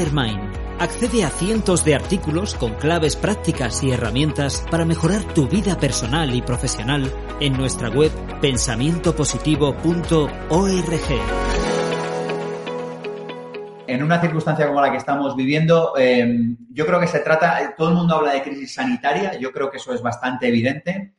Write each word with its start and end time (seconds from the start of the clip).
Mastermind. 0.00 0.40
Accede 0.78 1.24
a 1.24 1.28
cientos 1.28 1.84
de 1.84 1.94
artículos 1.94 2.54
con 2.54 2.72
claves 2.74 3.16
prácticas 3.16 3.82
y 3.82 3.90
herramientas 3.90 4.64
para 4.70 4.86
mejorar 4.86 5.22
tu 5.34 5.46
vida 5.46 5.78
personal 5.78 6.34
y 6.34 6.40
profesional 6.40 7.12
en 7.38 7.52
nuestra 7.52 7.90
web 7.90 8.10
pensamientopositivo.org. 8.40 10.90
En 13.86 14.02
una 14.02 14.20
circunstancia 14.22 14.68
como 14.68 14.80
la 14.80 14.90
que 14.90 14.96
estamos 14.96 15.36
viviendo, 15.36 15.92
eh, 15.98 16.56
yo 16.70 16.86
creo 16.86 16.98
que 16.98 17.06
se 17.06 17.20
trata, 17.20 17.74
todo 17.76 17.90
el 17.90 17.96
mundo 17.96 18.14
habla 18.14 18.32
de 18.32 18.42
crisis 18.42 18.72
sanitaria, 18.72 19.38
yo 19.38 19.52
creo 19.52 19.70
que 19.70 19.76
eso 19.76 19.92
es 19.92 20.00
bastante 20.00 20.48
evidente, 20.48 21.12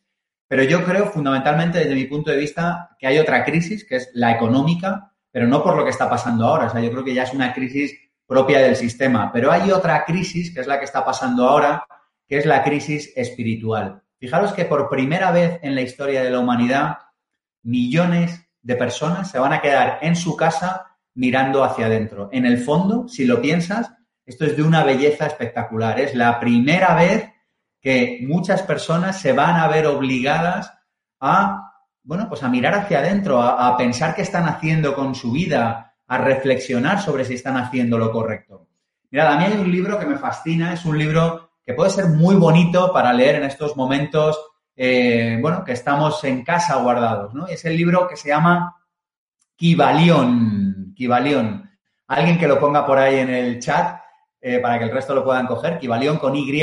pero 0.48 0.64
yo 0.64 0.84
creo 0.84 1.06
fundamentalmente 1.06 1.78
desde 1.80 1.94
mi 1.94 2.06
punto 2.06 2.32
de 2.32 2.38
vista 2.38 2.96
que 2.98 3.06
hay 3.06 3.20
otra 3.20 3.46
crisis, 3.46 3.86
que 3.86 3.98
es 3.98 4.10
la 4.14 4.32
económica, 4.32 5.12
pero 5.30 5.48
no 5.48 5.64
por 5.64 5.76
lo 5.76 5.84
que 5.84 5.92
está 5.92 6.10
pasando 6.10 6.48
ahora, 6.48 6.66
o 6.66 6.70
sea, 6.72 6.82
yo 6.82 6.90
creo 6.90 7.04
que 7.04 7.14
ya 7.14 7.22
es 7.24 7.34
una 7.34 7.54
crisis 7.54 7.96
propia 8.32 8.62
del 8.62 8.78
sistema, 8.78 9.30
pero 9.30 9.52
hay 9.52 9.74
otra 9.74 10.06
crisis, 10.06 10.54
que 10.54 10.62
es 10.62 10.68
la 10.68 10.80
que 10.80 10.86
está 10.86 11.04
pasando 11.04 11.50
ahora, 11.50 11.86
que 12.26 12.38
es 12.38 12.46
la 12.46 12.64
crisis 12.64 13.12
espiritual. 13.14 14.04
Fijaros 14.20 14.54
que 14.54 14.64
por 14.64 14.90
primera 14.90 15.32
vez 15.32 15.60
en 15.64 15.76
la 15.76 15.82
historia 15.82 16.24
de 16.24 16.30
la 16.30 16.40
humanidad, 16.40 17.00
millones 17.62 18.48
de 18.62 18.78
personas 18.78 19.30
se 19.30 19.38
van 19.38 19.52
a 19.52 19.60
quedar 19.60 20.00
en 20.02 20.16
su 20.16 20.38
casa 20.38 20.96
mirando 21.14 21.62
hacia 21.62 21.88
adentro. 21.88 22.30
En 22.32 22.46
el 22.46 22.60
fondo, 22.60 23.06
si 23.10 23.26
lo 23.26 23.42
piensas, 23.42 23.92
esto 24.26 24.46
es 24.46 24.56
de 24.56 24.64
una 24.64 24.86
belleza 24.86 25.26
espectacular. 25.26 26.00
Es 26.00 26.16
la 26.16 26.40
primera 26.40 26.96
vez 26.96 27.30
que 27.82 28.20
muchas 28.26 28.62
personas 28.62 29.20
se 29.20 29.34
van 29.34 29.58
a 29.58 29.68
ver 29.68 29.88
obligadas 29.88 30.72
a, 31.20 31.74
bueno, 32.02 32.30
pues 32.30 32.44
a 32.44 32.48
mirar 32.48 32.76
hacia 32.76 33.00
adentro, 33.00 33.42
a, 33.42 33.76
pensar 33.76 34.16
qué 34.16 34.22
están 34.22 34.48
haciendo 34.48 34.96
con 34.96 35.16
su 35.16 35.34
vida, 35.34 35.91
a 36.12 36.18
reflexionar 36.18 37.02
sobre 37.02 37.24
si 37.24 37.36
están 37.36 37.56
haciendo 37.56 37.98
lo 37.98 38.12
correcto. 38.12 38.68
Mira, 39.12 39.32
a 39.32 39.38
mí 39.38 39.46
hay 39.46 39.54
un 39.54 39.72
libro 39.72 39.98
que 39.98 40.06
me 40.06 40.18
fascina, 40.18 40.74
es 40.74 40.84
un 40.84 40.98
libro 40.98 41.52
que 41.66 41.74
puede 41.74 41.90
ser 41.90 42.08
muy 42.08 42.36
bonito 42.36 42.92
para 42.92 43.14
leer 43.14 43.36
en 43.36 43.46
estos 43.46 43.78
momentos, 43.78 44.38
eh, 44.76 45.38
bueno, 45.42 45.64
que 45.64 45.72
estamos 45.72 46.22
en 46.26 46.44
casa 46.44 46.76
guardados, 46.82 47.34
¿no? 47.34 47.48
Es 47.48 47.64
el 47.64 47.78
libro 47.78 48.10
que 48.10 48.18
se 48.18 48.28
llama 48.28 48.76
Kibalión, 49.56 50.94
Kibalión. 50.98 51.72
Alguien 52.08 52.38
que 52.38 52.48
lo 52.50 52.60
ponga 52.60 52.86
por 52.86 52.98
ahí 52.98 53.20
en 53.20 53.30
el 53.30 53.60
chat 53.60 54.02
eh, 54.42 54.60
para 54.60 54.80
que 54.80 54.86
el 54.86 54.92
resto 54.92 55.16
lo 55.16 55.24
puedan 55.24 55.48
coger, 55.48 55.80
Kibalión 55.80 56.18
con 56.18 56.36
Y, 56.36 56.62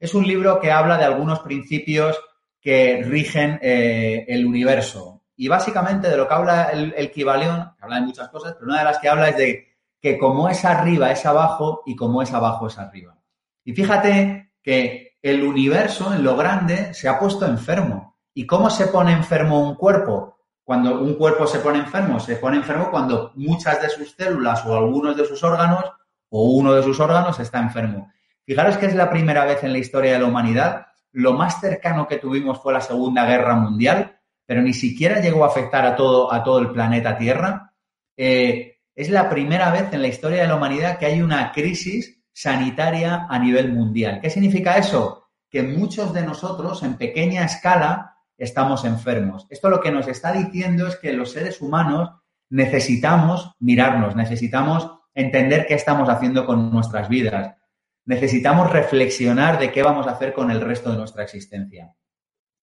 es 0.00 0.12
un 0.12 0.26
libro 0.26 0.58
que 0.58 0.72
habla 0.72 0.98
de 0.98 1.04
algunos 1.04 1.38
principios 1.38 2.18
que 2.60 3.04
rigen 3.04 3.60
eh, 3.62 4.24
el 4.26 4.44
universo. 4.44 5.11
Y 5.42 5.48
básicamente 5.48 6.08
de 6.08 6.16
lo 6.16 6.28
que 6.28 6.34
habla 6.34 6.70
el, 6.72 6.94
el 6.96 7.10
Kibalión, 7.10 7.74
habla 7.80 7.96
de 7.96 8.02
muchas 8.02 8.28
cosas, 8.28 8.52
pero 8.52 8.66
una 8.66 8.78
de 8.78 8.84
las 8.84 8.98
que 8.98 9.08
habla 9.08 9.30
es 9.30 9.36
de 9.36 9.74
que 10.00 10.16
como 10.16 10.48
es 10.48 10.64
arriba 10.64 11.10
es 11.10 11.26
abajo 11.26 11.82
y 11.84 11.96
como 11.96 12.22
es 12.22 12.32
abajo 12.32 12.68
es 12.68 12.78
arriba. 12.78 13.18
Y 13.64 13.72
fíjate 13.72 14.52
que 14.62 15.16
el 15.20 15.42
universo 15.42 16.14
en 16.14 16.22
lo 16.22 16.36
grande 16.36 16.94
se 16.94 17.08
ha 17.08 17.18
puesto 17.18 17.44
enfermo. 17.44 18.14
¿Y 18.32 18.46
cómo 18.46 18.70
se 18.70 18.86
pone 18.86 19.10
enfermo 19.10 19.68
un 19.68 19.74
cuerpo? 19.74 20.38
Cuando 20.62 21.00
un 21.00 21.16
cuerpo 21.16 21.48
se 21.48 21.58
pone 21.58 21.80
enfermo, 21.80 22.20
se 22.20 22.36
pone 22.36 22.58
enfermo 22.58 22.88
cuando 22.92 23.32
muchas 23.34 23.82
de 23.82 23.88
sus 23.88 24.12
células 24.12 24.64
o 24.64 24.76
algunos 24.76 25.16
de 25.16 25.24
sus 25.24 25.42
órganos 25.42 25.82
o 26.28 26.52
uno 26.52 26.72
de 26.72 26.84
sus 26.84 27.00
órganos 27.00 27.40
está 27.40 27.58
enfermo. 27.58 28.12
Fijaros 28.46 28.78
que 28.78 28.86
es 28.86 28.94
la 28.94 29.10
primera 29.10 29.44
vez 29.44 29.64
en 29.64 29.72
la 29.72 29.78
historia 29.78 30.12
de 30.12 30.20
la 30.20 30.26
humanidad. 30.26 30.86
Lo 31.10 31.32
más 31.32 31.60
cercano 31.60 32.06
que 32.06 32.18
tuvimos 32.18 32.62
fue 32.62 32.72
la 32.72 32.80
Segunda 32.80 33.26
Guerra 33.26 33.56
Mundial, 33.56 34.20
pero 34.46 34.62
ni 34.62 34.72
siquiera 34.72 35.20
llegó 35.20 35.44
a 35.44 35.48
afectar 35.48 35.84
a 35.86 35.96
todo, 35.96 36.32
a 36.32 36.42
todo 36.42 36.58
el 36.58 36.70
planeta 36.70 37.16
Tierra. 37.16 37.72
Eh, 38.16 38.78
es 38.94 39.08
la 39.08 39.28
primera 39.28 39.70
vez 39.70 39.92
en 39.92 40.02
la 40.02 40.08
historia 40.08 40.42
de 40.42 40.48
la 40.48 40.56
humanidad 40.56 40.98
que 40.98 41.06
hay 41.06 41.22
una 41.22 41.52
crisis 41.52 42.22
sanitaria 42.32 43.26
a 43.28 43.38
nivel 43.38 43.72
mundial. 43.72 44.20
¿Qué 44.20 44.30
significa 44.30 44.76
eso? 44.76 45.28
Que 45.50 45.62
muchos 45.62 46.12
de 46.12 46.22
nosotros, 46.22 46.82
en 46.82 46.96
pequeña 46.96 47.44
escala, 47.44 48.16
estamos 48.36 48.84
enfermos. 48.84 49.46
Esto 49.50 49.70
lo 49.70 49.80
que 49.80 49.90
nos 49.90 50.08
está 50.08 50.32
diciendo 50.32 50.86
es 50.86 50.96
que 50.96 51.12
los 51.12 51.32
seres 51.32 51.60
humanos 51.60 52.10
necesitamos 52.50 53.52
mirarnos, 53.60 54.16
necesitamos 54.16 54.90
entender 55.14 55.66
qué 55.66 55.74
estamos 55.74 56.08
haciendo 56.08 56.44
con 56.44 56.70
nuestras 56.70 57.08
vidas 57.08 57.54
necesitamos 58.04 58.70
reflexionar 58.70 59.58
de 59.58 59.70
qué 59.70 59.82
vamos 59.82 60.06
a 60.06 60.12
hacer 60.12 60.32
con 60.32 60.50
el 60.50 60.60
resto 60.60 60.90
de 60.90 60.98
nuestra 60.98 61.22
existencia. 61.22 61.94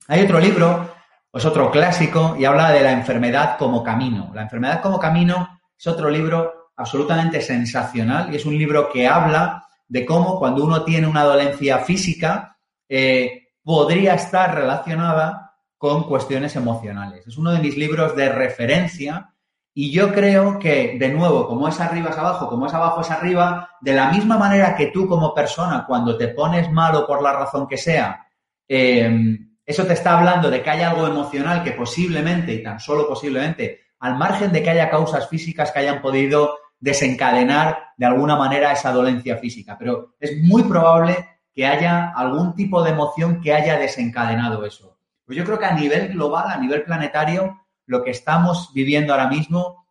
Hay 0.08 0.22
otro 0.22 0.40
libro, 0.40 0.94
es 1.38 1.46
otro 1.46 1.70
clásico, 1.72 2.36
y 2.38 2.46
habla 2.46 2.72
de 2.72 2.82
la 2.82 2.92
enfermedad 2.92 3.58
como 3.58 3.84
camino. 3.84 4.32
La 4.34 4.42
enfermedad 4.44 4.82
como 4.82 5.00
camino 5.00 5.60
es 5.78 5.88
otro 5.88 6.10
libro 6.10 6.72
absolutamente 6.76 7.42
sensacional 7.42 8.34
y 8.34 8.38
es 8.38 8.46
un 8.46 8.58
libro 8.58 8.90
que 8.90 9.08
habla 9.08 9.68
de 9.88 10.06
cómo 10.06 10.40
cuando 10.40 10.64
uno 10.64 10.84
tiene 10.84 11.08
una 11.08 11.24
dolencia 11.24 11.80
física 11.80 12.58
eh, 12.88 13.50
podría 13.64 14.14
estar 14.14 14.56
relacionada 14.56 15.56
con 15.78 16.04
cuestiones 16.04 16.56
emocionales. 16.56 17.28
Es 17.28 17.38
uno 17.38 17.52
de 17.52 17.60
mis 17.60 17.78
libros 17.78 18.16
de 18.16 18.30
referencia 18.30 19.34
y 19.74 19.92
yo 19.92 20.14
creo 20.14 20.58
que, 20.58 20.98
de 21.00 21.10
nuevo, 21.10 21.48
como 21.48 21.68
es 21.68 21.80
arriba 21.80 22.10
es 22.10 22.18
abajo, 22.18 22.48
como 22.48 22.66
es 22.66 22.74
abajo 22.74 23.02
es 23.02 23.12
arriba, 23.12 23.70
de 23.82 23.94
la 23.94 24.12
misma 24.12 24.38
manera 24.38 24.76
que 24.76 24.88
tú 24.88 25.08
como 25.08 25.34
persona, 25.34 25.86
cuando 25.86 26.18
te 26.18 26.30
pones 26.30 26.72
malo 26.72 27.06
por 27.06 27.22
la 27.22 27.34
razón 27.34 27.68
que 27.68 27.78
sea, 27.78 28.26
em, 28.68 29.49
eso 29.70 29.86
te 29.86 29.94
está 29.94 30.18
hablando 30.18 30.50
de 30.50 30.64
que 30.64 30.70
hay 30.72 30.82
algo 30.82 31.06
emocional 31.06 31.64
que 31.64 31.74
posiblemente, 31.74 32.54
y 32.54 32.64
tan 32.64 32.80
solo 32.80 33.08
posiblemente, 33.08 33.82
al 34.00 34.18
margen 34.18 34.52
de 34.52 34.64
que 34.64 34.72
haya 34.72 34.90
causas 34.90 35.30
físicas 35.30 35.72
que 35.72 35.78
hayan 35.78 36.02
podido 36.02 36.58
desencadenar 36.80 37.90
de 37.96 38.08
alguna 38.08 38.36
manera 38.36 38.72
esa 38.72 38.92
dolencia 38.92 39.38
física. 39.38 39.78
Pero 39.78 40.16
es 40.20 40.42
muy 40.42 40.64
probable 40.64 41.24
que 41.54 41.68
haya 41.68 42.12
algún 42.16 42.56
tipo 42.56 42.82
de 42.82 42.90
emoción 42.90 43.42
que 43.42 43.54
haya 43.54 43.78
desencadenado 43.78 44.66
eso. 44.66 44.98
Pues 45.24 45.38
yo 45.38 45.46
creo 45.46 45.60
que 45.60 45.68
a 45.68 45.76
nivel 45.76 46.14
global, 46.14 46.50
a 46.50 46.58
nivel 46.58 46.82
planetario, 46.82 47.62
lo 47.86 48.04
que 48.04 48.10
estamos 48.10 48.72
viviendo 48.74 49.14
ahora 49.14 49.28
mismo 49.28 49.86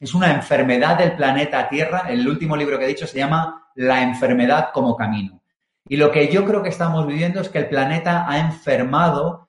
es 0.00 0.14
una 0.14 0.32
enfermedad 0.32 0.98
del 0.98 1.14
planeta 1.14 1.68
Tierra. 1.68 2.06
El 2.08 2.26
último 2.26 2.56
libro 2.56 2.76
que 2.76 2.86
he 2.86 2.88
dicho 2.88 3.06
se 3.06 3.18
llama 3.18 3.68
La 3.76 4.02
enfermedad 4.02 4.70
como 4.72 4.96
camino. 4.96 5.40
Y 5.88 5.96
lo 5.96 6.10
que 6.10 6.28
yo 6.28 6.44
creo 6.44 6.62
que 6.62 6.68
estamos 6.68 7.06
viviendo 7.06 7.40
es 7.40 7.48
que 7.48 7.58
el 7.58 7.68
planeta 7.68 8.28
ha 8.28 8.40
enfermado, 8.40 9.48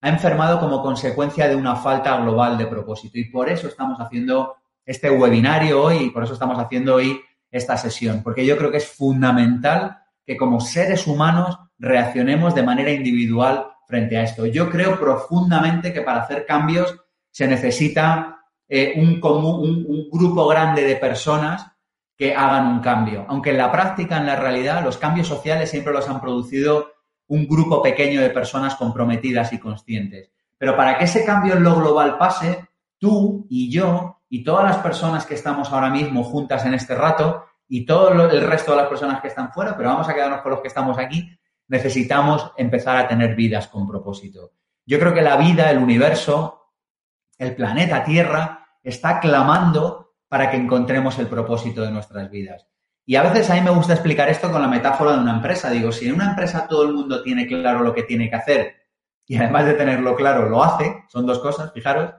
ha 0.00 0.08
enfermado 0.08 0.60
como 0.60 0.82
consecuencia 0.82 1.48
de 1.48 1.56
una 1.56 1.76
falta 1.76 2.16
global 2.18 2.58
de 2.58 2.66
propósito. 2.66 3.18
Y 3.18 3.30
por 3.30 3.48
eso 3.48 3.68
estamos 3.68 3.98
haciendo 3.98 4.56
este 4.84 5.10
webinario 5.10 5.82
hoy 5.82 5.96
y 5.96 6.10
por 6.10 6.24
eso 6.24 6.34
estamos 6.34 6.58
haciendo 6.58 6.96
hoy 6.96 7.20
esta 7.50 7.76
sesión. 7.76 8.22
Porque 8.22 8.44
yo 8.44 8.56
creo 8.56 8.70
que 8.70 8.78
es 8.78 8.88
fundamental 8.88 9.98
que 10.26 10.36
como 10.36 10.60
seres 10.60 11.06
humanos 11.06 11.58
reaccionemos 11.78 12.54
de 12.54 12.62
manera 12.62 12.90
individual 12.90 13.66
frente 13.86 14.18
a 14.18 14.24
esto. 14.24 14.44
Yo 14.44 14.68
creo 14.68 15.00
profundamente 15.00 15.92
que 15.92 16.02
para 16.02 16.20
hacer 16.20 16.44
cambios 16.44 16.94
se 17.30 17.48
necesita 17.48 18.38
eh, 18.68 18.94
un, 18.96 19.18
un, 19.22 20.08
grupo 20.10 20.46
grande 20.46 20.82
de 20.82 20.96
personas 20.96 21.66
que 22.18 22.34
hagan 22.34 22.66
un 22.66 22.80
cambio. 22.80 23.24
Aunque 23.28 23.50
en 23.50 23.58
la 23.58 23.70
práctica, 23.70 24.16
en 24.16 24.26
la 24.26 24.34
realidad, 24.34 24.82
los 24.82 24.98
cambios 24.98 25.28
sociales 25.28 25.70
siempre 25.70 25.92
los 25.92 26.08
han 26.08 26.20
producido 26.20 26.90
un 27.28 27.46
grupo 27.46 27.80
pequeño 27.80 28.20
de 28.20 28.30
personas 28.30 28.74
comprometidas 28.74 29.52
y 29.52 29.58
conscientes. 29.58 30.32
Pero 30.58 30.76
para 30.76 30.98
que 30.98 31.04
ese 31.04 31.24
cambio 31.24 31.54
en 31.54 31.62
lo 31.62 31.76
global 31.76 32.18
pase, 32.18 32.66
tú 32.98 33.46
y 33.48 33.70
yo 33.70 34.20
y 34.28 34.42
todas 34.42 34.64
las 34.64 34.78
personas 34.78 35.24
que 35.26 35.34
estamos 35.34 35.70
ahora 35.70 35.90
mismo 35.90 36.24
juntas 36.24 36.66
en 36.66 36.74
este 36.74 36.96
rato 36.96 37.44
y 37.68 37.86
todo 37.86 38.10
el 38.10 38.42
resto 38.42 38.72
de 38.72 38.78
las 38.78 38.88
personas 38.88 39.20
que 39.20 39.28
están 39.28 39.52
fuera, 39.52 39.76
pero 39.76 39.90
vamos 39.90 40.08
a 40.08 40.14
quedarnos 40.14 40.40
con 40.40 40.50
los 40.50 40.60
que 40.60 40.68
estamos 40.68 40.98
aquí, 40.98 41.38
necesitamos 41.68 42.50
empezar 42.56 42.96
a 42.96 43.06
tener 43.06 43.36
vidas 43.36 43.68
con 43.68 43.86
propósito. 43.86 44.50
Yo 44.84 44.98
creo 44.98 45.14
que 45.14 45.22
la 45.22 45.36
vida, 45.36 45.70
el 45.70 45.78
universo, 45.78 46.72
el 47.36 47.54
planeta 47.54 48.02
Tierra 48.02 48.66
está 48.82 49.20
clamando 49.20 50.07
para 50.28 50.50
que 50.50 50.56
encontremos 50.56 51.18
el 51.18 51.26
propósito 51.26 51.82
de 51.82 51.90
nuestras 51.90 52.30
vidas. 52.30 52.66
Y 53.06 53.16
a 53.16 53.22
veces 53.22 53.48
a 53.48 53.54
mí 53.54 53.62
me 53.62 53.70
gusta 53.70 53.94
explicar 53.94 54.28
esto 54.28 54.52
con 54.52 54.60
la 54.60 54.68
metáfora 54.68 55.12
de 55.12 55.20
una 55.20 55.36
empresa. 55.36 55.70
Digo, 55.70 55.90
si 55.90 56.08
en 56.08 56.14
una 56.14 56.30
empresa 56.30 56.68
todo 56.68 56.82
el 56.82 56.92
mundo 56.92 57.22
tiene 57.22 57.46
claro 57.46 57.82
lo 57.82 57.94
que 57.94 58.02
tiene 58.02 58.28
que 58.28 58.36
hacer 58.36 58.76
y 59.26 59.36
además 59.36 59.64
de 59.64 59.74
tenerlo 59.74 60.14
claro 60.14 60.48
lo 60.48 60.62
hace, 60.62 61.04
son 61.08 61.26
dos 61.26 61.38
cosas, 61.38 61.72
fijaros, 61.72 62.12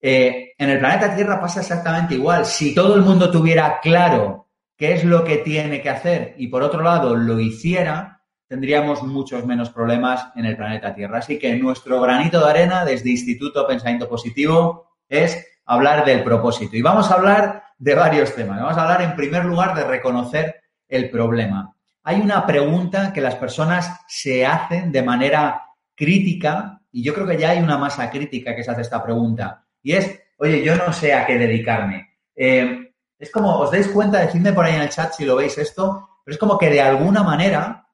eh, 0.00 0.52
en 0.58 0.70
el 0.70 0.78
planeta 0.78 1.14
Tierra 1.14 1.40
pasa 1.40 1.60
exactamente 1.60 2.14
igual. 2.14 2.44
Si 2.44 2.74
todo 2.74 2.94
el 2.94 3.02
mundo 3.02 3.30
tuviera 3.30 3.80
claro 3.80 4.48
qué 4.76 4.94
es 4.94 5.04
lo 5.04 5.24
que 5.24 5.38
tiene 5.38 5.80
que 5.80 5.90
hacer 5.90 6.34
y 6.38 6.48
por 6.48 6.62
otro 6.62 6.82
lado 6.82 7.16
lo 7.16 7.38
hiciera, 7.40 8.20
tendríamos 8.48 9.02
muchos 9.02 9.46
menos 9.46 9.70
problemas 9.70 10.30
en 10.34 10.44
el 10.44 10.56
planeta 10.56 10.94
Tierra. 10.94 11.18
Así 11.18 11.38
que 11.38 11.54
nuestro 11.56 12.00
granito 12.00 12.44
de 12.44 12.50
arena 12.50 12.84
desde 12.84 13.10
Instituto 13.10 13.66
Pensamiento 13.66 14.08
Positivo 14.08 14.98
es 15.08 15.46
hablar 15.64 16.04
del 16.04 16.22
propósito. 16.22 16.76
Y 16.76 16.82
vamos 16.82 17.10
a 17.10 17.14
hablar 17.14 17.64
de 17.78 17.94
varios 17.94 18.34
temas. 18.34 18.60
Vamos 18.60 18.76
a 18.76 18.82
hablar 18.82 19.02
en 19.02 19.16
primer 19.16 19.44
lugar 19.44 19.74
de 19.74 19.84
reconocer 19.84 20.62
el 20.88 21.10
problema. 21.10 21.74
Hay 22.04 22.20
una 22.20 22.46
pregunta 22.46 23.12
que 23.12 23.20
las 23.20 23.36
personas 23.36 24.00
se 24.08 24.44
hacen 24.44 24.92
de 24.92 25.02
manera 25.02 25.62
crítica 25.94 26.80
y 26.90 27.02
yo 27.02 27.14
creo 27.14 27.26
que 27.26 27.38
ya 27.38 27.50
hay 27.50 27.60
una 27.60 27.78
masa 27.78 28.10
crítica 28.10 28.54
que 28.54 28.64
se 28.64 28.70
hace 28.70 28.82
esta 28.82 29.02
pregunta 29.02 29.64
y 29.82 29.92
es, 29.92 30.20
oye, 30.38 30.62
yo 30.64 30.76
no 30.76 30.92
sé 30.92 31.14
a 31.14 31.26
qué 31.26 31.38
dedicarme. 31.38 32.10
Eh, 32.34 32.94
es 33.18 33.30
como, 33.30 33.56
os 33.58 33.70
dais 33.70 33.88
cuenta, 33.88 34.20
decidme 34.20 34.52
por 34.52 34.64
ahí 34.64 34.74
en 34.74 34.82
el 34.82 34.88
chat 34.88 35.12
si 35.12 35.24
lo 35.24 35.36
veis 35.36 35.56
esto, 35.58 36.08
pero 36.24 36.34
es 36.34 36.38
como 36.38 36.58
que 36.58 36.70
de 36.70 36.80
alguna 36.80 37.22
manera 37.22 37.88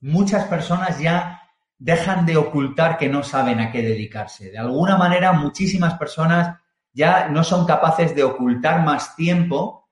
muchas 0.00 0.44
personas 0.44 0.98
ya 0.98 1.42
dejan 1.78 2.26
de 2.26 2.36
ocultar 2.36 2.98
que 2.98 3.08
no 3.08 3.22
saben 3.22 3.60
a 3.60 3.70
qué 3.70 3.82
dedicarse. 3.82 4.50
De 4.50 4.58
alguna 4.58 4.96
manera 4.96 5.32
muchísimas 5.32 5.94
personas 5.94 6.58
ya 6.98 7.28
no 7.28 7.44
son 7.44 7.64
capaces 7.64 8.12
de 8.16 8.24
ocultar 8.24 8.84
más 8.84 9.14
tiempo 9.14 9.88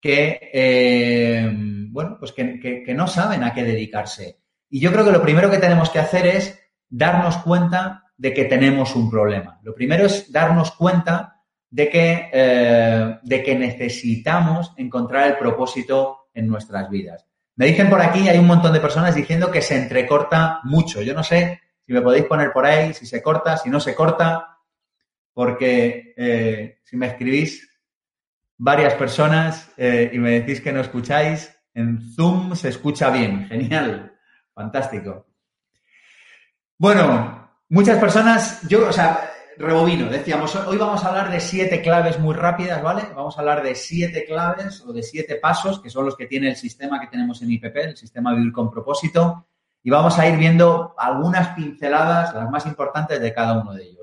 que, 0.00 0.50
eh, 0.52 1.48
bueno, 1.90 2.16
pues 2.18 2.32
que, 2.32 2.92
no 2.96 3.06
saben 3.06 3.44
a 3.44 3.54
qué 3.54 3.62
dedicarse. 3.62 4.40
Y 4.68 4.80
yo 4.80 4.90
creo 4.90 5.04
que 5.04 5.12
lo 5.12 5.22
primero 5.22 5.48
que 5.50 5.58
tenemos 5.58 5.88
que 5.88 6.00
hacer 6.00 6.26
es 6.26 6.58
darnos 6.88 7.36
cuenta 7.38 8.02
de 8.16 8.34
que 8.34 8.46
tenemos 8.46 8.96
un 8.96 9.08
problema. 9.08 9.60
Lo 9.62 9.72
primero 9.72 10.06
es 10.06 10.32
darnos 10.32 10.72
cuenta 10.72 11.36
de 11.70 11.88
que, 11.88 12.28
eh, 12.32 13.18
de 13.22 13.42
que 13.44 13.54
necesitamos 13.54 14.72
encontrar 14.78 15.28
el 15.28 15.36
propósito 15.36 16.28
en 16.34 16.48
nuestras 16.48 16.90
vidas. 16.90 17.24
Me 17.54 17.66
dicen 17.66 17.88
por 17.88 18.02
aquí, 18.02 18.28
hay 18.28 18.38
un 18.38 18.48
montón 18.48 18.72
de 18.72 18.80
personas 18.80 19.14
diciendo 19.14 19.48
que 19.48 19.62
se 19.62 19.76
entrecorta 19.76 20.58
mucho. 20.64 21.02
Yo 21.02 21.14
no 21.14 21.22
sé 21.22 21.60
si 21.86 21.92
me 21.92 22.02
podéis 22.02 22.24
poner 22.24 22.52
por 22.52 22.66
ahí, 22.66 22.92
si 22.94 23.06
se 23.06 23.22
corta, 23.22 23.56
si 23.56 23.70
no 23.70 23.78
se 23.78 23.94
corta, 23.94 24.57
porque 25.38 26.14
eh, 26.16 26.80
si 26.82 26.96
me 26.96 27.06
escribís 27.06 27.64
varias 28.56 28.94
personas 28.94 29.70
eh, 29.76 30.10
y 30.12 30.18
me 30.18 30.40
decís 30.40 30.60
que 30.60 30.72
no 30.72 30.80
escucháis, 30.80 31.56
en 31.74 32.12
Zoom 32.16 32.56
se 32.56 32.70
escucha 32.70 33.08
bien. 33.10 33.46
Genial, 33.48 34.18
fantástico. 34.52 35.28
Bueno, 36.76 37.52
muchas 37.68 38.00
personas, 38.00 38.66
yo, 38.68 38.88
o 38.88 38.92
sea, 38.92 39.30
rebobino, 39.56 40.10
decíamos, 40.10 40.56
hoy 40.56 40.76
vamos 40.76 41.04
a 41.04 41.08
hablar 41.10 41.30
de 41.30 41.38
siete 41.38 41.82
claves 41.82 42.18
muy 42.18 42.34
rápidas, 42.34 42.82
¿vale? 42.82 43.02
Vamos 43.14 43.36
a 43.36 43.40
hablar 43.40 43.62
de 43.62 43.76
siete 43.76 44.24
claves 44.24 44.80
o 44.80 44.92
de 44.92 45.04
siete 45.04 45.36
pasos, 45.36 45.80
que 45.80 45.88
son 45.88 46.04
los 46.04 46.16
que 46.16 46.26
tiene 46.26 46.48
el 46.48 46.56
sistema 46.56 46.98
que 46.98 47.06
tenemos 47.06 47.40
en 47.42 47.52
IPP, 47.52 47.76
el 47.76 47.96
sistema 47.96 48.34
Vivir 48.34 48.50
con 48.50 48.72
propósito, 48.72 49.46
y 49.84 49.90
vamos 49.90 50.18
a 50.18 50.26
ir 50.26 50.36
viendo 50.36 50.96
algunas 50.98 51.54
pinceladas, 51.54 52.34
las 52.34 52.50
más 52.50 52.66
importantes 52.66 53.20
de 53.20 53.32
cada 53.32 53.56
uno 53.60 53.72
de 53.72 53.84
ellos. 53.84 53.97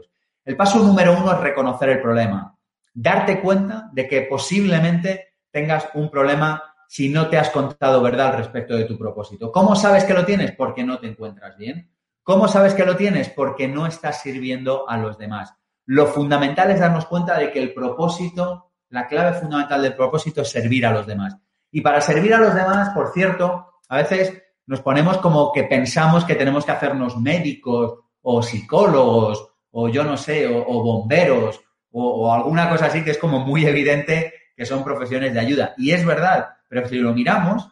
El 0.46 0.56
paso 0.56 0.78
número 0.80 1.18
uno 1.18 1.34
es 1.34 1.40
reconocer 1.40 1.90
el 1.90 2.02
problema, 2.02 2.56
darte 2.94 3.42
cuenta 3.42 3.90
de 3.92 4.08
que 4.08 4.22
posiblemente 4.22 5.40
tengas 5.50 5.90
un 5.96 6.12
problema 6.12 6.64
si 6.88 7.10
no 7.10 7.30
te 7.30 7.40
has 7.40 7.50
contado 7.50 8.00
verdad 8.02 8.28
al 8.28 8.38
respecto 8.38 8.76
de 8.76 8.86
tu 8.86 8.96
propósito. 8.96 9.52
¿Cómo 9.52 9.76
sabes 9.76 10.04
que 10.04 10.14
lo 10.14 10.24
tienes? 10.24 10.52
Porque 10.52 10.84
no 10.84 11.00
te 11.00 11.08
encuentras 11.08 11.58
bien. 11.58 11.92
¿Cómo 12.22 12.48
sabes 12.48 12.76
que 12.76 12.86
lo 12.86 12.96
tienes? 12.96 13.30
Porque 13.30 13.68
no 13.68 13.88
estás 13.88 14.22
sirviendo 14.22 14.88
a 14.88 14.98
los 14.98 15.18
demás. 15.18 15.56
Lo 15.88 16.06
fundamental 16.06 16.70
es 16.70 16.80
darnos 16.80 17.08
cuenta 17.08 17.38
de 17.40 17.52
que 17.52 17.60
el 17.60 17.74
propósito, 17.74 18.72
la 18.90 19.08
clave 19.08 19.34
fundamental 19.40 19.82
del 19.82 19.96
propósito 19.96 20.42
es 20.42 20.50
servir 20.52 20.86
a 20.86 20.92
los 20.92 21.08
demás. 21.08 21.36
Y 21.72 21.82
para 21.82 22.02
servir 22.02 22.36
a 22.36 22.40
los 22.40 22.54
demás, 22.54 22.90
por 22.90 23.12
cierto, 23.14 23.80
a 23.90 23.98
veces 23.98 24.44
nos 24.68 24.82
ponemos 24.82 25.18
como 25.18 25.52
que 25.52 25.64
pensamos 25.64 26.24
que 26.24 26.36
tenemos 26.36 26.66
que 26.66 26.72
hacernos 26.72 27.18
médicos 27.18 28.00
o 28.22 28.44
psicólogos 28.44 29.55
o 29.78 29.90
yo 29.90 30.06
no 30.06 30.16
sé, 30.16 30.48
o, 30.48 30.84
bomberos 30.84 31.60
o, 31.92 32.34
alguna 32.34 32.70
cosa 32.70 32.86
así 32.86 33.04
que 33.04 33.12
es 33.12 33.18
como 33.18 33.40
muy 33.42 33.66
evidente 33.66 34.34
que 34.56 34.66
son 34.66 34.86
profesiones 34.86 35.34
de 35.34 35.40
ayuda. 35.42 35.74
Y 35.78 35.92
es 35.92 36.06
verdad, 36.06 36.48
pero 36.70 36.88
si 36.88 36.96
lo 36.96 37.14
miramos, 37.14 37.68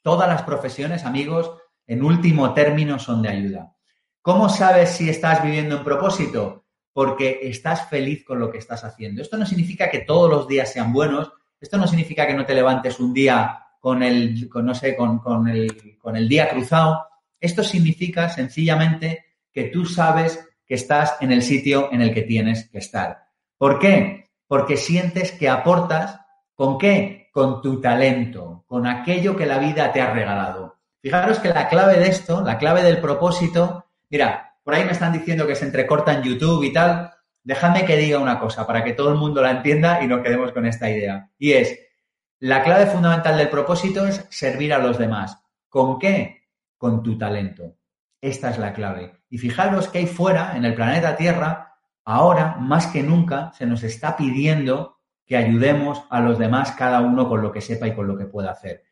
todas 0.00 0.26
las 0.26 0.42
profesiones, 0.42 1.04
amigos, 1.04 1.52
en 1.86 2.02
último 2.02 2.54
término 2.54 2.98
son 2.98 3.20
de 3.20 3.28
ayuda. 3.28 3.74
¿Cómo 4.22 4.48
sabes 4.48 4.88
si 4.88 5.10
estás 5.10 5.42
viviendo 5.42 5.76
en 5.76 5.84
propósito? 5.84 6.64
Porque 6.94 7.40
estás 7.42 7.90
feliz 7.90 8.24
con 8.24 8.40
lo 8.40 8.50
que 8.50 8.56
estás 8.56 8.82
haciendo. 8.82 9.20
Esto 9.20 9.36
no 9.36 9.44
significa 9.44 9.90
que 9.90 10.00
todos 10.00 10.30
los 10.30 10.48
días 10.48 10.72
sean 10.72 10.94
buenos, 10.94 11.30
esto 11.60 11.76
no 11.76 11.86
significa 11.86 12.26
que 12.26 12.34
no 12.34 12.46
te 12.46 12.54
levantes 12.54 12.98
un 12.98 13.12
día 13.12 13.66
con 13.80 14.02
el, 14.02 14.48
no 14.50 14.74
sé, 14.74 14.96
con, 14.96 15.46
el, 15.46 15.98
con 15.98 16.16
el 16.16 16.26
día 16.26 16.48
cruzado. 16.48 17.04
Esto 17.38 17.62
significa 17.62 18.30
sencillamente 18.30 19.26
que 19.52 19.64
tú 19.64 19.84
sabes 19.84 20.48
estás 20.74 21.16
en 21.20 21.32
el 21.32 21.42
sitio 21.42 21.92
en 21.92 22.02
el 22.02 22.12
que 22.12 22.22
tienes 22.22 22.68
que 22.68 22.78
estar. 22.78 23.26
¿Por 23.58 23.78
qué? 23.78 24.30
Porque 24.46 24.76
sientes 24.76 25.32
que 25.32 25.48
aportas 25.48 26.20
con 26.54 26.78
qué? 26.78 27.30
Con 27.32 27.62
tu 27.62 27.80
talento, 27.80 28.64
con 28.66 28.86
aquello 28.86 29.36
que 29.36 29.46
la 29.46 29.58
vida 29.58 29.92
te 29.92 30.00
ha 30.00 30.12
regalado. 30.12 30.78
Fijaros 31.00 31.38
que 31.38 31.48
la 31.48 31.68
clave 31.68 31.98
de 31.98 32.08
esto, 32.08 32.42
la 32.42 32.58
clave 32.58 32.82
del 32.82 33.00
propósito, 33.00 33.86
mira, 34.10 34.56
por 34.62 34.74
ahí 34.74 34.84
me 34.84 34.92
están 34.92 35.12
diciendo 35.12 35.46
que 35.46 35.56
se 35.56 35.64
entrecorta 35.64 36.12
en 36.12 36.22
YouTube 36.22 36.62
y 36.64 36.72
tal. 36.72 37.10
Déjame 37.42 37.84
que 37.84 37.96
diga 37.96 38.18
una 38.18 38.38
cosa 38.38 38.66
para 38.66 38.84
que 38.84 38.92
todo 38.92 39.08
el 39.10 39.16
mundo 39.18 39.42
la 39.42 39.50
entienda 39.50 40.02
y 40.02 40.06
nos 40.06 40.22
quedemos 40.22 40.52
con 40.52 40.66
esta 40.66 40.88
idea. 40.88 41.30
Y 41.38 41.52
es, 41.52 41.78
la 42.38 42.62
clave 42.62 42.86
fundamental 42.86 43.36
del 43.36 43.48
propósito 43.48 44.06
es 44.06 44.26
servir 44.30 44.72
a 44.72 44.78
los 44.78 44.98
demás. 44.98 45.38
¿Con 45.68 45.98
qué? 45.98 46.48
Con 46.76 47.02
tu 47.02 47.18
talento. 47.18 47.76
Esta 48.22 48.50
es 48.50 48.58
la 48.58 48.72
clave. 48.72 49.24
Y 49.28 49.38
fijaros 49.38 49.88
que 49.88 49.98
ahí 49.98 50.06
fuera, 50.06 50.56
en 50.56 50.64
el 50.64 50.74
planeta 50.74 51.16
Tierra, 51.16 51.74
ahora, 52.04 52.56
más 52.60 52.86
que 52.86 53.02
nunca, 53.02 53.52
se 53.52 53.66
nos 53.66 53.82
está 53.82 54.16
pidiendo 54.16 55.00
que 55.26 55.36
ayudemos 55.36 56.04
a 56.08 56.20
los 56.20 56.38
demás 56.38 56.72
cada 56.72 57.00
uno 57.00 57.28
con 57.28 57.42
lo 57.42 57.50
que 57.50 57.60
sepa 57.60 57.88
y 57.88 57.94
con 57.94 58.06
lo 58.06 58.16
que 58.16 58.26
pueda 58.26 58.52
hacer. 58.52 58.84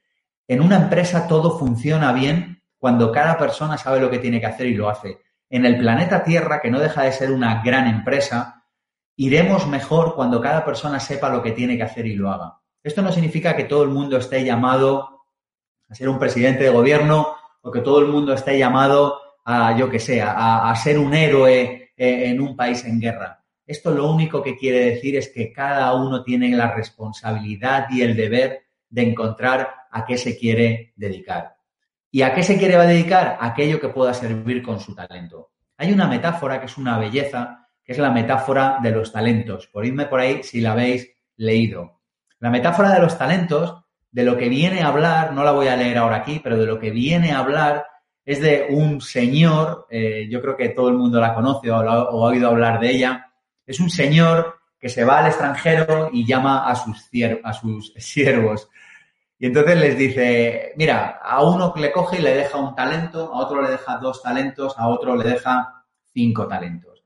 En 0.48 0.60
una 0.60 0.76
empresa 0.76 1.28
todo 1.28 1.58
funciona 1.58 2.12
bien 2.12 2.62
cuando 2.76 3.12
cada 3.12 3.38
persona 3.38 3.78
sabe 3.78 4.00
lo 4.00 4.10
que 4.10 4.18
tiene 4.18 4.40
que 4.40 4.46
hacer 4.46 4.66
y 4.66 4.74
lo 4.74 4.90
hace. 4.90 5.20
En 5.48 5.64
el 5.64 5.78
planeta 5.78 6.24
Tierra, 6.24 6.60
que 6.60 6.70
no 6.70 6.80
deja 6.80 7.04
de 7.04 7.12
ser 7.12 7.30
una 7.30 7.62
gran 7.62 7.86
empresa, 7.86 8.64
iremos 9.14 9.68
mejor 9.68 10.16
cuando 10.16 10.40
cada 10.40 10.64
persona 10.64 10.98
sepa 10.98 11.28
lo 11.28 11.40
que 11.40 11.52
tiene 11.52 11.76
que 11.76 11.84
hacer 11.84 12.06
y 12.06 12.16
lo 12.16 12.32
haga. 12.32 12.58
Esto 12.82 13.00
no 13.02 13.12
significa 13.12 13.54
que 13.54 13.64
todo 13.64 13.84
el 13.84 13.90
mundo 13.90 14.16
esté 14.16 14.44
llamado 14.44 15.20
a 15.88 15.94
ser 15.94 16.08
un 16.08 16.18
presidente 16.18 16.64
de 16.64 16.70
gobierno 16.70 17.36
o 17.62 17.70
que 17.70 17.80
todo 17.80 18.00
el 18.00 18.06
mundo 18.06 18.32
esté 18.32 18.58
llamado 18.58 19.20
a, 19.50 19.76
yo 19.76 19.90
que 19.90 19.98
sé, 19.98 20.22
a, 20.22 20.70
a 20.70 20.76
ser 20.76 20.98
un 20.98 21.12
héroe 21.14 21.90
eh, 21.96 22.30
en 22.30 22.40
un 22.40 22.56
país 22.56 22.84
en 22.84 23.00
guerra. 23.00 23.42
Esto 23.66 23.90
lo 23.90 24.10
único 24.10 24.42
que 24.42 24.56
quiere 24.56 24.86
decir 24.86 25.16
es 25.16 25.28
que 25.28 25.52
cada 25.52 25.94
uno 25.94 26.22
tiene 26.22 26.48
la 26.56 26.72
responsabilidad 26.72 27.86
y 27.90 28.02
el 28.02 28.16
deber 28.16 28.62
de 28.88 29.02
encontrar 29.02 29.68
a 29.90 30.04
qué 30.04 30.16
se 30.16 30.38
quiere 30.38 30.92
dedicar. 30.96 31.56
¿Y 32.10 32.22
a 32.22 32.32
qué 32.34 32.42
se 32.42 32.58
quiere 32.58 32.76
dedicar? 32.78 33.38
Aquello 33.40 33.80
que 33.80 33.88
pueda 33.88 34.14
servir 34.14 34.62
con 34.62 34.80
su 34.80 34.94
talento. 34.94 35.50
Hay 35.76 35.92
una 35.92 36.08
metáfora 36.08 36.58
que 36.58 36.66
es 36.66 36.78
una 36.78 36.98
belleza, 36.98 37.68
que 37.84 37.92
es 37.92 37.98
la 37.98 38.10
metáfora 38.10 38.78
de 38.82 38.90
los 38.90 39.12
talentos. 39.12 39.66
Por 39.68 39.84
irme 39.84 40.06
por 40.06 40.20
ahí 40.20 40.42
si 40.42 40.60
la 40.60 40.72
habéis 40.72 41.08
leído. 41.36 42.00
La 42.38 42.50
metáfora 42.50 42.92
de 42.92 43.00
los 43.00 43.18
talentos, 43.18 43.84
de 44.10 44.24
lo 44.24 44.36
que 44.36 44.48
viene 44.48 44.80
a 44.80 44.88
hablar, 44.88 45.32
no 45.32 45.44
la 45.44 45.52
voy 45.52 45.68
a 45.68 45.76
leer 45.76 45.98
ahora 45.98 46.16
aquí, 46.16 46.40
pero 46.42 46.56
de 46.56 46.66
lo 46.66 46.78
que 46.78 46.90
viene 46.90 47.32
a 47.32 47.38
hablar 47.38 47.84
es 48.32 48.40
de 48.40 48.66
un 48.70 49.00
señor, 49.00 49.86
eh, 49.90 50.28
yo 50.30 50.40
creo 50.40 50.56
que 50.56 50.68
todo 50.70 50.88
el 50.88 50.94
mundo 50.94 51.20
la 51.20 51.34
conoce 51.34 51.70
o, 51.70 51.76
ha 51.76 52.08
oído 52.10 52.48
hablar 52.48 52.80
de 52.80 52.90
ella, 52.90 53.32
es 53.66 53.80
un 53.80 53.90
señor 53.90 54.60
que 54.78 54.88
se 54.88 55.04
va 55.04 55.18
al 55.18 55.26
extranjero 55.26 56.10
y 56.12 56.26
llama 56.26 56.68
a 56.68 56.74
sus, 56.74 57.08
a 57.42 57.52
sus 57.52 57.92
siervos 57.96 58.68
y 59.42 59.46
entonces 59.46 59.78
les 59.78 59.96
dice, 59.96 60.74
mira, 60.76 61.18
a 61.22 61.42
uno 61.42 61.72
le 61.74 61.90
coge 61.90 62.18
y 62.18 62.22
le 62.22 62.34
deja 62.34 62.58
un 62.58 62.74
talento, 62.74 63.32
a 63.32 63.38
otro 63.38 63.62
le 63.62 63.70
deja 63.70 63.96
dos 63.96 64.22
talentos, 64.22 64.74
a 64.76 64.86
otro 64.88 65.16
le 65.16 65.30
deja 65.30 65.82
cinco 66.12 66.46
talentos. 66.46 67.02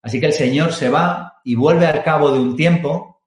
Así 0.00 0.18
que 0.18 0.26
el 0.26 0.32
Señor 0.32 0.72
se 0.72 0.88
va 0.88 1.40
y 1.44 1.56
vuelve 1.56 1.86
al 1.86 2.02
cabo 2.02 2.30
de 2.32 2.40
un 2.40 2.56
tiempo 2.56 3.22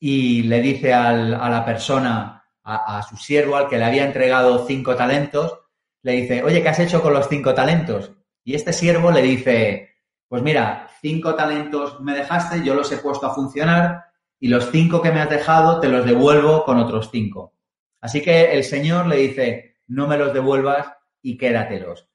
y 0.00 0.44
le 0.44 0.62
dice 0.62 0.94
a 0.94 1.12
la 1.12 1.62
persona, 1.62 2.42
a, 2.64 3.02
su 3.02 3.18
siervo, 3.18 3.56
al 3.56 3.68
que 3.68 3.76
le 3.76 3.84
había 3.84 4.06
entregado 4.06 4.66
cinco 4.66 4.96
talentos, 4.96 5.58
le 6.02 6.12
dice, 6.12 6.42
oye, 6.42 6.62
¿qué 6.62 6.68
has 6.68 6.80
hecho 6.80 7.00
con 7.00 7.12
los 7.12 7.28
cinco 7.28 7.54
talentos? 7.54 8.12
Y 8.44 8.54
este 8.54 8.72
siervo 8.72 9.10
le 9.10 9.22
dice, 9.22 9.96
pues 10.28 10.42
mira, 10.42 10.88
cinco 11.00 11.34
talentos 11.34 12.00
me 12.00 12.14
dejaste, 12.14 12.64
yo 12.64 12.74
los 12.74 12.90
he 12.92 12.98
puesto 12.98 13.26
a 13.26 13.34
funcionar 13.34 14.04
y 14.40 14.48
los 14.48 14.70
cinco 14.70 15.00
que 15.00 15.12
me 15.12 15.20
has 15.20 15.30
dejado 15.30 15.78
te 15.78 15.88
los 15.88 16.04
devuelvo 16.04 16.64
con 16.64 16.78
otros 16.78 17.10
cinco. 17.12 17.54
Así 18.00 18.20
que 18.20 18.52
el 18.52 18.64
Señor 18.64 19.06
le 19.06 19.16
dice, 19.16 19.76
no 19.86 20.08
me 20.08 20.18
los 20.18 20.32
devuelvas 20.34 20.88
y 21.22 21.36
quédatelos. 21.36 22.08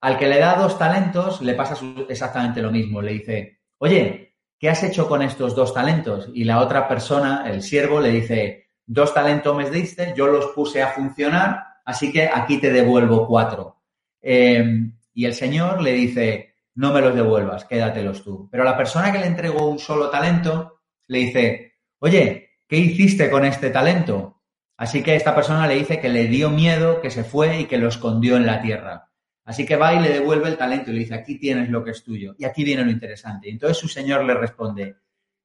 Al 0.00 0.16
que 0.16 0.28
le 0.28 0.38
da 0.38 0.56
dos 0.56 0.78
talentos 0.78 1.42
le 1.42 1.54
pasa 1.54 1.76
exactamente 2.08 2.62
lo 2.62 2.70
mismo. 2.70 3.02
Le 3.02 3.12
dice, 3.12 3.60
oye, 3.78 4.36
¿qué 4.58 4.70
has 4.70 4.82
hecho 4.84 5.08
con 5.08 5.22
estos 5.22 5.54
dos 5.54 5.74
talentos? 5.74 6.30
Y 6.32 6.44
la 6.44 6.60
otra 6.60 6.88
persona, 6.88 7.44
el 7.50 7.62
siervo, 7.62 8.00
le 8.00 8.10
dice, 8.10 8.70
dos 8.86 9.12
talentos 9.12 9.54
me 9.56 9.68
diste, 9.68 10.14
yo 10.16 10.28
los 10.28 10.46
puse 10.46 10.82
a 10.82 10.88
funcionar, 10.88 11.67
así 11.88 12.12
que 12.12 12.28
aquí 12.30 12.58
te 12.58 12.70
devuelvo 12.70 13.26
cuatro. 13.26 13.78
Em, 14.20 14.92
y 15.14 15.24
el 15.24 15.32
Señor 15.32 15.80
le 15.80 15.92
dice, 15.92 16.54
no 16.74 16.92
me 16.92 17.00
los 17.00 17.14
devuelvas, 17.14 17.64
quédatelos 17.64 18.22
tú. 18.22 18.46
Pero 18.52 18.62
la 18.62 18.76
persona 18.76 19.10
que 19.10 19.18
le 19.18 19.26
entregó 19.26 19.66
un 19.66 19.78
solo 19.78 20.10
talento 20.10 20.82
le 21.06 21.18
dice, 21.20 21.72
oye, 22.00 22.58
¿qué 22.68 22.76
hiciste 22.76 23.30
con 23.30 23.46
este 23.46 23.70
talento? 23.70 24.42
Así 24.76 25.02
que 25.02 25.16
esta 25.16 25.34
persona 25.34 25.66
le 25.66 25.76
dice 25.76 25.98
que 25.98 26.10
le 26.10 26.26
dio 26.26 26.50
miedo, 26.50 27.00
que 27.00 27.10
se 27.10 27.24
fue 27.24 27.60
y 27.60 27.64
que 27.64 27.78
lo 27.78 27.88
escondió 27.88 28.36
en 28.36 28.44
la 28.44 28.60
tierra. 28.60 29.10
Así 29.46 29.64
que 29.64 29.76
va 29.76 29.94
y 29.94 30.00
le 30.00 30.10
devuelve 30.10 30.50
el 30.50 30.58
talento 30.58 30.90
y 30.90 30.92
le 30.92 31.00
dice, 31.00 31.14
aquí 31.14 31.38
tienes 31.38 31.70
lo 31.70 31.82
que 31.82 31.92
es 31.92 32.04
tuyo. 32.04 32.34
Y 32.38 32.44
aquí 32.44 32.64
viene 32.64 32.84
lo 32.84 32.90
interesante. 32.90 33.48
Y 33.48 33.52
entonces 33.52 33.78
su 33.78 33.88
señor 33.88 34.26
le 34.26 34.34
responde, 34.34 34.96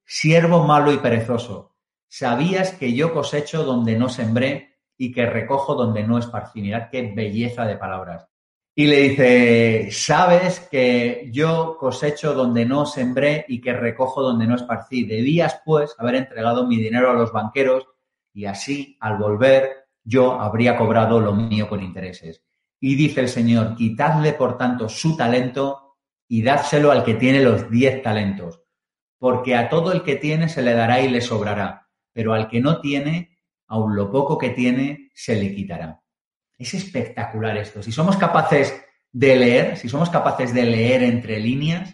siervo 0.03 0.65
malo 0.65 0.91
y 0.91 0.97
perezoso, 0.97 1.77
sabías 2.09 2.73
que 2.73 2.93
yo 2.93 3.13
cosecho 3.13 3.63
donde 3.63 3.95
no 3.95 4.09
sembré 4.09 4.72
y 4.97 5.11
que 5.11 5.25
recojo 5.25 5.75
donde 5.75 6.03
no 6.03 6.17
esparcí. 6.17 6.61
Mirad 6.61 6.89
qué 6.91 7.13
belleza 7.15 7.65
de 7.65 7.77
palabras. 7.77 8.27
Y 8.75 8.87
le 8.87 8.97
dice, 8.97 9.89
sabes 9.91 10.61
que 10.71 11.29
yo 11.31 11.77
cosecho 11.79 12.33
donde 12.33 12.65
no 12.65 12.85
sembré 12.87 13.45
y 13.47 13.61
que 13.61 13.73
recojo 13.73 14.23
donde 14.23 14.47
no 14.47 14.55
esparcí. 14.55 15.05
Debías, 15.05 15.61
pues, 15.63 15.95
haber 15.99 16.15
entregado 16.15 16.65
mi 16.65 16.77
dinero 16.77 17.11
a 17.11 17.13
los 17.13 17.31
banqueros 17.31 17.87
y 18.33 18.45
así, 18.45 18.97
al 18.99 19.17
volver, 19.17 19.85
yo 20.03 20.39
habría 20.41 20.75
cobrado 20.75 21.19
lo 21.19 21.33
mío 21.33 21.69
con 21.69 21.83
intereses. 21.83 22.43
Y 22.79 22.95
dice 22.95 23.21
el 23.21 23.29
Señor, 23.29 23.75
quitadle, 23.75 24.33
por 24.33 24.57
tanto, 24.57 24.89
su 24.89 25.15
talento 25.15 25.97
y 26.27 26.41
dádselo 26.41 26.91
al 26.91 27.03
que 27.03 27.13
tiene 27.13 27.41
los 27.41 27.69
diez 27.69 28.01
talentos, 28.01 28.61
porque 29.19 29.55
a 29.55 29.69
todo 29.69 29.91
el 29.91 30.03
que 30.03 30.15
tiene 30.15 30.49
se 30.49 30.63
le 30.63 30.73
dará 30.73 30.99
y 30.99 31.09
le 31.09 31.21
sobrará, 31.21 31.89
pero 32.11 32.33
al 32.33 32.47
que 32.47 32.59
no 32.59 32.81
tiene, 32.81 33.32
aun 33.67 33.95
lo 33.95 34.11
poco 34.11 34.37
que 34.37 34.51
tiene, 34.51 35.11
se 35.13 35.35
le 35.35 35.53
quitará. 35.53 36.01
Es 36.57 36.73
espectacular 36.73 37.57
esto. 37.57 37.81
Si 37.81 37.91
somos 37.91 38.17
capaces 38.17 38.83
de 39.11 39.35
leer, 39.35 39.77
si 39.77 39.89
somos 39.89 40.09
capaces 40.09 40.53
de 40.53 40.63
leer 40.63 41.03
entre 41.03 41.39
líneas, 41.39 41.93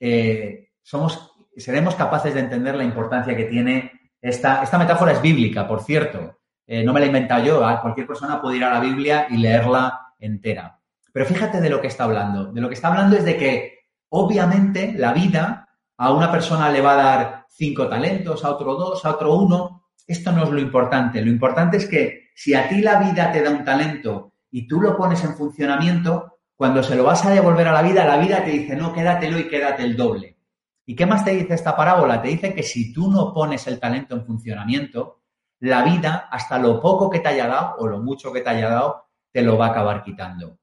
eh, 0.00 0.70
somos, 0.82 1.32
seremos 1.56 1.94
capaces 1.94 2.34
de 2.34 2.40
entender 2.40 2.74
la 2.74 2.84
importancia 2.84 3.36
que 3.36 3.44
tiene 3.44 3.92
esta, 4.20 4.62
esta 4.62 4.78
metáfora. 4.78 5.12
Es 5.12 5.22
bíblica, 5.22 5.66
por 5.66 5.82
cierto. 5.82 6.38
Eh, 6.66 6.82
no 6.82 6.92
me 6.92 7.00
la 7.00 7.06
he 7.06 7.08
inventado 7.08 7.44
yo. 7.44 7.58
Cualquier 7.80 8.06
persona 8.06 8.40
puede 8.40 8.56
ir 8.56 8.64
a 8.64 8.74
la 8.74 8.80
Biblia 8.80 9.26
y 9.30 9.36
leerla 9.36 10.14
entera. 10.18 10.80
Pero 11.12 11.26
fíjate 11.26 11.60
de 11.60 11.70
lo 11.70 11.80
que 11.80 11.86
está 11.86 12.04
hablando. 12.04 12.52
De 12.52 12.60
lo 12.60 12.68
que 12.68 12.74
está 12.74 12.88
hablando 12.88 13.16
es 13.16 13.24
de 13.24 13.36
que, 13.36 13.78
obviamente, 14.10 14.92
la 14.96 15.12
vida 15.12 15.68
a 15.96 16.12
una 16.12 16.30
persona 16.30 16.70
le 16.70 16.80
va 16.80 16.92
a 16.92 16.96
dar 16.96 17.46
cinco 17.48 17.88
talentos, 17.88 18.44
a 18.44 18.50
otro 18.50 18.74
dos, 18.74 19.04
a 19.04 19.12
otro 19.12 19.34
uno. 19.34 19.85
Esto 20.06 20.32
no 20.32 20.44
es 20.44 20.50
lo 20.50 20.60
importante. 20.60 21.20
Lo 21.22 21.30
importante 21.30 21.76
es 21.76 21.86
que 21.86 22.30
si 22.34 22.54
a 22.54 22.68
ti 22.68 22.80
la 22.80 22.98
vida 23.00 23.32
te 23.32 23.42
da 23.42 23.50
un 23.50 23.64
talento 23.64 24.34
y 24.50 24.66
tú 24.66 24.80
lo 24.80 24.96
pones 24.96 25.22
en 25.24 25.34
funcionamiento, 25.34 26.38
cuando 26.54 26.82
se 26.82 26.96
lo 26.96 27.04
vas 27.04 27.24
a 27.24 27.30
devolver 27.30 27.68
a 27.68 27.72
la 27.72 27.82
vida, 27.82 28.04
la 28.04 28.16
vida 28.18 28.42
te 28.44 28.50
dice, 28.50 28.76
no, 28.76 28.92
quédatelo 28.92 29.38
y 29.38 29.48
quédate 29.48 29.82
el 29.82 29.96
doble. 29.96 30.38
¿Y 30.86 30.94
qué 30.94 31.04
más 31.04 31.24
te 31.24 31.32
dice 31.32 31.54
esta 31.54 31.76
parábola? 31.76 32.22
Te 32.22 32.28
dice 32.28 32.54
que 32.54 32.62
si 32.62 32.92
tú 32.92 33.10
no 33.10 33.32
pones 33.34 33.66
el 33.66 33.80
talento 33.80 34.14
en 34.14 34.24
funcionamiento, 34.24 35.22
la 35.60 35.82
vida, 35.82 36.28
hasta 36.30 36.58
lo 36.58 36.80
poco 36.80 37.10
que 37.10 37.20
te 37.20 37.28
haya 37.28 37.46
dado 37.46 37.76
o 37.78 37.86
lo 37.86 37.98
mucho 37.98 38.32
que 38.32 38.40
te 38.40 38.50
haya 38.50 38.68
dado, 38.68 39.06
te 39.32 39.42
lo 39.42 39.58
va 39.58 39.66
a 39.66 39.70
acabar 39.70 40.02
quitando. 40.02 40.58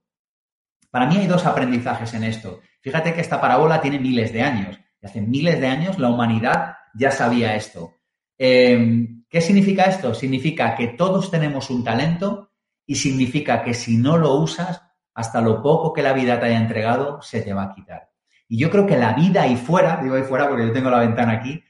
Para 0.89 1.07
mí 1.07 1.17
hay 1.17 1.27
dos 1.27 1.45
aprendizajes 1.45 2.13
en 2.13 2.23
esto. 2.23 2.61
Fíjate 2.81 3.13
que 3.13 3.21
esta 3.21 3.41
parábola 3.41 3.81
tiene 3.81 3.99
miles 3.99 4.31
de 4.31 4.43
años. 4.43 4.79
Y 5.01 5.05
hace 5.05 5.21
miles 5.21 5.59
de 5.59 5.67
años 5.67 5.99
la 5.99 6.09
humanidad 6.09 6.75
ya 6.93 7.11
sabía 7.11 7.55
esto. 7.55 7.95
Eh, 8.37 9.07
¿Qué 9.33 9.41
significa 9.41 9.85
esto? 9.85 10.13
Significa 10.13 10.75
que 10.75 10.89
todos 10.89 11.31
tenemos 11.31 11.71
un 11.71 11.83
talento 11.83 12.51
y 12.85 12.93
significa 12.93 13.63
que 13.63 13.73
si 13.73 13.97
no 13.97 14.15
lo 14.15 14.35
usas, 14.35 14.83
hasta 15.15 15.41
lo 15.41 15.63
poco 15.63 15.91
que 15.91 16.03
la 16.03 16.13
vida 16.13 16.39
te 16.39 16.45
haya 16.45 16.59
entregado, 16.59 17.19
se 17.23 17.41
te 17.41 17.51
va 17.51 17.63
a 17.63 17.73
quitar. 17.73 18.11
Y 18.47 18.59
yo 18.59 18.69
creo 18.69 18.85
que 18.85 18.95
la 18.95 19.13
vida 19.13 19.41
ahí 19.41 19.55
fuera, 19.55 19.99
digo 20.03 20.13
ahí 20.13 20.21
fuera 20.21 20.47
porque 20.47 20.67
yo 20.67 20.71
tengo 20.71 20.91
la 20.91 20.99
ventana 20.99 21.31
aquí, 21.31 21.63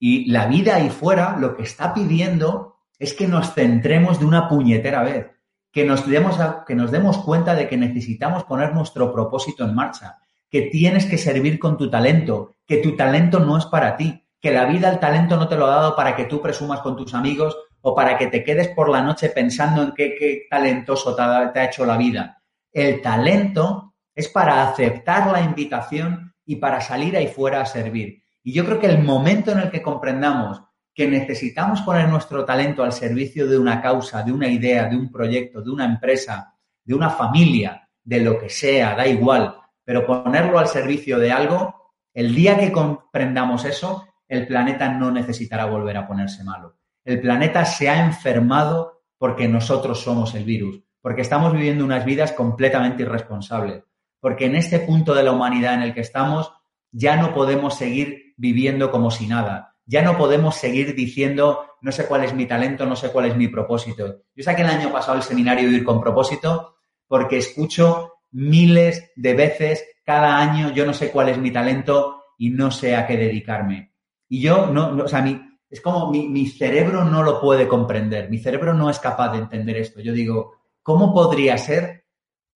y 0.00 0.28
la 0.28 0.46
vida 0.46 0.74
ahí 0.74 0.90
fuera 0.90 1.36
lo 1.38 1.54
que 1.54 1.62
está 1.62 1.94
pidiendo 1.94 2.78
es 2.98 3.14
que 3.14 3.28
nos 3.28 3.54
centremos 3.54 4.18
de 4.18 4.26
una 4.26 4.48
puñetera 4.48 5.04
vez, 5.04 5.30
que 5.70 5.84
nos, 5.84 6.04
demos 6.08 6.36
que 6.66 6.74
nos 6.74 6.90
demos 6.90 7.18
cuenta 7.18 7.54
de 7.54 7.68
que 7.68 7.76
necesitamos 7.76 8.42
poner 8.42 8.74
nuestro 8.74 9.12
propósito 9.12 9.64
en 9.64 9.76
marcha, 9.76 10.18
que 10.50 10.62
tienes 10.62 11.06
que 11.06 11.18
servir 11.18 11.60
con 11.60 11.78
tu 11.78 11.88
talento, 11.88 12.56
que 12.66 12.78
tu 12.78 12.96
talento 12.96 13.38
no 13.38 13.56
es 13.56 13.66
para 13.66 13.96
ti, 13.96 14.23
que 14.44 14.50
la 14.50 14.66
vida, 14.66 14.90
el 14.90 14.98
talento 14.98 15.38
no 15.38 15.48
te 15.48 15.56
lo 15.56 15.64
ha 15.64 15.76
dado 15.76 15.96
para 15.96 16.14
que 16.14 16.26
tú 16.26 16.42
presumas 16.42 16.80
con 16.80 16.98
tus 16.98 17.14
amigos 17.14 17.56
o 17.80 17.94
para 17.94 18.18
que 18.18 18.26
te 18.26 18.44
quedes 18.44 18.68
por 18.68 18.90
la 18.90 19.00
noche 19.00 19.30
pensando 19.30 19.82
en 19.82 19.92
qué, 19.92 20.46
talentoso 20.50 21.16
te 21.16 21.22
ha, 21.22 21.50
te 21.50 21.60
ha 21.60 21.64
hecho 21.64 21.86
la 21.86 21.96
vida. 21.96 22.42
El 22.70 23.00
talento 23.00 23.94
es 24.14 24.28
para 24.28 24.68
aceptar 24.68 25.32
la 25.32 25.40
invitación 25.40 26.34
y 26.44 26.56
para 26.56 26.82
salir 26.82 27.16
ahí 27.16 27.26
fuera 27.26 27.62
a 27.62 27.64
servir. 27.64 28.22
Y 28.42 28.52
yo 28.52 28.66
creo 28.66 28.78
que 28.78 28.86
el 28.86 29.02
momento 29.02 29.50
en 29.50 29.60
el 29.60 29.70
que 29.70 29.80
comprendamos 29.80 30.60
que 30.92 31.08
necesitamos 31.08 31.80
poner 31.80 32.06
nuestro 32.10 32.44
talento 32.44 32.84
al 32.84 32.92
servicio 32.92 33.48
de 33.48 33.58
una 33.58 33.80
causa, 33.80 34.22
de 34.22 34.32
una 34.32 34.48
idea, 34.48 34.90
de 34.90 34.96
un 34.98 35.10
proyecto, 35.10 35.62
de 35.62 35.70
una 35.70 35.86
empresa, 35.86 36.54
de 36.84 36.94
una 36.94 37.08
familia, 37.08 37.88
de 38.02 38.20
lo 38.20 38.38
que 38.38 38.50
sea, 38.50 38.94
da 38.94 39.06
igual, 39.06 39.56
pero 39.84 40.04
ponerlo 40.04 40.58
al 40.58 40.68
servicio 40.68 41.18
de 41.18 41.32
algo, 41.32 41.94
el 42.12 42.34
día 42.34 42.58
que 42.58 42.70
comprendamos 42.70 43.64
eso, 43.64 44.06
el 44.34 44.46
planeta 44.46 44.88
no 44.88 45.10
necesitará 45.10 45.66
volver 45.66 45.96
a 45.96 46.06
ponerse 46.06 46.44
malo. 46.44 46.76
El 47.04 47.20
planeta 47.20 47.64
se 47.64 47.88
ha 47.88 48.04
enfermado 48.04 49.02
porque 49.18 49.48
nosotros 49.48 50.00
somos 50.02 50.34
el 50.34 50.44
virus, 50.44 50.82
porque 51.00 51.22
estamos 51.22 51.52
viviendo 51.52 51.84
unas 51.84 52.04
vidas 52.04 52.32
completamente 52.32 53.02
irresponsables, 53.02 53.84
porque 54.20 54.46
en 54.46 54.56
este 54.56 54.80
punto 54.80 55.14
de 55.14 55.22
la 55.22 55.32
humanidad 55.32 55.74
en 55.74 55.82
el 55.82 55.94
que 55.94 56.00
estamos 56.00 56.52
ya 56.90 57.16
no 57.16 57.32
podemos 57.32 57.76
seguir 57.76 58.34
viviendo 58.36 58.90
como 58.90 59.10
si 59.10 59.26
nada, 59.26 59.76
ya 59.86 60.02
no 60.02 60.16
podemos 60.16 60.56
seguir 60.56 60.94
diciendo 60.94 61.64
no 61.80 61.92
sé 61.92 62.06
cuál 62.06 62.24
es 62.24 62.32
mi 62.32 62.46
talento, 62.46 62.86
no 62.86 62.96
sé 62.96 63.10
cuál 63.10 63.26
es 63.26 63.36
mi 63.36 63.48
propósito. 63.48 64.22
Yo 64.34 64.42
saqué 64.42 64.62
el 64.62 64.68
año 64.68 64.90
pasado 64.90 65.18
el 65.18 65.22
seminario 65.22 65.70
Ir 65.70 65.84
con 65.84 66.00
propósito 66.00 66.76
porque 67.06 67.36
escucho 67.36 68.14
miles 68.32 69.12
de 69.14 69.34
veces 69.34 69.84
cada 70.04 70.38
año 70.38 70.72
yo 70.72 70.86
no 70.86 70.92
sé 70.92 71.10
cuál 71.10 71.28
es 71.28 71.38
mi 71.38 71.50
talento 71.50 72.22
y 72.38 72.50
no 72.50 72.70
sé 72.70 72.96
a 72.96 73.06
qué 73.06 73.16
dedicarme. 73.16 73.93
Y 74.28 74.40
yo, 74.40 74.66
no, 74.66 75.04
o 75.04 75.08
sea, 75.08 75.22
mi, 75.22 75.40
es 75.68 75.80
como 75.80 76.10
mi, 76.10 76.28
mi, 76.28 76.46
cerebro 76.46 77.04
no 77.04 77.22
lo 77.22 77.40
puede 77.40 77.68
comprender, 77.68 78.30
mi 78.30 78.38
cerebro 78.38 78.74
no 78.74 78.90
es 78.90 78.98
capaz 78.98 79.32
de 79.32 79.38
entender 79.38 79.76
esto. 79.76 80.00
Yo 80.00 80.12
digo, 80.12 80.52
¿cómo 80.82 81.12
podría 81.12 81.58
ser 81.58 82.04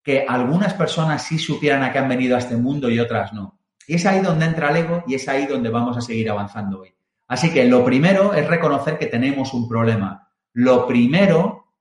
que 0.03 0.25
algunas 0.27 0.73
personas 0.73 1.23
sí 1.23 1.37
supieran 1.37 1.83
a 1.83 1.91
qué 1.91 1.99
han 1.99 2.09
venido 2.09 2.35
a 2.35 2.39
este 2.39 2.55
mundo 2.55 2.89
y 2.89 2.99
otras 2.99 3.33
no? 3.33 3.59
Y 3.87 3.95
es 3.95 4.05
ahí 4.05 4.21
donde 4.21 4.45
entra 4.45 4.69
el 4.69 4.77
ego 4.77 5.03
y 5.07 5.15
es 5.15 5.27
ahí 5.29 5.45
donde 5.45 5.69
vamos 5.69 5.97
a 5.97 6.01
seguir 6.01 6.29
avanzando 6.29 6.81
hoy. 6.81 6.93
Así 7.27 7.51
que 7.51 7.65
lo 7.65 7.83
primero 7.83 8.33
es 8.33 8.47
reconocer 8.47 8.97
que 8.97 9.07
tenemos 9.07 9.53
un 9.53 9.67
problema. 9.67 10.29
Lo 10.53 10.87
primero 10.87 11.73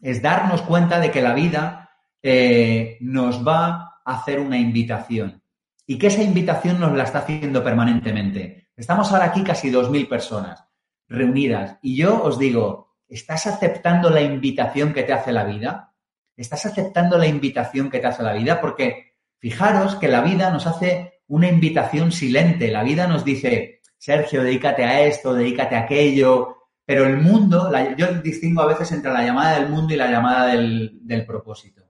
es 0.00 0.20
darnos 0.22 0.62
cuenta 0.62 1.00
de 1.00 1.10
que 1.10 1.22
la 1.22 1.34
vida 1.34 1.90
eh, 2.22 2.98
nos 3.00 3.46
va 3.46 4.00
a 4.04 4.14
hacer 4.18 4.40
una 4.40 4.58
invitación 4.58 5.42
y 5.86 5.98
que 5.98 6.06
esa 6.08 6.22
invitación 6.22 6.80
nos 6.80 6.92
la 6.92 7.04
está 7.04 7.20
haciendo 7.20 7.62
permanentemente. 7.62 8.63
Estamos 8.76 9.10
ahora 9.12 9.26
aquí 9.26 9.44
casi 9.44 9.70
2.000 9.70 10.08
personas 10.08 10.64
reunidas 11.08 11.78
y 11.82 11.96
yo 11.96 12.22
os 12.22 12.38
digo, 12.38 12.96
¿estás 13.08 13.46
aceptando 13.46 14.10
la 14.10 14.22
invitación 14.22 14.92
que 14.92 15.04
te 15.04 15.12
hace 15.12 15.32
la 15.32 15.44
vida? 15.44 15.94
¿Estás 16.36 16.66
aceptando 16.66 17.16
la 17.16 17.26
invitación 17.26 17.88
que 17.90 18.00
te 18.00 18.06
hace 18.08 18.22
la 18.22 18.32
vida? 18.32 18.60
Porque 18.60 19.14
fijaros 19.38 19.94
que 19.96 20.08
la 20.08 20.22
vida 20.22 20.50
nos 20.50 20.66
hace 20.66 21.20
una 21.28 21.48
invitación 21.48 22.10
silente. 22.10 22.70
La 22.70 22.82
vida 22.82 23.06
nos 23.06 23.24
dice, 23.24 23.80
Sergio, 23.96 24.42
dedícate 24.42 24.84
a 24.84 25.02
esto, 25.02 25.32
dedícate 25.32 25.76
a 25.76 25.80
aquello. 25.80 26.56
Pero 26.84 27.06
el 27.06 27.18
mundo, 27.18 27.70
yo 27.96 28.12
distingo 28.14 28.62
a 28.62 28.66
veces 28.66 28.90
entre 28.92 29.12
la 29.12 29.24
llamada 29.24 29.58
del 29.58 29.70
mundo 29.70 29.94
y 29.94 29.96
la 29.96 30.10
llamada 30.10 30.46
del, 30.48 30.98
del 31.00 31.24
propósito. 31.24 31.82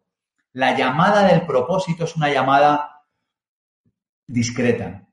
La 0.52 0.76
llamada 0.76 1.26
del 1.26 1.46
propósito 1.46 2.04
es 2.04 2.14
una 2.14 2.30
llamada 2.30 3.02
discreta. 4.26 5.03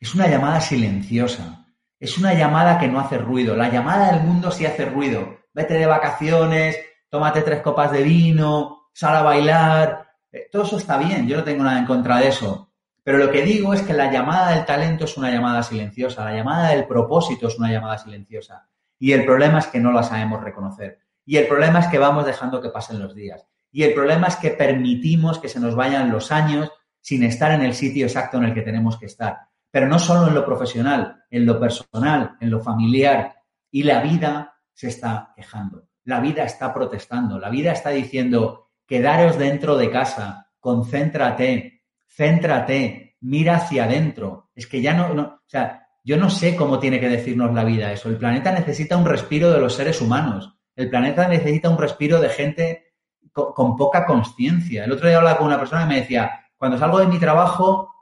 Es 0.00 0.14
una 0.14 0.28
llamada 0.28 0.60
silenciosa. 0.60 1.66
Es 1.98 2.18
una 2.18 2.32
llamada 2.32 2.78
que 2.78 2.86
no 2.86 3.00
hace 3.00 3.18
ruido. 3.18 3.56
La 3.56 3.68
llamada 3.68 4.12
del 4.12 4.22
mundo 4.22 4.52
sí 4.52 4.64
hace 4.64 4.84
ruido. 4.84 5.38
Vete 5.52 5.74
de 5.74 5.86
vacaciones, 5.86 6.78
tómate 7.08 7.42
tres 7.42 7.62
copas 7.62 7.90
de 7.90 8.04
vino, 8.04 8.90
sal 8.92 9.16
a 9.16 9.22
bailar. 9.22 10.06
Eh, 10.30 10.48
todo 10.52 10.62
eso 10.62 10.78
está 10.78 10.98
bien, 10.98 11.26
yo 11.26 11.38
no 11.38 11.44
tengo 11.44 11.64
nada 11.64 11.80
en 11.80 11.86
contra 11.86 12.18
de 12.18 12.28
eso. 12.28 12.70
Pero 13.02 13.18
lo 13.18 13.32
que 13.32 13.42
digo 13.42 13.74
es 13.74 13.82
que 13.82 13.92
la 13.92 14.12
llamada 14.12 14.54
del 14.54 14.64
talento 14.64 15.04
es 15.04 15.16
una 15.16 15.32
llamada 15.32 15.64
silenciosa, 15.64 16.24
la 16.24 16.36
llamada 16.36 16.68
del 16.70 16.86
propósito 16.86 17.48
es 17.48 17.58
una 17.58 17.72
llamada 17.72 17.98
silenciosa. 17.98 18.68
Y 19.00 19.12
el 19.12 19.24
problema 19.24 19.58
es 19.58 19.66
que 19.66 19.80
no 19.80 19.90
la 19.90 20.04
sabemos 20.04 20.44
reconocer. 20.44 21.00
Y 21.24 21.38
el 21.38 21.48
problema 21.48 21.80
es 21.80 21.88
que 21.88 21.98
vamos 21.98 22.24
dejando 22.24 22.60
que 22.60 22.68
pasen 22.68 23.00
los 23.00 23.16
días. 23.16 23.44
Y 23.72 23.82
el 23.82 23.94
problema 23.94 24.28
es 24.28 24.36
que 24.36 24.50
permitimos 24.50 25.40
que 25.40 25.48
se 25.48 25.58
nos 25.58 25.74
vayan 25.74 26.12
los 26.12 26.30
años 26.30 26.70
sin 27.00 27.24
estar 27.24 27.50
en 27.50 27.62
el 27.62 27.74
sitio 27.74 28.06
exacto 28.06 28.36
en 28.36 28.44
el 28.44 28.54
que 28.54 28.62
tenemos 28.62 28.96
que 28.96 29.06
estar 29.06 29.47
pero 29.70 29.86
no 29.86 29.98
solo 29.98 30.28
en 30.28 30.34
lo 30.34 30.44
profesional, 30.44 31.24
en 31.30 31.46
lo 31.46 31.60
personal, 31.60 32.36
en 32.40 32.50
lo 32.50 32.60
familiar. 32.60 33.34
Y 33.70 33.82
la 33.82 34.00
vida 34.00 34.54
se 34.72 34.88
está 34.88 35.32
quejando. 35.36 35.88
La 36.04 36.20
vida 36.20 36.44
está 36.44 36.72
protestando. 36.72 37.38
La 37.38 37.50
vida 37.50 37.72
está 37.72 37.90
diciendo, 37.90 38.70
quedaros 38.86 39.36
dentro 39.38 39.76
de 39.76 39.90
casa, 39.90 40.50
concéntrate, 40.58 41.82
céntrate, 42.06 43.16
mira 43.20 43.56
hacia 43.56 43.84
adentro. 43.84 44.50
Es 44.54 44.66
que 44.66 44.80
ya 44.80 44.94
no, 44.94 45.22
o 45.22 45.40
sea, 45.46 45.86
yo 46.02 46.16
no 46.16 46.30
sé 46.30 46.56
cómo 46.56 46.78
tiene 46.78 47.00
que 47.00 47.08
decirnos 47.08 47.52
la 47.54 47.64
vida 47.64 47.92
eso. 47.92 48.08
El 48.08 48.16
planeta 48.16 48.52
necesita 48.52 48.96
un 48.96 49.04
respiro 49.04 49.50
de 49.50 49.60
los 49.60 49.74
seres 49.74 50.00
humanos. 50.00 50.54
El 50.74 50.88
planeta 50.88 51.28
necesita 51.28 51.68
un 51.68 51.78
respiro 51.78 52.20
de 52.20 52.30
gente 52.30 52.94
con, 53.32 53.52
con 53.52 53.76
poca 53.76 54.06
conciencia. 54.06 54.84
El 54.84 54.92
otro 54.92 55.08
día 55.08 55.18
hablaba 55.18 55.36
con 55.36 55.48
una 55.48 55.58
persona 55.58 55.82
que 55.82 55.88
me 55.88 56.00
decía, 56.00 56.46
cuando 56.56 56.78
salgo 56.78 57.00
de 57.00 57.06
mi 57.06 57.18
trabajo, 57.18 57.97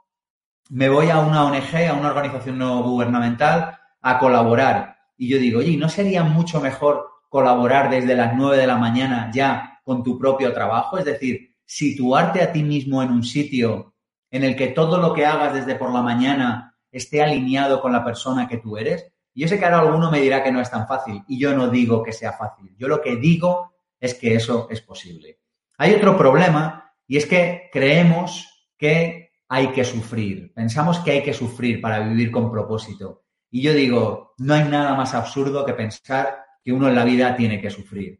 me 0.69 0.89
voy 0.89 1.09
a 1.09 1.19
una 1.19 1.45
ONG, 1.45 1.87
a 1.89 1.93
una 1.93 2.09
organización 2.09 2.57
no 2.57 2.83
gubernamental, 2.83 3.77
a 4.01 4.19
colaborar. 4.19 4.97
Y 5.17 5.29
yo 5.29 5.37
digo, 5.37 5.59
oye, 5.59 5.77
¿no 5.77 5.89
sería 5.89 6.23
mucho 6.23 6.61
mejor 6.61 7.07
colaborar 7.29 7.89
desde 7.89 8.15
las 8.15 8.35
9 8.35 8.57
de 8.57 8.67
la 8.67 8.77
mañana 8.77 9.31
ya 9.33 9.79
con 9.83 10.03
tu 10.03 10.17
propio 10.17 10.53
trabajo? 10.53 10.97
Es 10.97 11.05
decir, 11.05 11.55
situarte 11.65 12.41
a 12.41 12.51
ti 12.51 12.63
mismo 12.63 13.01
en 13.03 13.11
un 13.11 13.23
sitio 13.23 13.93
en 14.31 14.43
el 14.43 14.55
que 14.55 14.67
todo 14.67 14.97
lo 14.97 15.13
que 15.13 15.25
hagas 15.25 15.53
desde 15.53 15.75
por 15.75 15.93
la 15.93 16.01
mañana 16.01 16.75
esté 16.91 17.21
alineado 17.21 17.81
con 17.81 17.91
la 17.91 18.03
persona 18.03 18.47
que 18.47 18.57
tú 18.57 18.77
eres. 18.77 19.11
Yo 19.33 19.47
sé 19.47 19.59
que 19.59 19.65
ahora 19.65 19.79
alguno 19.79 20.09
me 20.09 20.19
dirá 20.19 20.43
que 20.43 20.51
no 20.51 20.61
es 20.61 20.71
tan 20.71 20.87
fácil 20.87 21.23
y 21.27 21.39
yo 21.39 21.55
no 21.55 21.69
digo 21.69 22.03
que 22.03 22.11
sea 22.11 22.33
fácil. 22.33 22.75
Yo 22.77 22.87
lo 22.87 23.01
que 23.01 23.15
digo 23.17 23.73
es 23.99 24.15
que 24.15 24.35
eso 24.35 24.67
es 24.69 24.81
posible. 24.81 25.39
Hay 25.77 25.93
otro 25.93 26.17
problema 26.17 26.91
y 27.07 27.17
es 27.17 27.25
que 27.25 27.69
creemos 27.71 28.67
que 28.77 29.26
hay 29.49 29.67
que 29.67 29.83
sufrir. 29.83 30.53
Pensamos 30.53 30.99
que 30.99 31.11
hay 31.11 31.23
que 31.23 31.33
sufrir 31.33 31.81
para 31.81 31.99
vivir 31.99 32.31
con 32.31 32.51
propósito. 32.51 33.23
Y 33.49 33.61
yo 33.61 33.73
digo, 33.73 34.33
no 34.37 34.53
hay 34.53 34.65
nada 34.65 34.93
más 34.95 35.13
absurdo 35.13 35.65
que 35.65 35.73
pensar 35.73 36.43
que 36.63 36.73
uno 36.73 36.87
en 36.87 36.95
la 36.95 37.05
vida 37.05 37.35
tiene 37.35 37.61
que 37.61 37.69
sufrir. 37.69 38.19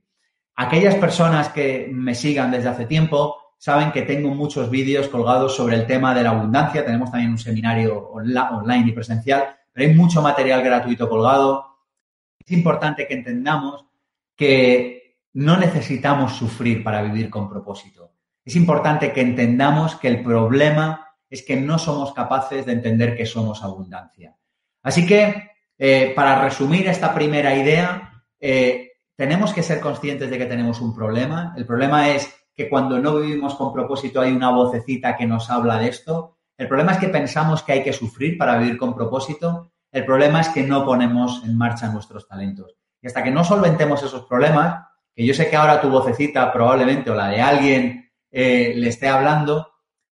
Aquellas 0.56 0.96
personas 0.96 1.50
que 1.50 1.90
me 1.92 2.16
sigan 2.16 2.52
desde 2.52 2.70
hace 2.70 2.86
tiempo 2.86 3.36
saben 3.58 3.92
que 3.92 4.04
tengo 4.04 4.30
muchos 4.30 4.70
vídeos 4.70 5.10
colgados 5.10 5.56
sobre 5.56 5.76
el 5.76 5.86
tema 5.86 6.16
de 6.16 6.24
la 6.24 6.30
abundancia. 6.32 6.86
Tenemos 6.86 7.12
también 7.12 7.32
un 7.32 7.38
seminario 7.38 8.10
online 8.10 8.88
y 8.88 8.92
presencial, 8.94 9.56
pero 9.72 9.88
hay 9.88 9.96
mucho 9.96 10.22
material 10.22 10.64
gratuito 10.64 11.10
colgado. 11.10 11.78
Es 12.40 12.52
importante 12.52 13.08
que 13.08 13.16
entendamos 13.16 13.86
que 14.36 15.18
no 15.34 15.58
necesitamos 15.58 16.34
sufrir 16.34 16.84
para 16.84 17.02
vivir 17.02 17.30
con 17.30 17.50
propósito. 17.50 18.12
Es 18.46 18.56
importante 18.56 19.12
que 19.12 19.22
entendamos 19.22 19.96
que 19.96 20.08
el 20.08 20.24
problema 20.24 21.07
es 21.30 21.44
que 21.44 21.56
no 21.56 21.78
somos 21.78 22.14
capaces 22.14 22.66
de 22.66 22.74
entender 22.74 23.16
que 23.16 23.26
somos 23.26 23.64
abundancia. 23.64 24.36
Así 24.84 25.06
que, 25.06 25.52
eh, 25.78 26.14
para 26.16 26.42
resumir 26.42 26.88
esta 26.88 27.14
primera 27.14 27.56
idea, 27.56 28.24
eh, 28.40 28.92
tenemos 29.16 29.54
que 29.54 29.64
ser 29.64 29.80
conscientes 29.80 30.30
de 30.30 30.38
que 30.38 30.46
tenemos 30.46 30.80
un 30.80 30.96
problema. 30.96 31.54
El 31.58 31.66
problema 31.66 32.10
es 32.10 32.34
que 32.54 32.70
cuando 32.70 33.00
no 33.00 33.18
vivimos 33.18 33.56
con 33.56 33.74
propósito 33.74 34.22
hay 34.22 34.32
una 34.32 34.52
vocecita 34.52 35.16
que 35.16 35.28
nos 35.28 35.50
habla 35.50 35.78
de 35.78 35.90
esto. 35.90 36.38
El 36.58 36.68
problema 36.68 36.94
es 36.94 36.98
que 36.98 37.10
pensamos 37.10 37.64
que 37.64 37.74
hay 37.74 37.84
que 37.84 37.94
sufrir 37.94 38.38
para 38.38 38.58
vivir 38.58 38.78
con 38.78 38.96
propósito. 38.96 39.72
El 39.92 40.06
problema 40.06 40.42
es 40.42 40.50
que 40.50 40.64
no 40.64 40.86
ponemos 40.86 41.44
en 41.44 41.58
marcha 41.58 41.88
nuestros 41.90 42.28
talentos. 42.28 42.76
Y 43.02 43.08
hasta 43.08 43.24
que 43.24 43.32
no 43.32 43.44
solventemos 43.44 44.02
esos 44.04 44.26
problemas, 44.26 44.86
que 45.14 45.26
yo 45.26 45.34
sé 45.34 45.50
que 45.50 45.56
ahora 45.56 45.82
tu 45.82 45.90
vocecita 45.90 46.52
probablemente 46.52 47.12
o 47.12 47.16
la 47.16 47.30
de 47.30 47.42
alguien 47.42 48.12
eh, 48.32 48.74
le 48.76 48.90
esté 48.90 49.08
hablando, 49.08 49.68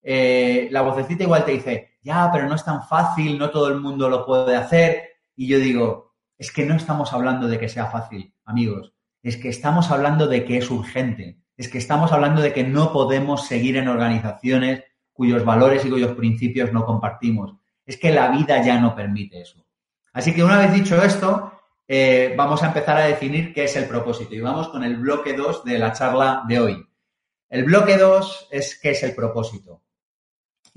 eh, 0.08 0.68
la 0.70 0.84
vocecita 0.84 1.24
igual 1.24 1.44
te 1.44 1.54
dice, 1.54 1.98
ya, 2.04 2.30
pero 2.32 2.48
no 2.48 2.54
es 2.54 2.64
tan 2.64 2.88
fácil, 2.88 3.40
no 3.40 3.50
todo 3.50 3.70
el 3.70 3.82
mundo 3.82 4.08
lo 4.08 4.24
puede 4.24 4.56
hacer. 4.56 5.04
Y 5.36 5.48
yo 5.48 5.58
digo, 5.58 6.14
es 6.38 6.52
que 6.52 6.64
no 6.64 6.76
estamos 6.76 7.12
hablando 7.12 7.48
de 7.48 7.60
que 7.60 7.68
sea 7.68 7.88
fácil, 7.88 8.32
amigos, 8.46 8.94
es 9.24 9.38
que 9.38 9.50
estamos 9.50 9.90
hablando 9.90 10.28
de 10.28 10.46
que 10.46 10.58
es 10.58 10.70
urgente, 10.70 11.40
es 11.58 11.70
que 11.70 11.80
estamos 11.80 12.12
hablando 12.12 12.44
de 12.44 12.54
que 12.54 12.64
no 12.64 12.94
podemos 12.94 13.48
seguir 13.48 13.78
en 13.78 13.88
organizaciones 13.88 14.84
cuyos 15.12 15.44
valores 15.44 15.84
y 15.84 15.90
cuyos 15.90 16.12
principios 16.12 16.72
no 16.72 16.86
compartimos. 16.86 17.56
Es 17.86 17.98
que 17.98 18.12
la 18.12 18.30
vida 18.30 18.62
ya 18.64 18.80
no 18.80 18.96
permite 18.96 19.42
eso. 19.42 19.66
Así 20.14 20.36
que 20.36 20.44
una 20.44 20.60
vez 20.60 20.74
dicho 20.74 21.02
esto, 21.02 21.52
eh, 21.88 22.36
vamos 22.38 22.62
a 22.62 22.68
empezar 22.68 22.98
a 22.98 23.06
definir 23.06 23.54
qué 23.54 23.64
es 23.64 23.76
el 23.76 23.86
propósito 23.86 24.36
y 24.36 24.42
vamos 24.42 24.70
con 24.70 24.84
el 24.84 24.98
bloque 24.98 25.34
2 25.34 25.66
de 25.66 25.80
la 25.80 25.94
charla 25.94 26.44
de 26.48 26.60
hoy. 26.60 26.88
El 27.50 27.64
bloque 27.64 27.98
2 27.98 28.50
es 28.52 28.80
qué 28.80 28.92
es 28.92 29.04
el 29.04 29.16
propósito. 29.16 29.82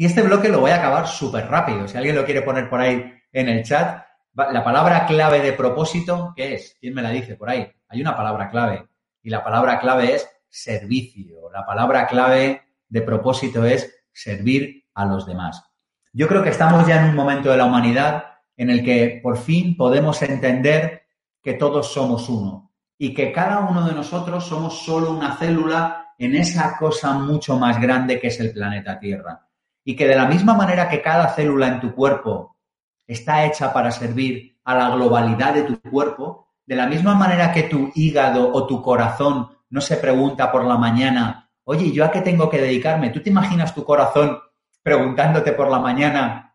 Y 0.00 0.06
este 0.06 0.22
bloque 0.22 0.48
lo 0.48 0.60
voy 0.60 0.70
a 0.70 0.76
acabar 0.76 1.08
súper 1.08 1.48
rápido. 1.48 1.88
Si 1.88 1.98
alguien 1.98 2.14
lo 2.14 2.24
quiere 2.24 2.42
poner 2.42 2.70
por 2.70 2.80
ahí 2.80 3.12
en 3.32 3.48
el 3.48 3.64
chat, 3.64 4.06
la 4.32 4.62
palabra 4.62 5.04
clave 5.06 5.40
de 5.40 5.52
propósito, 5.52 6.32
¿qué 6.36 6.54
es? 6.54 6.76
¿Quién 6.80 6.94
me 6.94 7.02
la 7.02 7.10
dice 7.10 7.34
por 7.34 7.50
ahí? 7.50 7.68
Hay 7.88 8.00
una 8.00 8.16
palabra 8.16 8.48
clave. 8.48 8.86
Y 9.24 9.28
la 9.28 9.42
palabra 9.42 9.80
clave 9.80 10.14
es 10.14 10.30
servicio. 10.48 11.50
La 11.52 11.66
palabra 11.66 12.06
clave 12.06 12.62
de 12.88 13.02
propósito 13.02 13.64
es 13.64 14.04
servir 14.12 14.84
a 14.94 15.04
los 15.04 15.26
demás. 15.26 15.64
Yo 16.12 16.28
creo 16.28 16.44
que 16.44 16.50
estamos 16.50 16.86
ya 16.86 17.02
en 17.02 17.10
un 17.10 17.16
momento 17.16 17.50
de 17.50 17.56
la 17.56 17.64
humanidad 17.64 18.24
en 18.56 18.70
el 18.70 18.84
que 18.84 19.18
por 19.20 19.36
fin 19.36 19.76
podemos 19.76 20.22
entender 20.22 21.08
que 21.42 21.54
todos 21.54 21.92
somos 21.92 22.28
uno 22.28 22.70
y 22.96 23.12
que 23.12 23.32
cada 23.32 23.58
uno 23.68 23.84
de 23.84 23.94
nosotros 23.94 24.46
somos 24.46 24.78
solo 24.84 25.10
una 25.10 25.34
célula 25.34 26.14
en 26.16 26.36
esa 26.36 26.76
cosa 26.78 27.14
mucho 27.14 27.58
más 27.58 27.80
grande 27.80 28.20
que 28.20 28.28
es 28.28 28.38
el 28.38 28.52
planeta 28.52 29.00
Tierra 29.00 29.47
y 29.88 29.96
que 29.96 30.06
de 30.06 30.16
la 30.16 30.26
misma 30.26 30.52
manera 30.52 30.86
que 30.86 31.00
cada 31.00 31.30
célula 31.30 31.66
en 31.66 31.80
tu 31.80 31.94
cuerpo 31.94 32.58
está 33.06 33.46
hecha 33.46 33.72
para 33.72 33.90
servir 33.90 34.58
a 34.64 34.74
la 34.74 34.90
globalidad 34.90 35.54
de 35.54 35.62
tu 35.62 35.80
cuerpo, 35.80 36.48
de 36.66 36.76
la 36.76 36.86
misma 36.86 37.14
manera 37.14 37.54
que 37.54 37.62
tu 37.62 37.90
hígado 37.94 38.52
o 38.52 38.66
tu 38.66 38.82
corazón 38.82 39.48
no 39.70 39.80
se 39.80 39.96
pregunta 39.96 40.52
por 40.52 40.66
la 40.66 40.76
mañana, 40.76 41.50
oye, 41.64 41.90
¿yo 41.90 42.04
a 42.04 42.10
qué 42.10 42.20
tengo 42.20 42.50
que 42.50 42.60
dedicarme? 42.60 43.08
¿Tú 43.08 43.22
te 43.22 43.30
imaginas 43.30 43.74
tu 43.74 43.82
corazón 43.82 44.38
preguntándote 44.82 45.52
por 45.52 45.70
la 45.70 45.78
mañana, 45.78 46.54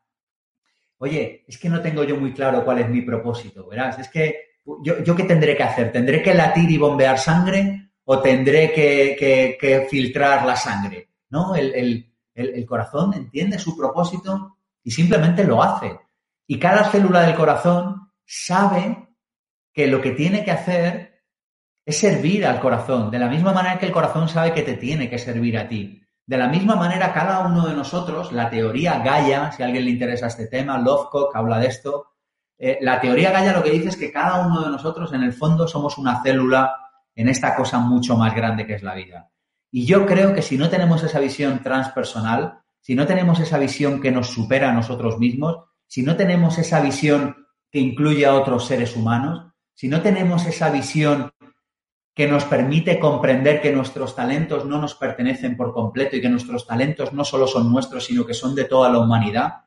oye, 1.00 1.44
es 1.48 1.58
que 1.58 1.70
no 1.70 1.82
tengo 1.82 2.04
yo 2.04 2.16
muy 2.18 2.34
claro 2.34 2.64
cuál 2.64 2.82
es 2.82 2.90
mi 2.90 3.02
propósito, 3.02 3.68
verás, 3.68 3.98
es 3.98 4.10
que 4.10 4.60
yo, 4.84 5.16
qué 5.16 5.24
tendré 5.24 5.58
que 5.58 5.64
hacer? 5.64 5.92
¿Tendré 5.92 6.22
que 6.22 6.36
latir 6.36 6.70
y 6.70 6.78
bombear 6.78 7.18
sangre 7.18 7.94
o 8.06 8.20
tendré 8.20 8.72
que, 8.72 9.88
filtrar 9.90 10.46
la 10.46 10.56
sangre? 10.56 11.10
¿No? 11.32 11.56
el, 11.56 11.74
el, 11.74 12.13
corazón 12.68 13.14
entiende 13.14 13.60
su 13.60 13.78
propósito 13.78 14.58
y 14.84 14.92
simplemente 14.92 15.44
lo 15.44 15.62
hace. 15.62 16.00
Y 16.48 16.60
cada 16.60 16.86
célula 16.86 17.22
del 17.22 17.36
corazón 17.36 18.12
sabe 18.26 19.10
que 19.74 19.88
lo 19.88 20.02
que 20.02 20.12
tiene 20.12 20.44
que 20.44 20.52
hacer 20.52 21.24
es 21.86 21.98
servir 21.98 22.46
al 22.46 22.60
corazón, 22.60 23.12
de 23.12 23.20
la 23.20 23.28
misma 23.28 23.52
manera 23.52 23.78
que 23.78 23.86
el 23.86 23.92
corazón 23.92 24.30
sabe 24.30 24.54
que 24.54 24.62
te 24.62 24.76
tiene 24.76 25.10
que 25.10 25.20
servir 25.20 25.58
a 25.58 25.68
ti. 25.68 26.02
De 26.26 26.38
la 26.38 26.48
misma 26.48 26.76
manera, 26.76 27.14
cada 27.14 27.40
uno 27.42 27.68
de 27.68 27.74
nosotros, 27.74 28.32
la 28.32 28.50
teoría 28.50 29.00
Gaia, 29.00 29.52
si 29.52 29.62
a 29.62 29.66
alguien 29.66 29.84
le 29.84 29.92
interesa 29.92 30.28
este 30.28 30.48
tema, 30.48 30.78
Lovecock 30.78 31.36
habla 31.36 31.60
de 31.60 31.68
esto, 31.68 32.14
eh, 32.58 32.78
la 32.82 33.02
teoría 33.02 33.32
Gaia 33.32 33.52
lo 33.52 33.62
que 33.62 33.72
dice 33.72 33.90
es 33.90 33.98
que 33.98 34.12
cada 34.12 34.48
uno 34.48 34.62
de 34.62 34.70
nosotros, 34.70 35.12
en 35.12 35.24
el 35.24 35.34
fondo, 35.34 35.68
somos 35.68 35.98
una 35.98 36.24
célula 36.24 36.74
en 37.14 37.28
esta 37.28 37.56
cosa 37.56 37.80
mucho 37.80 38.16
más 38.16 38.34
grande 38.34 38.66
que 38.66 38.76
es 38.76 38.84
la 38.84 38.96
vida. 38.96 39.30
Y 39.76 39.88
yo 39.88 40.06
creo 40.06 40.36
que 40.36 40.44
si 40.44 40.56
no 40.56 40.70
tenemos 40.70 41.02
esa 41.02 41.20
visión 41.20 41.64
transpersonal, 41.64 42.60
si 42.80 42.94
no 42.94 43.08
tenemos 43.08 43.40
esa 43.40 43.58
visión 43.58 44.00
que 44.00 44.12
nos 44.12 44.28
supera 44.28 44.70
a 44.70 44.74
nosotros 44.74 45.18
mismos, 45.18 45.64
si 45.88 46.04
no 46.04 46.16
tenemos 46.16 46.60
esa 46.60 46.80
visión 46.80 47.48
que 47.72 47.80
incluye 47.80 48.24
a 48.24 48.36
otros 48.36 48.68
seres 48.68 48.96
humanos, 48.96 49.52
si 49.74 49.88
no 49.88 50.04
tenemos 50.04 50.46
esa 50.46 50.70
visión 50.70 51.32
que 52.14 52.28
nos 52.28 52.46
permite 52.46 53.00
comprender 53.00 53.64
que 53.64 53.72
nuestros 53.72 54.16
talentos 54.16 54.64
no 54.64 54.80
nos 54.80 54.94
pertenecen 54.94 55.58
por 55.58 55.74
completo 55.74 56.18
y 56.18 56.22
que 56.22 56.30
nuestros 56.30 56.68
talentos 56.68 57.12
no 57.12 57.26
solo 57.26 57.48
son 57.48 57.72
nuestros, 57.72 58.06
sino 58.06 58.28
que 58.28 58.36
son 58.36 58.54
de 58.54 58.66
toda 58.66 58.92
la 58.92 59.00
humanidad, 59.00 59.64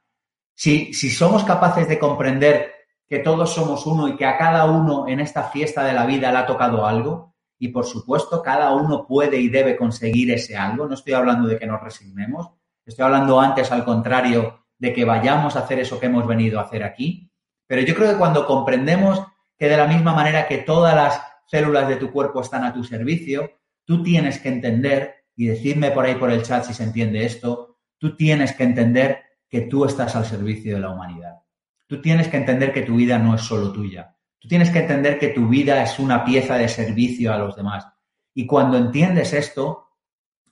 si, 0.54 0.94
si 0.94 1.10
somos 1.10 1.42
capaces 1.42 1.88
de 1.88 1.98
comprender 1.98 2.70
que 3.08 3.18
todos 3.18 3.52
somos 3.52 3.84
uno 3.86 4.06
y 4.06 4.14
que 4.14 4.24
a 4.24 4.38
cada 4.38 4.66
uno 4.66 5.08
en 5.08 5.18
esta 5.18 5.50
fiesta 5.50 5.82
de 5.82 5.94
la 5.94 6.06
vida 6.06 6.30
le 6.30 6.38
ha 6.38 6.46
tocado 6.46 6.86
algo, 6.86 7.34
y 7.58 7.68
por 7.68 7.86
supuesto 7.86 8.42
cada 8.42 8.74
uno 8.74 9.06
puede 9.06 9.40
y 9.40 9.48
debe 9.48 9.76
conseguir 9.76 10.30
ese 10.30 10.56
algo. 10.56 10.86
No 10.86 10.94
estoy 10.94 11.14
hablando 11.14 11.48
de 11.48 11.58
que 11.58 11.66
nos 11.66 11.82
resignemos, 11.82 12.50
estoy 12.84 13.04
hablando 13.04 13.40
antes 13.40 13.72
al 13.72 13.84
contrario 13.84 14.64
de 14.78 14.92
que 14.92 15.04
vayamos 15.04 15.56
a 15.56 15.60
hacer 15.60 15.78
eso 15.78 15.98
que 15.98 16.06
hemos 16.06 16.26
venido 16.26 16.58
a 16.58 16.64
hacer 16.64 16.82
aquí. 16.82 17.30
Pero 17.66 17.82
yo 17.82 17.94
creo 17.94 18.12
que 18.12 18.18
cuando 18.18 18.46
comprendemos 18.46 19.22
que 19.58 19.68
de 19.68 19.76
la 19.76 19.86
misma 19.86 20.12
manera 20.12 20.46
que 20.46 20.58
todas 20.58 20.94
las 20.94 21.20
células 21.46 21.88
de 21.88 21.96
tu 21.96 22.10
cuerpo 22.12 22.40
están 22.40 22.64
a 22.64 22.72
tu 22.72 22.84
servicio, 22.84 23.50
tú 23.84 24.02
tienes 24.02 24.38
que 24.38 24.48
entender, 24.48 25.26
y 25.36 25.46
decirme 25.46 25.90
por 25.90 26.04
ahí 26.06 26.14
por 26.14 26.30
el 26.30 26.42
chat 26.42 26.64
si 26.64 26.74
se 26.74 26.82
entiende 26.82 27.24
esto, 27.24 27.78
tú 27.98 28.16
tienes 28.16 28.54
que 28.54 28.64
entender 28.64 29.22
que 29.48 29.62
tú 29.62 29.84
estás 29.84 30.16
al 30.16 30.24
servicio 30.24 30.74
de 30.74 30.80
la 30.80 30.90
humanidad. 30.90 31.42
Tú 31.86 32.00
tienes 32.00 32.28
que 32.28 32.38
entender 32.38 32.72
que 32.72 32.82
tu 32.82 32.96
vida 32.96 33.18
no 33.18 33.34
es 33.34 33.42
solo 33.42 33.72
tuya. 33.72 34.15
Tú 34.38 34.48
tienes 34.48 34.70
que 34.70 34.80
entender 34.80 35.18
que 35.18 35.28
tu 35.28 35.48
vida 35.48 35.82
es 35.82 35.98
una 35.98 36.24
pieza 36.24 36.56
de 36.56 36.68
servicio 36.68 37.32
a 37.32 37.38
los 37.38 37.56
demás. 37.56 37.86
Y 38.34 38.46
cuando 38.46 38.76
entiendes 38.76 39.32
esto, 39.32 39.88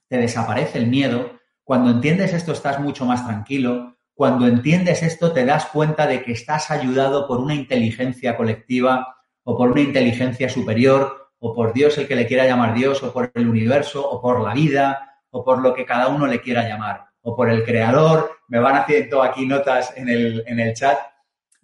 te 0.08 0.16
desaparece 0.16 0.78
el 0.78 0.86
miedo. 0.86 1.38
Cuando 1.62 1.90
entiendes 1.90 2.32
esto, 2.32 2.52
estás 2.52 2.80
mucho 2.80 3.04
más 3.04 3.26
tranquilo. 3.26 3.96
Cuando 4.14 4.46
entiendes 4.46 5.02
esto, 5.02 5.32
te 5.32 5.44
das 5.44 5.66
cuenta 5.66 6.06
de 6.06 6.22
que 6.22 6.32
estás 6.32 6.70
ayudado 6.70 7.26
por 7.26 7.40
una 7.40 7.54
inteligencia 7.54 8.36
colectiva 8.36 9.16
o 9.42 9.56
por 9.56 9.70
una 9.70 9.82
inteligencia 9.82 10.48
superior, 10.48 11.30
o 11.38 11.54
por 11.54 11.74
Dios 11.74 11.98
el 11.98 12.08
que 12.08 12.16
le 12.16 12.26
quiera 12.26 12.46
llamar 12.46 12.74
Dios, 12.74 13.02
o 13.02 13.12
por 13.12 13.30
el 13.34 13.46
universo, 13.46 14.08
o 14.08 14.20
por 14.20 14.40
la 14.40 14.54
vida, 14.54 15.20
o 15.30 15.44
por 15.44 15.60
lo 15.60 15.74
que 15.74 15.84
cada 15.84 16.08
uno 16.08 16.26
le 16.26 16.40
quiera 16.40 16.66
llamar, 16.66 17.04
o 17.20 17.36
por 17.36 17.50
el 17.50 17.64
creador. 17.64 18.38
Me 18.48 18.58
van 18.58 18.76
haciendo 18.76 19.22
aquí 19.22 19.44
notas 19.46 19.92
en 19.96 20.08
el, 20.08 20.42
en 20.46 20.60
el 20.60 20.72
chat. 20.74 20.98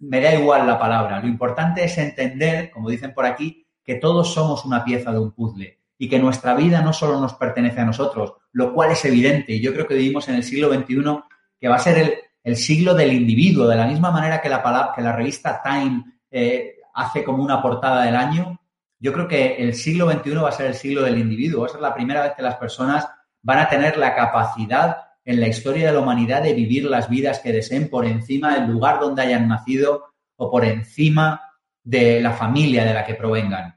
Me 0.01 0.19
da 0.19 0.33
igual 0.33 0.65
la 0.65 0.79
palabra. 0.79 1.19
Lo 1.19 1.27
importante 1.27 1.83
es 1.83 1.97
entender, 1.99 2.71
como 2.71 2.89
dicen 2.89 3.13
por 3.13 3.25
aquí, 3.25 3.67
que 3.83 3.95
todos 3.95 4.33
somos 4.33 4.65
una 4.65 4.83
pieza 4.83 5.11
de 5.11 5.19
un 5.19 5.31
puzzle 5.31 5.79
y 5.97 6.09
que 6.09 6.17
nuestra 6.17 6.55
vida 6.55 6.81
no 6.81 6.91
solo 6.91 7.19
nos 7.19 7.35
pertenece 7.35 7.81
a 7.81 7.85
nosotros, 7.85 8.33
lo 8.51 8.73
cual 8.73 8.91
es 8.91 9.05
evidente. 9.05 9.53
Y 9.53 9.61
yo 9.61 9.71
creo 9.73 9.87
que 9.87 9.93
vivimos 9.93 10.27
en 10.27 10.35
el 10.35 10.43
siglo 10.43 10.73
XXI 10.73 11.03
que 11.59 11.67
va 11.67 11.75
a 11.75 11.79
ser 11.79 12.19
el, 12.43 12.57
siglo 12.57 12.95
del 12.95 13.13
individuo, 13.13 13.67
de 13.67 13.75
la 13.75 13.85
misma 13.85 14.09
manera 14.09 14.41
que 14.41 14.49
la, 14.49 14.63
palabra, 14.63 14.93
que 14.95 15.03
la 15.03 15.15
revista 15.15 15.61
Time 15.63 16.03
eh, 16.31 16.77
hace 16.95 17.23
como 17.23 17.43
una 17.43 17.61
portada 17.61 18.03
del 18.03 18.15
año. 18.15 18.59
Yo 18.99 19.13
creo 19.13 19.27
que 19.27 19.57
el 19.57 19.75
siglo 19.75 20.09
XXI 20.11 20.33
va 20.37 20.49
a 20.49 20.53
ser 20.53 20.65
el 20.65 20.73
siglo 20.73 21.03
del 21.03 21.19
individuo. 21.19 21.61
Va 21.61 21.67
a 21.67 21.71
ser 21.71 21.81
la 21.81 21.93
primera 21.93 22.23
vez 22.23 22.33
que 22.35 22.41
las 22.41 22.55
personas 22.55 23.07
van 23.43 23.59
a 23.59 23.69
tener 23.69 23.97
la 23.97 24.15
capacidad 24.15 25.10
en 25.25 25.39
la 25.39 25.47
historia 25.47 25.87
de 25.87 25.93
la 25.93 25.99
humanidad 25.99 26.43
de 26.43 26.53
vivir 26.53 26.85
las 26.85 27.09
vidas 27.09 27.39
que 27.39 27.51
deseen 27.51 27.89
por 27.89 28.05
encima 28.05 28.55
del 28.55 28.71
lugar 28.71 28.99
donde 28.99 29.21
hayan 29.21 29.47
nacido 29.47 30.13
o 30.35 30.49
por 30.49 30.65
encima 30.65 31.41
de 31.83 32.21
la 32.21 32.33
familia 32.33 32.83
de 32.83 32.93
la 32.93 33.05
que 33.05 33.15
provengan. 33.15 33.75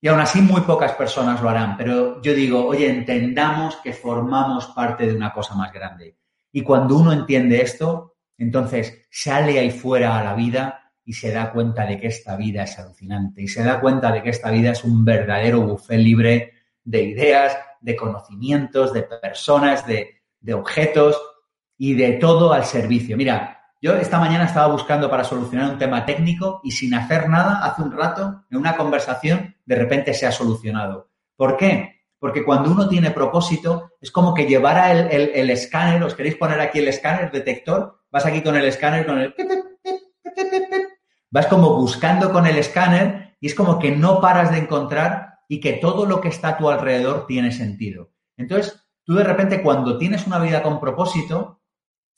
Y 0.00 0.08
aún 0.08 0.20
así 0.20 0.40
muy 0.40 0.60
pocas 0.62 0.92
personas 0.92 1.42
lo 1.42 1.48
harán, 1.48 1.76
pero 1.76 2.20
yo 2.22 2.34
digo, 2.34 2.66
oye, 2.66 2.88
entendamos 2.88 3.76
que 3.76 3.92
formamos 3.92 4.66
parte 4.68 5.06
de 5.06 5.14
una 5.14 5.32
cosa 5.32 5.54
más 5.54 5.72
grande. 5.72 6.16
Y 6.52 6.62
cuando 6.62 6.96
uno 6.96 7.12
entiende 7.12 7.60
esto, 7.60 8.16
entonces 8.38 9.06
sale 9.10 9.58
ahí 9.58 9.70
fuera 9.70 10.18
a 10.18 10.24
la 10.24 10.34
vida 10.34 10.92
y 11.04 11.12
se 11.12 11.32
da 11.32 11.52
cuenta 11.52 11.86
de 11.86 11.98
que 11.98 12.08
esta 12.08 12.36
vida 12.36 12.64
es 12.64 12.78
alucinante 12.78 13.42
y 13.42 13.48
se 13.48 13.62
da 13.62 13.80
cuenta 13.80 14.12
de 14.12 14.22
que 14.22 14.30
esta 14.30 14.50
vida 14.50 14.72
es 14.72 14.84
un 14.84 15.04
verdadero 15.04 15.62
buffet 15.62 15.98
libre 15.98 16.52
de 16.84 17.02
ideas, 17.02 17.56
de 17.80 17.96
conocimientos, 17.96 18.92
de 18.92 19.02
personas, 19.02 19.86
de, 19.86 20.16
de 20.46 20.54
objetos 20.54 21.20
y 21.76 21.94
de 21.94 22.12
todo 22.12 22.52
al 22.52 22.64
servicio. 22.64 23.16
Mira, 23.16 23.64
yo 23.82 23.94
esta 23.96 24.20
mañana 24.20 24.44
estaba 24.44 24.72
buscando 24.72 25.10
para 25.10 25.24
solucionar 25.24 25.72
un 25.72 25.78
tema 25.78 26.06
técnico 26.06 26.60
y 26.62 26.70
sin 26.70 26.94
hacer 26.94 27.28
nada, 27.28 27.64
hace 27.64 27.82
un 27.82 27.90
rato, 27.92 28.44
en 28.48 28.58
una 28.58 28.76
conversación, 28.76 29.56
de 29.66 29.74
repente 29.74 30.14
se 30.14 30.24
ha 30.24 30.32
solucionado. 30.32 31.10
¿Por 31.36 31.56
qué? 31.56 32.04
Porque 32.18 32.44
cuando 32.44 32.70
uno 32.70 32.88
tiene 32.88 33.10
propósito, 33.10 33.90
es 34.00 34.12
como 34.12 34.34
que 34.34 34.46
llevara 34.46 34.92
el, 34.92 35.50
escáner, 35.50 36.02
os 36.02 36.14
queréis 36.14 36.36
poner 36.36 36.60
aquí 36.60 36.78
el 36.78 36.88
escáner, 36.88 37.30
detector, 37.32 38.00
vas 38.10 38.24
aquí 38.24 38.40
con 38.40 38.56
el 38.56 38.64
escáner, 38.64 39.04
con 39.04 39.18
el... 39.18 39.34
Vas 41.28 41.48
como 41.48 41.74
buscando 41.74 42.32
con 42.32 42.46
el 42.46 42.56
escáner 42.56 43.36
y 43.40 43.48
es 43.48 43.54
como 43.54 43.80
que 43.80 43.90
no 43.90 44.20
paras 44.20 44.52
de 44.52 44.58
encontrar 44.58 45.40
y 45.48 45.58
que 45.58 45.74
todo 45.74 46.06
lo 46.06 46.20
que 46.20 46.28
está 46.28 46.50
a 46.50 46.56
tu 46.56 46.70
alrededor 46.70 47.26
tiene 47.26 47.50
sentido. 47.50 48.10
Entonces, 48.36 48.85
tú 49.06 49.14
de 49.14 49.24
repente 49.24 49.62
cuando 49.62 49.96
tienes 49.96 50.26
una 50.26 50.40
vida 50.40 50.62
con 50.62 50.80
propósito, 50.80 51.62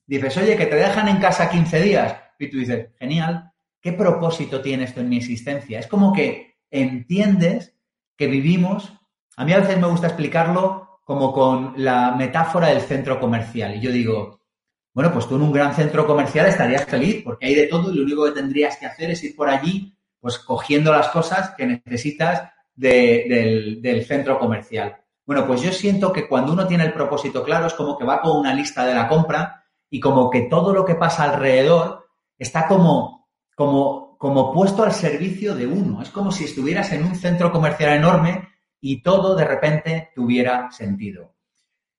dices, 0.06 0.36
oye, 0.38 0.56
que 0.56 0.66
te 0.66 0.76
dejan 0.76 1.06
en 1.08 1.18
casa 1.18 1.50
15 1.50 1.82
días. 1.82 2.16
Y 2.38 2.48
tú 2.48 2.56
dices, 2.56 2.88
genial, 2.98 3.52
¿qué 3.80 3.92
propósito 3.92 4.62
tiene 4.62 4.84
esto 4.84 5.00
en 5.00 5.10
mi 5.10 5.18
existencia? 5.18 5.78
Es 5.78 5.86
como 5.86 6.12
que 6.12 6.56
entiendes 6.70 7.76
que 8.16 8.26
vivimos, 8.26 8.92
a 9.36 9.44
mí 9.44 9.52
a 9.52 9.60
veces 9.60 9.78
me 9.78 9.86
gusta 9.86 10.06
explicarlo 10.08 11.00
como 11.04 11.32
con 11.32 11.74
la 11.76 12.14
metáfora 12.16 12.68
del 12.68 12.80
centro 12.80 13.20
comercial. 13.20 13.76
Y 13.76 13.80
yo 13.80 13.92
digo, 13.92 14.40
bueno, 14.94 15.12
pues 15.12 15.28
tú 15.28 15.36
en 15.36 15.42
un 15.42 15.52
gran 15.52 15.74
centro 15.74 16.06
comercial 16.06 16.46
estarías 16.46 16.86
feliz 16.86 17.22
porque 17.22 17.46
hay 17.46 17.54
de 17.54 17.66
todo 17.66 17.92
y 17.92 17.96
lo 17.96 18.04
único 18.04 18.24
que 18.24 18.32
tendrías 18.32 18.78
que 18.78 18.86
hacer 18.86 19.10
es 19.10 19.22
ir 19.22 19.36
por 19.36 19.48
allí, 19.48 19.94
pues 20.20 20.38
cogiendo 20.38 20.90
las 20.90 21.08
cosas 21.08 21.50
que 21.56 21.66
necesitas 21.66 22.50
del, 22.74 23.80
del 23.82 24.04
centro 24.04 24.38
comercial. 24.38 24.96
Bueno, 25.28 25.46
pues 25.46 25.60
yo 25.60 25.70
siento 25.72 26.10
que 26.10 26.26
cuando 26.26 26.54
uno 26.54 26.66
tiene 26.66 26.84
el 26.84 26.94
propósito 26.94 27.44
claro 27.44 27.66
es 27.66 27.74
como 27.74 27.98
que 27.98 28.04
va 28.06 28.22
con 28.22 28.38
una 28.38 28.54
lista 28.54 28.86
de 28.86 28.94
la 28.94 29.06
compra 29.08 29.62
y 29.90 30.00
como 30.00 30.30
que 30.30 30.48
todo 30.48 30.72
lo 30.72 30.86
que 30.86 30.94
pasa 30.94 31.24
alrededor 31.24 32.06
está 32.38 32.66
como, 32.66 33.28
como, 33.54 34.16
como 34.16 34.54
puesto 34.54 34.84
al 34.84 34.92
servicio 34.92 35.54
de 35.54 35.66
uno. 35.66 36.00
Es 36.00 36.08
como 36.08 36.32
si 36.32 36.44
estuvieras 36.44 36.92
en 36.92 37.04
un 37.04 37.14
centro 37.14 37.52
comercial 37.52 37.92
enorme 37.92 38.48
y 38.80 39.02
todo 39.02 39.36
de 39.36 39.44
repente 39.44 40.12
tuviera 40.14 40.70
sentido. 40.70 41.34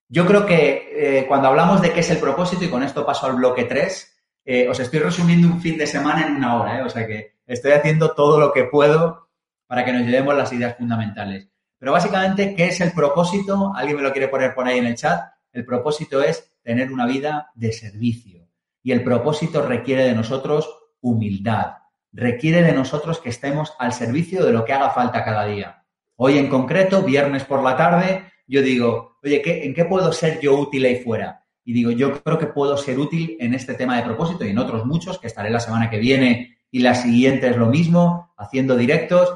Yo 0.08 0.26
creo 0.26 0.44
que 0.44 1.20
eh, 1.20 1.26
cuando 1.28 1.46
hablamos 1.46 1.80
de 1.80 1.92
qué 1.92 2.00
es 2.00 2.10
el 2.10 2.18
propósito, 2.18 2.64
y 2.64 2.68
con 2.68 2.82
esto 2.82 3.06
paso 3.06 3.26
al 3.26 3.36
bloque 3.36 3.62
3, 3.62 4.22
eh, 4.44 4.68
os 4.68 4.80
estoy 4.80 4.98
resumiendo 4.98 5.46
un 5.46 5.60
fin 5.60 5.78
de 5.78 5.86
semana 5.86 6.26
en 6.26 6.34
una 6.34 6.60
hora, 6.60 6.80
¿eh? 6.80 6.82
o 6.82 6.88
sea 6.88 7.06
que 7.06 7.36
estoy 7.46 7.70
haciendo 7.70 8.10
todo 8.10 8.40
lo 8.40 8.52
que 8.52 8.64
puedo 8.64 9.28
para 9.68 9.84
que 9.84 9.92
nos 9.92 10.02
llevemos 10.02 10.36
las 10.36 10.52
ideas 10.52 10.76
fundamentales. 10.76 11.49
Pero 11.80 11.92
básicamente, 11.92 12.54
¿qué 12.54 12.66
es 12.66 12.80
el 12.82 12.92
propósito? 12.92 13.72
¿Alguien 13.74 13.96
me 13.96 14.02
lo 14.02 14.12
quiere 14.12 14.28
poner 14.28 14.54
por 14.54 14.68
ahí 14.68 14.78
en 14.78 14.86
el 14.86 14.96
chat? 14.96 15.32
El 15.50 15.64
propósito 15.64 16.22
es 16.22 16.52
tener 16.62 16.92
una 16.92 17.06
vida 17.06 17.50
de 17.54 17.72
servicio. 17.72 18.46
Y 18.82 18.92
el 18.92 19.02
propósito 19.02 19.66
requiere 19.66 20.04
de 20.04 20.14
nosotros 20.14 20.68
humildad, 21.00 21.78
requiere 22.12 22.62
de 22.62 22.72
nosotros 22.72 23.18
que 23.18 23.30
estemos 23.30 23.72
al 23.78 23.94
servicio 23.94 24.44
de 24.44 24.52
lo 24.52 24.66
que 24.66 24.74
haga 24.74 24.90
falta 24.90 25.24
cada 25.24 25.46
día. 25.46 25.86
Hoy 26.16 26.36
en 26.36 26.48
concreto, 26.48 27.02
viernes 27.02 27.44
por 27.44 27.62
la 27.62 27.78
tarde, 27.78 28.24
yo 28.46 28.60
digo, 28.60 29.18
oye, 29.22 29.42
¿en 29.64 29.72
qué 29.72 29.86
puedo 29.86 30.12
ser 30.12 30.38
yo 30.38 30.58
útil 30.58 30.84
ahí 30.84 30.96
fuera? 30.96 31.46
Y 31.64 31.72
digo, 31.72 31.92
yo 31.92 32.22
creo 32.22 32.38
que 32.38 32.46
puedo 32.46 32.76
ser 32.76 32.98
útil 32.98 33.38
en 33.40 33.54
este 33.54 33.72
tema 33.72 33.96
de 33.96 34.02
propósito 34.02 34.44
y 34.44 34.50
en 34.50 34.58
otros 34.58 34.84
muchos, 34.84 35.18
que 35.18 35.28
estaré 35.28 35.48
la 35.48 35.60
semana 35.60 35.88
que 35.88 35.98
viene 35.98 36.58
y 36.70 36.80
la 36.80 36.94
siguiente 36.94 37.48
es 37.48 37.56
lo 37.56 37.66
mismo, 37.66 38.34
haciendo 38.36 38.76
directos, 38.76 39.32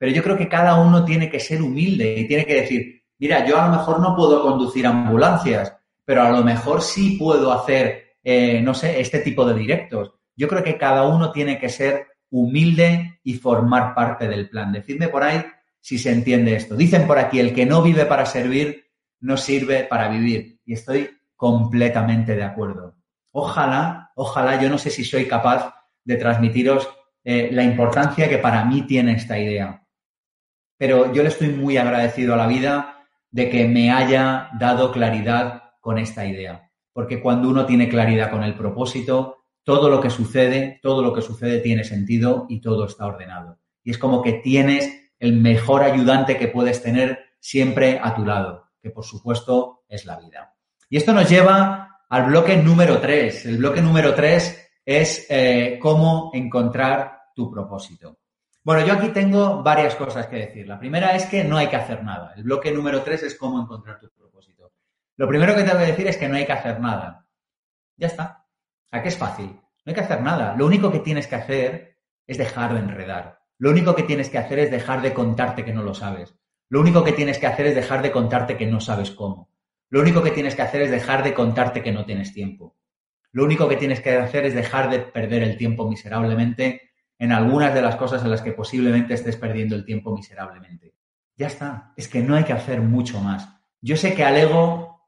pero 0.00 0.12
yo 0.12 0.22
creo 0.22 0.38
que 0.38 0.48
cada 0.48 0.80
uno 0.80 1.04
tiene 1.04 1.28
que 1.28 1.38
ser 1.38 1.60
humilde 1.60 2.20
y 2.20 2.26
tiene 2.26 2.46
que 2.46 2.62
decir, 2.62 3.02
mira, 3.18 3.46
yo 3.46 3.60
a 3.60 3.66
lo 3.66 3.76
mejor 3.76 4.00
no 4.00 4.16
puedo 4.16 4.40
conducir 4.40 4.86
ambulancias, 4.86 5.76
pero 6.06 6.22
a 6.22 6.30
lo 6.30 6.42
mejor 6.42 6.80
sí 6.80 7.18
puedo 7.18 7.52
hacer, 7.52 8.14
eh, 8.24 8.62
no 8.62 8.72
sé, 8.72 8.98
este 8.98 9.18
tipo 9.18 9.44
de 9.44 9.52
directos. 9.52 10.14
Yo 10.34 10.48
creo 10.48 10.64
que 10.64 10.78
cada 10.78 11.06
uno 11.06 11.32
tiene 11.32 11.58
que 11.58 11.68
ser 11.68 12.06
humilde 12.30 13.20
y 13.22 13.34
formar 13.34 13.94
parte 13.94 14.26
del 14.26 14.48
plan. 14.48 14.72
Decidme 14.72 15.08
por 15.08 15.22
ahí 15.22 15.44
si 15.80 15.98
se 15.98 16.10
entiende 16.10 16.54
esto. 16.56 16.76
Dicen 16.76 17.06
por 17.06 17.18
aquí, 17.18 17.38
el 17.38 17.52
que 17.52 17.66
no 17.66 17.82
vive 17.82 18.06
para 18.06 18.24
servir, 18.24 18.86
no 19.20 19.36
sirve 19.36 19.84
para 19.84 20.08
vivir. 20.08 20.60
Y 20.64 20.72
estoy 20.72 21.10
completamente 21.36 22.34
de 22.34 22.44
acuerdo. 22.44 22.96
Ojalá, 23.32 24.12
ojalá, 24.14 24.58
yo 24.62 24.70
no 24.70 24.78
sé 24.78 24.88
si 24.88 25.04
soy 25.04 25.26
capaz 25.26 25.74
de 26.02 26.16
transmitiros 26.16 26.88
eh, 27.22 27.50
la 27.52 27.64
importancia 27.64 28.30
que 28.30 28.38
para 28.38 28.64
mí 28.64 28.86
tiene 28.86 29.12
esta 29.12 29.38
idea. 29.38 29.79
Pero 30.80 31.12
yo 31.12 31.22
le 31.22 31.28
estoy 31.28 31.48
muy 31.48 31.76
agradecido 31.76 32.32
a 32.32 32.38
la 32.38 32.46
vida 32.46 33.04
de 33.30 33.50
que 33.50 33.68
me 33.68 33.92
haya 33.92 34.48
dado 34.58 34.90
claridad 34.90 35.74
con 35.78 35.98
esta 35.98 36.24
idea. 36.24 36.70
Porque 36.94 37.20
cuando 37.20 37.50
uno 37.50 37.66
tiene 37.66 37.90
claridad 37.90 38.30
con 38.30 38.42
el 38.42 38.54
propósito, 38.54 39.44
todo 39.62 39.90
lo 39.90 40.00
que 40.00 40.08
sucede, 40.08 40.80
todo 40.82 41.02
lo 41.02 41.12
que 41.12 41.20
sucede 41.20 41.58
tiene 41.58 41.84
sentido 41.84 42.46
y 42.48 42.62
todo 42.62 42.86
está 42.86 43.04
ordenado. 43.04 43.58
Y 43.84 43.90
es 43.90 43.98
como 43.98 44.22
que 44.22 44.32
tienes 44.32 44.90
el 45.18 45.34
mejor 45.34 45.82
ayudante 45.82 46.38
que 46.38 46.48
puedes 46.48 46.82
tener 46.82 47.18
siempre 47.38 48.00
a 48.02 48.14
tu 48.14 48.24
lado, 48.24 48.70
que 48.80 48.88
por 48.88 49.04
supuesto 49.04 49.82
es 49.86 50.06
la 50.06 50.18
vida. 50.18 50.54
Y 50.88 50.96
esto 50.96 51.12
nos 51.12 51.28
lleva 51.28 51.98
al 52.08 52.24
bloque 52.24 52.56
número 52.56 53.00
tres. 53.00 53.44
El 53.44 53.58
bloque 53.58 53.82
número 53.82 54.14
tres 54.14 54.66
es 54.82 55.26
eh, 55.28 55.78
cómo 55.78 56.30
encontrar 56.32 57.18
tu 57.34 57.50
propósito. 57.50 58.19
Bueno, 58.62 58.84
yo 58.86 58.92
aquí 58.92 59.08
tengo 59.08 59.62
varias 59.62 59.94
cosas 59.94 60.26
que 60.26 60.36
decir. 60.36 60.68
La 60.68 60.78
primera 60.78 61.16
es 61.16 61.24
que 61.26 61.44
no 61.44 61.56
hay 61.56 61.68
que 61.68 61.76
hacer 61.76 62.04
nada. 62.04 62.34
El 62.36 62.42
bloque 62.42 62.70
número 62.70 63.02
tres 63.02 63.22
es 63.22 63.34
cómo 63.34 63.60
encontrar 63.60 63.98
tu 63.98 64.10
propósito. 64.10 64.72
Lo 65.16 65.26
primero 65.26 65.54
que 65.54 65.62
tengo 65.62 65.78
que 65.78 65.86
decir 65.86 66.06
es 66.06 66.18
que 66.18 66.28
no 66.28 66.36
hay 66.36 66.44
que 66.44 66.52
hacer 66.52 66.78
nada. 66.78 67.26
Ya 67.96 68.08
está. 68.08 68.46
¿A 68.90 69.02
qué 69.02 69.08
es 69.08 69.16
fácil? 69.16 69.46
No 69.46 69.90
hay 69.90 69.94
que 69.94 70.00
hacer 70.00 70.20
nada. 70.20 70.54
Lo 70.56 70.66
único 70.66 70.92
que 70.92 70.98
tienes 70.98 71.26
que 71.26 71.36
hacer 71.36 71.96
es 72.26 72.36
dejar 72.36 72.74
de 72.74 72.80
enredar. 72.80 73.40
Lo 73.56 73.70
único 73.70 73.94
que 73.94 74.02
tienes 74.02 74.28
que 74.28 74.38
hacer 74.38 74.58
es 74.58 74.70
dejar 74.70 75.00
de 75.00 75.14
contarte 75.14 75.64
que 75.64 75.72
no 75.72 75.82
lo 75.82 75.94
sabes. 75.94 76.34
Lo 76.68 76.80
único 76.80 77.02
que 77.02 77.12
tienes 77.12 77.38
que 77.38 77.46
hacer 77.46 77.66
es 77.66 77.74
dejar 77.74 78.02
de 78.02 78.12
contarte 78.12 78.56
que 78.56 78.66
no 78.66 78.80
sabes 78.80 79.10
cómo. 79.10 79.50
Lo 79.88 80.00
único 80.00 80.22
que 80.22 80.30
tienes 80.30 80.54
que 80.54 80.62
hacer 80.62 80.82
es 80.82 80.90
dejar 80.90 81.22
de 81.24 81.34
contarte 81.34 81.82
que 81.82 81.92
no 81.92 82.04
tienes 82.04 82.32
tiempo. 82.32 82.76
Lo 83.32 83.44
único 83.44 83.68
que 83.68 83.76
tienes 83.76 84.00
que 84.00 84.16
hacer 84.16 84.44
es 84.44 84.54
dejar 84.54 84.90
de 84.90 85.00
perder 85.00 85.42
el 85.42 85.56
tiempo 85.56 85.88
miserablemente 85.88 86.89
en 87.20 87.32
algunas 87.32 87.74
de 87.74 87.82
las 87.82 87.96
cosas 87.96 88.24
en 88.24 88.30
las 88.30 88.40
que 88.40 88.52
posiblemente 88.52 89.12
estés 89.12 89.36
perdiendo 89.36 89.76
el 89.76 89.84
tiempo 89.84 90.10
miserablemente. 90.12 90.94
Ya 91.36 91.48
está. 91.48 91.92
Es 91.94 92.08
que 92.08 92.22
no 92.22 92.34
hay 92.34 92.44
que 92.44 92.54
hacer 92.54 92.80
mucho 92.80 93.20
más. 93.20 93.46
Yo 93.82 93.96
sé 93.98 94.14
que 94.14 94.24
al 94.24 94.38
ego 94.38 95.02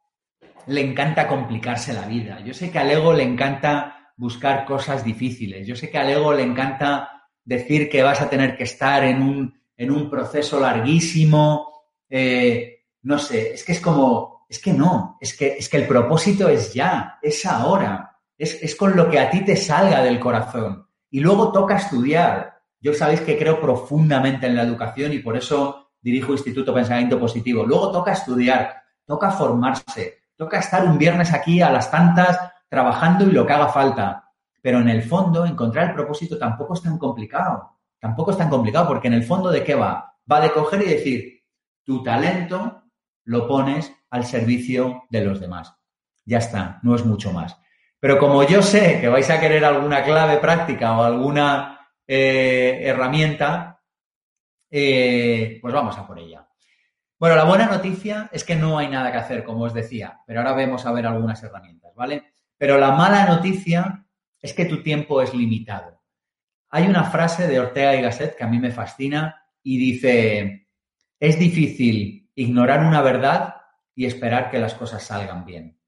le 0.66 0.83
encanta 0.83 1.27
complicarse 1.27 1.94
la 1.94 2.07
vida. 2.07 2.40
Yo 2.44 2.53
sé 2.53 2.70
que 2.70 2.79
al 2.79 2.90
ego 2.90 3.14
le 3.14 3.22
encanta 3.22 4.12
buscar 4.16 4.66
cosas 4.66 5.03
difíciles. 5.03 5.66
Yo 5.66 5.75
sé 5.75 5.90
que 5.90 5.96
al 5.96 6.11
ego 6.11 6.35
le 6.35 6.42
encanta 6.42 7.31
decir 7.42 7.88
que 7.88 8.03
vas 8.03 8.20
a 8.20 8.29
tener 8.29 8.59
que 8.59 8.64
estar 8.64 9.03
en 9.05 9.22
un, 9.22 9.59
en 9.75 9.90
un 9.90 10.11
proceso 10.11 10.61
larguísimo. 10.61 11.66
Eh, 12.11 12.85
no 13.05 13.18
sé, 13.18 13.55
es 13.55 13.64
que 13.64 13.72
es 13.72 13.81
como, 13.81 14.44
es 14.51 14.59
que 14.59 14.75
no, 14.75 15.16
es 15.18 15.35
que, 15.35 15.57
es 15.59 15.66
que 15.66 15.79
el 15.79 15.87
propósito 15.87 16.46
es 16.46 16.75
ya, 16.75 17.18
es 17.22 17.46
ahora, 17.46 18.18
es, 18.37 18.62
es 18.62 18.77
con 18.77 18.94
lo 18.94 19.09
que 19.11 19.18
a 19.18 19.31
ti 19.31 19.40
te 19.46 19.57
salga 19.57 20.03
del 20.03 20.20
corazón. 20.20 20.87
Y 21.12 21.20
luego 21.20 21.53
toca 21.53 21.77
estudiar, 21.77 22.62
Yo 22.81 22.92
sabéis 22.94 23.20
que 23.20 23.38
creo 23.38 23.61
profundamente 23.61 24.48
en 24.48 24.57
la 24.57 24.62
educación 24.62 25.12
y 25.12 25.20
por 25.20 25.37
eso 25.37 25.92
dirijo 26.01 26.33
Instituto 26.33 26.75
Pensamiento 26.75 27.20
Positivo. 27.20 27.64
Luego 27.64 27.92
toca 27.92 28.12
estudiar, 28.12 28.83
toca 29.07 29.31
formarse, 29.31 30.22
toca 30.35 30.59
estar 30.59 30.85
un 30.85 30.98
viernes 30.98 31.33
aquí 31.33 31.61
a 31.61 31.70
las 31.70 31.92
tantas 31.92 32.40
trabajando 32.68 33.25
y 33.25 33.31
lo 33.31 33.46
que 33.46 33.53
haga 33.53 33.68
falta. 33.68 34.33
Pero 34.61 34.81
en 34.81 34.88
el 34.88 35.03
fondo, 35.03 35.46
encontrar 35.46 35.90
el 35.90 35.94
propósito 35.94 36.38
tampoco 36.38 36.75
es 36.75 36.83
tan 36.83 36.98
complicado. 36.98 37.79
Tampoco 38.01 38.33
es 38.33 38.38
tan 38.38 38.48
complicado 38.48 38.88
porque 38.88 39.07
en 39.07 39.14
el 39.14 39.22
fondo 39.22 39.51
de 39.51 39.62
qué 39.62 39.77
va? 39.77 40.16
Va 40.31 40.40
de 40.40 40.51
coger 40.51 40.83
y 40.83 40.88
decir, 40.88 41.44
tu 41.85 42.03
talento 42.03 42.83
lo 43.25 43.46
pones 43.46 43.92
al 44.11 44.25
servicio 44.25 45.05
de 45.11 45.25
los 45.25 45.38
demás. 45.38 45.77
Ya 46.25 46.38
está, 46.38 46.81
no 46.83 46.96
es 46.96 47.05
mucho 47.05 47.33
más. 47.33 47.57
Pero 48.03 48.19
como 48.19 48.43
yo 48.43 48.62
sé 48.62 49.01
que 49.01 49.07
vais 49.07 49.31
a 49.31 49.38
querer 49.38 49.65
alguna 49.65 50.03
clave 50.03 50.38
práctica 50.38 50.99
o 50.99 51.05
alguna 51.05 51.88
eh, 52.05 52.81
herramienta, 52.83 53.81
eh, 54.69 55.61
pues 55.62 55.73
vamos 55.73 55.97
a 55.97 56.05
por 56.05 56.19
ella. 56.19 56.45
Bueno, 57.17 57.37
la 57.37 57.45
buena 57.45 57.67
noticia 57.67 58.29
es 58.33 58.43
que 58.43 58.57
no 58.57 58.77
hay 58.77 58.88
nada 58.88 59.12
que 59.12 59.19
hacer, 59.19 59.45
como 59.45 59.62
os 59.62 59.73
decía, 59.73 60.19
pero 60.27 60.41
ahora 60.41 60.53
vemos 60.53 60.85
a 60.85 60.91
ver 60.91 61.07
algunas 61.07 61.41
herramientas, 61.45 61.95
¿vale? 61.95 62.33
Pero 62.59 62.77
la 62.77 62.91
mala 62.91 63.25
noticia 63.25 64.05
es 64.41 64.53
que 64.53 64.65
tu 64.65 64.83
tiempo 64.83 65.23
es 65.23 65.33
limitado. 65.33 66.03
Hay 66.71 66.88
una 66.88 67.05
frase 67.05 67.47
de 67.47 67.61
Ortega 67.61 67.95
y 67.95 68.03
Gasset 68.03 68.37
que 68.37 68.43
a 68.43 68.49
mí 68.49 68.59
me 68.59 68.73
fascina 68.73 69.45
y 69.62 69.79
dice, 69.79 70.67
es 71.21 71.38
difícil 71.38 72.33
ignorar 72.35 72.81
una 72.81 73.01
verdad 73.01 73.59
y 73.95 74.07
esperar 74.07 74.51
que 74.51 74.59
las 74.59 74.75
cosas 74.75 75.05
salgan 75.05 75.45
bien. 75.45 75.79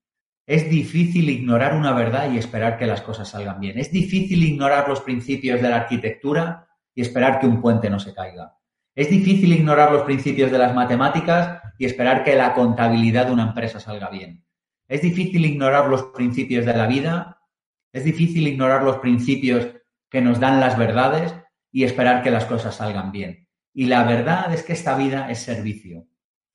Es 0.46 0.68
difícil 0.68 1.30
ignorar 1.30 1.74
una 1.74 1.92
verdad 1.92 2.30
y 2.30 2.37
esperar 2.37 2.76
que 2.76 2.87
las 2.87 3.00
cosas 3.00 3.28
salgan 3.30 3.61
bien. 3.61 3.78
Es 3.78 3.90
difícil 3.90 4.42
ignorar 4.42 4.88
los 4.88 5.00
principios 5.00 5.62
de 5.62 5.70
la 5.70 5.76
arquitectura 5.76 6.68
y 6.94 7.00
esperar 7.00 7.40
que 7.40 7.46
un 7.46 7.62
puente 7.62 7.88
no 7.88 7.98
se 7.98 8.12
caiga. 8.12 8.59
Es 8.94 9.09
difícil 9.09 9.52
ignorar 9.52 9.90
los 9.90 10.02
principios 10.02 10.50
de 10.50 10.59
las 10.59 10.74
matemáticas 10.74 11.62
y 11.78 11.87
esperar 11.87 12.22
que 12.24 12.37
la 12.37 12.52
contabilidad 12.54 13.26
de 13.26 13.33
una 13.33 13.48
empresa 13.48 13.80
salga 13.80 14.11
bien. 14.11 14.44
Es 14.87 15.00
difícil 15.00 15.44
ignorar 15.46 15.88
los 15.88 16.04
principios 16.14 16.66
de 16.66 16.74
la 16.74 16.87
vida. 16.87 17.40
Es 17.90 18.04
difícil 18.04 18.46
ignorar 18.46 18.83
los 18.83 18.98
principios 18.98 19.68
que 20.11 20.20
nos 20.20 20.38
dan 20.38 20.61
las 20.61 20.76
verdades 20.76 21.35
y 21.72 21.85
esperar 21.85 22.22
que 22.22 22.30
las 22.30 22.44
cosas 22.44 22.76
salgan 22.76 23.11
bien. 23.11 23.48
Y 23.72 23.87
la 23.87 24.04
verdad 24.04 24.52
es 24.52 24.62
que 24.62 24.74
esta 24.74 24.96
vida 24.96 25.30
es 25.30 25.40
servicio. 25.40 26.07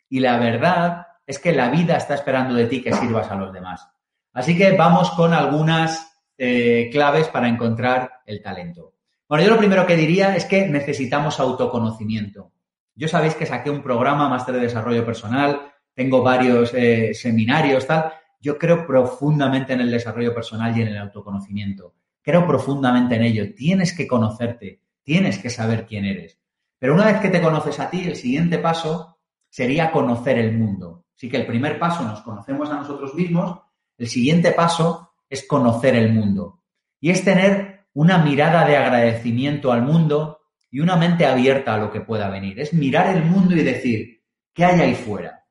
Y 0.07 0.21
la 0.21 0.37
verdad 0.39 1.07
es 1.29 1.37
que 1.37 1.51
la 1.51 1.69
vida 1.69 1.95
está 1.95 2.15
esperando 2.15 2.55
de 2.55 2.65
ti 2.65 2.81
que 2.81 2.91
sirvas 2.91 3.29
a 3.29 3.35
los 3.35 3.53
demás. 3.53 3.87
Así 4.33 4.57
que 4.57 4.71
vamos 4.71 5.11
con 5.11 5.31
algunas 5.31 6.11
eh, 6.35 6.89
claves 6.91 7.27
para 7.27 7.47
encontrar 7.47 8.21
el 8.25 8.41
talento. 8.41 8.95
Bueno, 9.27 9.43
yo 9.43 9.51
lo 9.51 9.59
primero 9.59 9.85
que 9.85 9.95
diría 9.95 10.35
es 10.35 10.45
que 10.45 10.67
necesitamos 10.67 11.39
autoconocimiento. 11.39 12.51
Yo 12.95 13.07
sabéis 13.07 13.35
que 13.35 13.45
saqué 13.45 13.69
un 13.69 13.83
programa 13.83 14.27
Máster 14.27 14.55
de 14.55 14.61
Desarrollo 14.61 15.05
Personal, 15.05 15.71
tengo 15.93 16.23
varios 16.23 16.73
eh, 16.73 17.13
seminarios, 17.13 17.85
tal. 17.85 18.11
Yo 18.41 18.57
creo 18.57 18.87
profundamente 18.87 19.73
en 19.73 19.81
el 19.81 19.91
desarrollo 19.91 20.33
personal 20.33 20.75
y 20.75 20.81
en 20.81 20.87
el 20.87 20.97
autoconocimiento. 20.97 21.93
Creo 22.23 22.47
profundamente 22.47 23.17
en 23.17 23.21
ello. 23.21 23.53
Tienes 23.53 23.93
que 23.93 24.07
conocerte, 24.07 24.81
tienes 25.03 25.37
que 25.37 25.51
saber 25.51 25.85
quién 25.85 26.05
eres. 26.05 26.39
Pero 26.79 26.95
una 26.95 27.05
vez 27.05 27.19
que 27.19 27.29
te 27.29 27.39
conoces 27.39 27.79
a 27.79 27.91
ti, 27.91 28.03
el 28.03 28.15
siguiente 28.15 28.57
paso 28.57 29.19
sería 29.47 29.91
conocer 29.91 30.39
el 30.39 30.57
mundo. 30.57 31.05
Así 31.19 31.27
que 31.27 31.35
el 31.35 31.45
primer 31.45 31.77
paso 31.77 32.03
nos 32.03 32.21
conocemos 32.21 32.69
a 32.69 32.75
nosotros 32.75 33.13
mismos, 33.13 33.59
el 33.97 34.07
siguiente 34.07 34.53
paso 34.53 35.15
es 35.29 35.45
conocer 35.45 35.93
el 35.97 36.13
mundo. 36.13 36.61
Y 37.01 37.09
es 37.09 37.25
tener 37.25 37.87
una 37.91 38.19
mirada 38.19 38.65
de 38.65 38.77
agradecimiento 38.77 39.73
al 39.73 39.81
mundo 39.81 40.39
y 40.71 40.79
una 40.79 40.95
mente 40.95 41.25
abierta 41.25 41.73
a 41.73 41.77
lo 41.77 41.91
que 41.91 41.99
pueda 41.99 42.29
venir. 42.29 42.57
Es 42.57 42.73
mirar 42.73 43.13
el 43.13 43.25
mundo 43.25 43.53
y 43.53 43.63
decir, 43.63 44.23
¿qué 44.53 44.63
hay 44.63 44.79
ahí 44.79 44.95
fuera? 44.95 45.45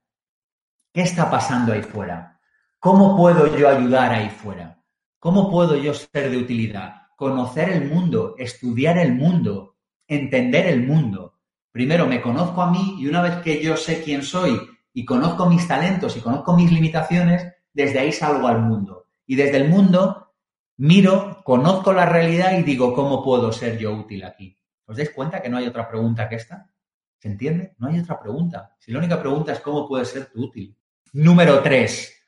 ¿Qué 0.90 1.02
está 1.02 1.30
pasando 1.30 1.74
ahí 1.74 1.82
fuera? 1.82 2.40
¿Cómo 2.78 3.14
puedo 3.14 3.54
yo 3.54 3.68
ayudar 3.68 4.10
ahí 4.10 4.30
fuera? 4.30 4.82
¿Cómo 5.18 5.50
puedo 5.50 5.76
yo 5.76 5.92
ser 5.92 6.30
de 6.30 6.38
utilidad? 6.38 7.08
Conocer 7.14 7.68
el 7.68 7.90
mundo, 7.90 8.36
estudiar 8.38 8.96
el 8.96 9.14
mundo, 9.14 9.76
entender 10.06 10.66
el 10.68 10.86
mundo. 10.86 11.34
Primero 11.70 12.06
me 12.06 12.22
conozco 12.22 12.62
a 12.62 12.70
mí 12.70 12.96
y 13.00 13.06
una 13.06 13.20
vez 13.20 13.36
que 13.42 13.62
yo 13.62 13.76
sé 13.76 14.02
quién 14.02 14.22
soy 14.22 14.58
y 14.98 15.04
conozco 15.04 15.48
mis 15.48 15.68
talentos 15.68 16.16
y 16.16 16.20
conozco 16.20 16.56
mis 16.56 16.72
limitaciones, 16.72 17.46
desde 17.72 18.00
ahí 18.00 18.10
salgo 18.10 18.48
al 18.48 18.58
mundo. 18.58 19.06
Y 19.28 19.36
desde 19.36 19.58
el 19.58 19.68
mundo 19.68 20.32
miro, 20.78 21.40
conozco 21.44 21.92
la 21.92 22.04
realidad 22.04 22.58
y 22.58 22.64
digo, 22.64 22.92
¿cómo 22.92 23.22
puedo 23.22 23.52
ser 23.52 23.78
yo 23.78 23.94
útil 23.94 24.24
aquí? 24.24 24.58
¿Os 24.86 24.96
dais 24.96 25.10
cuenta 25.10 25.40
que 25.40 25.48
no 25.48 25.56
hay 25.56 25.68
otra 25.68 25.88
pregunta 25.88 26.28
que 26.28 26.34
esta? 26.34 26.68
¿Se 27.16 27.28
entiende? 27.28 27.76
No 27.78 27.86
hay 27.86 28.00
otra 28.00 28.18
pregunta. 28.18 28.74
Si 28.80 28.90
la 28.90 28.98
única 28.98 29.20
pregunta 29.20 29.52
es 29.52 29.60
cómo 29.60 29.86
puedes 29.86 30.08
ser 30.08 30.32
tú 30.32 30.46
útil. 30.46 30.76
Número 31.12 31.62
tres. 31.62 32.20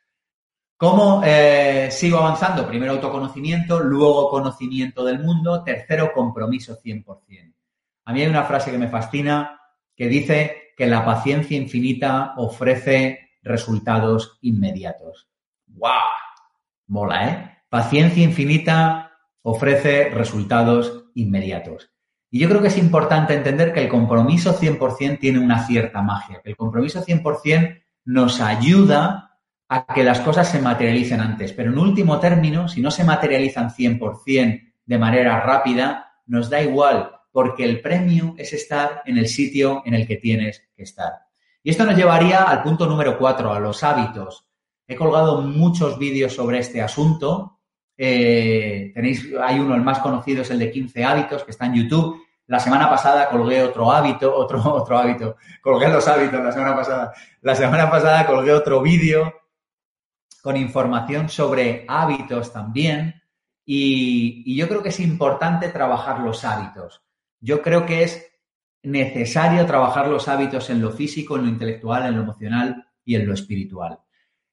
¿Cómo 0.76 1.22
eh, 1.24 1.88
sigo 1.90 2.18
avanzando? 2.18 2.68
Primero 2.68 2.92
autoconocimiento, 2.92 3.80
luego 3.80 4.30
conocimiento 4.30 5.04
del 5.04 5.18
mundo, 5.18 5.64
tercero 5.64 6.12
compromiso 6.12 6.80
100%. 6.80 7.52
A 8.04 8.12
mí 8.12 8.22
hay 8.22 8.28
una 8.28 8.44
frase 8.44 8.70
que 8.70 8.78
me 8.78 8.86
fascina 8.86 9.60
que 9.96 10.06
dice 10.06 10.69
que 10.80 10.86
la 10.86 11.04
paciencia 11.04 11.58
infinita 11.58 12.32
ofrece 12.38 13.32
resultados 13.42 14.38
inmediatos. 14.40 15.28
¡Guau! 15.66 15.92
Mola, 16.86 17.28
¿eh? 17.28 17.58
Paciencia 17.68 18.24
infinita 18.24 19.12
ofrece 19.42 20.08
resultados 20.08 21.04
inmediatos. 21.14 21.90
Y 22.30 22.38
yo 22.38 22.48
creo 22.48 22.62
que 22.62 22.68
es 22.68 22.78
importante 22.78 23.34
entender 23.34 23.74
que 23.74 23.82
el 23.82 23.90
compromiso 23.90 24.58
100% 24.58 25.18
tiene 25.18 25.38
una 25.38 25.66
cierta 25.66 26.00
magia, 26.00 26.40
el 26.44 26.56
compromiso 26.56 27.04
100% 27.04 27.82
nos 28.06 28.40
ayuda 28.40 29.36
a 29.68 29.84
que 29.84 30.02
las 30.02 30.20
cosas 30.20 30.48
se 30.48 30.62
materialicen 30.62 31.20
antes. 31.20 31.52
Pero 31.52 31.72
en 31.72 31.78
último 31.78 32.18
término, 32.20 32.68
si 32.68 32.80
no 32.80 32.90
se 32.90 33.04
materializan 33.04 33.68
100% 33.68 34.72
de 34.86 34.98
manera 34.98 35.40
rápida, 35.40 36.14
nos 36.24 36.48
da 36.48 36.62
igual 36.62 37.19
porque 37.32 37.64
el 37.64 37.80
premio 37.80 38.34
es 38.36 38.52
estar 38.52 39.02
en 39.06 39.18
el 39.18 39.28
sitio 39.28 39.82
en 39.84 39.94
el 39.94 40.06
que 40.06 40.16
tienes 40.16 40.64
que 40.76 40.82
estar. 40.82 41.12
Y 41.62 41.70
esto 41.70 41.84
nos 41.84 41.96
llevaría 41.96 42.44
al 42.44 42.62
punto 42.62 42.86
número 42.86 43.18
cuatro, 43.18 43.52
a 43.52 43.60
los 43.60 43.82
hábitos. 43.84 44.46
He 44.86 44.96
colgado 44.96 45.40
muchos 45.42 45.98
vídeos 45.98 46.34
sobre 46.34 46.58
este 46.58 46.80
asunto. 46.80 47.60
Eh, 47.96 48.90
tenéis, 48.94 49.28
hay 49.40 49.60
uno, 49.60 49.74
el 49.74 49.82
más 49.82 49.98
conocido 49.98 50.42
es 50.42 50.50
el 50.50 50.58
de 50.58 50.70
15 50.70 51.04
hábitos, 51.04 51.44
que 51.44 51.50
está 51.50 51.66
en 51.66 51.74
YouTube. 51.74 52.22
La 52.46 52.58
semana 52.58 52.88
pasada 52.88 53.28
colgué 53.28 53.62
otro 53.62 53.92
hábito, 53.92 54.34
otro, 54.36 54.60
otro 54.74 54.98
hábito. 54.98 55.36
Colgué 55.60 55.88
los 55.88 56.08
hábitos 56.08 56.42
la 56.42 56.52
semana 56.52 56.74
pasada. 56.74 57.12
La 57.42 57.54
semana 57.54 57.90
pasada 57.90 58.26
colgué 58.26 58.52
otro 58.52 58.80
vídeo 58.80 59.32
con 60.42 60.56
información 60.56 61.28
sobre 61.28 61.84
hábitos 61.86 62.52
también. 62.52 63.22
y 63.64 64.56
yo 64.56 64.66
creo 64.66 64.82
que 64.82 64.88
es 64.88 64.98
importante 64.98 65.68
trabajar 65.68 66.18
los 66.20 66.44
hábitos. 66.44 67.02
Yo 67.40 67.62
creo 67.62 67.86
que 67.86 68.04
es 68.04 68.26
necesario 68.82 69.66
trabajar 69.66 70.08
los 70.08 70.28
hábitos 70.28 70.70
en 70.70 70.80
lo 70.80 70.90
físico, 70.90 71.36
en 71.36 71.42
lo 71.42 71.48
intelectual, 71.48 72.06
en 72.06 72.16
lo 72.16 72.22
emocional 72.22 72.86
y 73.04 73.16
en 73.16 73.26
lo 73.26 73.34
espiritual. 73.34 73.98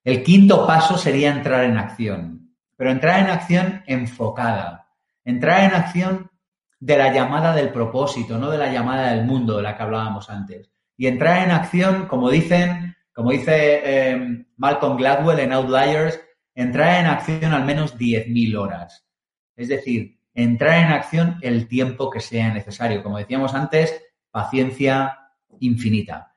El 0.03 0.23
quinto 0.23 0.65
paso 0.65 0.97
sería 0.97 1.33
entrar 1.33 1.65
en 1.65 1.77
acción, 1.77 2.55
pero 2.75 2.91
entrar 2.91 3.19
en 3.19 3.27
acción 3.27 3.83
enfocada, 3.87 4.87
entrar 5.25 5.63
en 5.65 5.75
acción 5.75 6.31
de 6.79 6.97
la 6.97 7.11
llamada 7.11 7.53
del 7.53 7.69
propósito, 7.69 8.37
no 8.37 8.49
de 8.49 8.57
la 8.57 8.71
llamada 8.71 9.11
del 9.11 9.25
mundo 9.25 9.57
de 9.57 9.63
la 9.63 9.75
que 9.75 9.83
hablábamos 9.83 10.29
antes. 10.29 10.71
Y 10.95 11.07
entrar 11.07 11.43
en 11.43 11.51
acción, 11.51 12.07
como 12.07 12.29
dicen, 12.29 12.95
como 13.13 13.31
dice 13.31 13.81
eh, 13.83 14.45
Malcolm 14.57 14.97
Gladwell 14.97 15.39
en 15.39 15.53
Outliers, 15.53 16.19
entrar 16.55 16.99
en 16.99 17.07
acción 17.07 17.53
al 17.53 17.65
menos 17.65 17.97
10.000 17.97 18.57
horas. 18.57 19.05
Es 19.55 19.67
decir, 19.69 20.16
entrar 20.37 20.77
en 20.85 20.91
acción 20.91 21.39
el 21.41 21.67
tiempo 21.67 22.11
que 22.11 22.19
sea 22.19 22.53
necesario. 22.53 23.01
Como 23.01 23.17
decíamos 23.17 23.55
antes, 23.55 24.03
paciencia 24.29 25.31
infinita. 25.59 26.31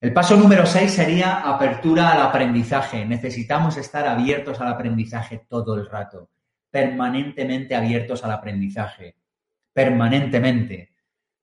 El 0.00 0.12
paso 0.12 0.36
número 0.36 0.64
6 0.64 0.90
sería 0.90 1.40
apertura 1.40 2.12
al 2.12 2.20
aprendizaje. 2.20 3.04
Necesitamos 3.04 3.76
estar 3.76 4.06
abiertos 4.06 4.60
al 4.60 4.68
aprendizaje 4.68 5.44
todo 5.48 5.74
el 5.74 5.88
rato, 5.88 6.30
permanentemente 6.70 7.74
abiertos 7.74 8.24
al 8.24 8.30
aprendizaje, 8.30 9.16
permanentemente, 9.72 10.92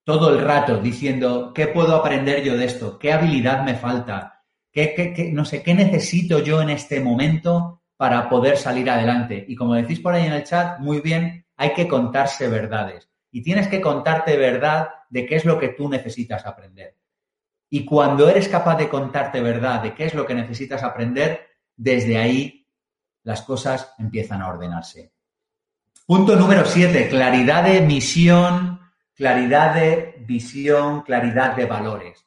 todo 0.05 0.33
el 0.33 0.41
rato 0.41 0.77
diciendo, 0.77 1.51
¿qué 1.53 1.67
puedo 1.67 1.95
aprender 1.95 2.43
yo 2.43 2.57
de 2.57 2.65
esto? 2.65 2.97
¿Qué 2.97 3.11
habilidad 3.11 3.63
me 3.63 3.75
falta? 3.75 4.43
¿Qué, 4.71 5.31
no 5.33 5.43
sé, 5.43 5.61
qué 5.61 5.73
necesito 5.73 6.39
yo 6.39 6.61
en 6.61 6.69
este 6.69 7.01
momento 7.01 7.81
para 7.97 8.29
poder 8.29 8.55
salir 8.55 8.89
adelante? 8.89 9.43
Y 9.47 9.55
como 9.55 9.75
decís 9.75 9.99
por 9.99 10.13
ahí 10.13 10.25
en 10.25 10.33
el 10.33 10.45
chat, 10.45 10.79
muy 10.79 11.01
bien, 11.01 11.45
hay 11.59 11.73
que 11.73 11.89
contarse 11.89 12.47
verdades. 12.47 13.09
Y 13.31 13.43
tienes 13.43 13.67
que 13.67 13.81
contarte 13.81 14.37
verdad 14.37 14.91
de 15.09 15.25
qué 15.25 15.35
es 15.35 15.43
lo 15.43 15.59
que 15.59 15.67
tú 15.67 15.89
necesitas 15.89 16.45
aprender. 16.45 16.95
Y 17.69 17.83
cuando 17.83 18.29
eres 18.29 18.47
capaz 18.47 18.77
de 18.77 18.87
contarte 18.87 19.41
verdad 19.41 19.83
de 19.83 19.93
qué 19.93 20.05
es 20.05 20.13
lo 20.13 20.25
que 20.25 20.33
necesitas 20.33 20.83
aprender, 20.83 21.47
desde 21.75 22.17
ahí 22.17 22.65
las 23.23 23.41
cosas 23.41 23.93
empiezan 23.99 24.41
a 24.41 24.47
ordenarse. 24.47 25.11
Punto 26.07 26.37
número 26.37 26.65
siete, 26.65 27.09
claridad 27.09 27.65
de 27.65 27.81
misión, 27.81 28.79
claridad 29.13 29.75
de 29.75 30.15
visión, 30.25 31.01
claridad 31.01 31.57
de 31.57 31.65
valores. 31.65 32.25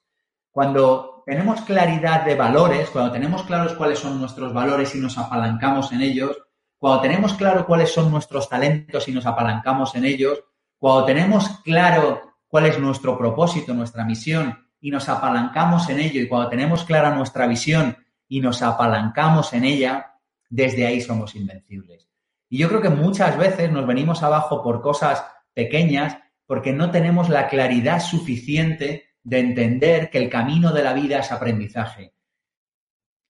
Cuando 0.51 1.23
tenemos 1.25 1.63
claridad 1.63 2.27
de 2.27 2.35
valores, 2.35 2.91
cuando 2.91 3.13
tenemos 3.13 3.45
claros 3.45 3.73
cuáles 3.73 3.99
son 3.99 4.21
nuestros 4.21 4.53
valores 4.53 4.95
y 4.95 4.99
nos 4.99 5.17
apalancamos 5.17 5.91
en 5.93 6.03
ellos, 6.03 6.37
cuando 6.83 7.03
tenemos 7.03 7.35
claro 7.35 7.65
cuáles 7.65 7.93
son 7.93 8.11
nuestros 8.11 8.49
talentos 8.49 9.07
y 9.07 9.13
nos 9.13 9.25
apalancamos 9.25 9.95
en 9.95 10.05
ellos, 10.05 10.43
cuando 10.77 11.05
tenemos 11.05 11.61
claro 11.61 12.35
cuál 12.49 12.67
es 12.67 12.77
nuestro 12.81 13.17
propósito, 13.17 13.73
nuestra 13.73 14.05
misión 14.05 14.67
y 14.81 14.91
nos 14.91 15.09
apalancamos 15.09 15.89
en 15.91 16.01
ello 16.01 16.21
y 16.21 16.27
cuando 16.27 16.49
tenemos 16.49 16.83
clara 16.83 17.15
nuestra 17.15 17.47
visión 17.47 17.97
y 18.27 18.41
nos 18.41 18.63
apalancamos 18.63 19.53
en 19.53 19.65
ella, 19.65 20.15
desde 20.51 20.85
ahí 20.85 21.01
somos 21.01 21.37
invencibles. 21.37 22.09
Y 22.49 22.59
yo 22.59 22.69
creo 22.69 22.83
que 22.83 22.91
muchas 22.91 23.39
veces 23.39 23.71
nos 23.71 23.87
venimos 23.87 24.25
abajo 24.25 24.61
por 24.61 24.83
cosas 24.83 25.25
pequeñas 25.55 26.19
porque 26.47 26.73
no 26.73 26.91
tenemos 26.91 27.29
la 27.29 27.47
claridad 27.47 28.01
suficiente 28.01 29.05
de 29.23 29.39
entender 29.39 30.11
que 30.11 30.19
el 30.19 30.29
camino 30.29 30.73
de 30.73 30.83
la 30.83 30.95
vida 30.95 31.21
es 31.21 31.31
aprendizaje, 31.31 32.13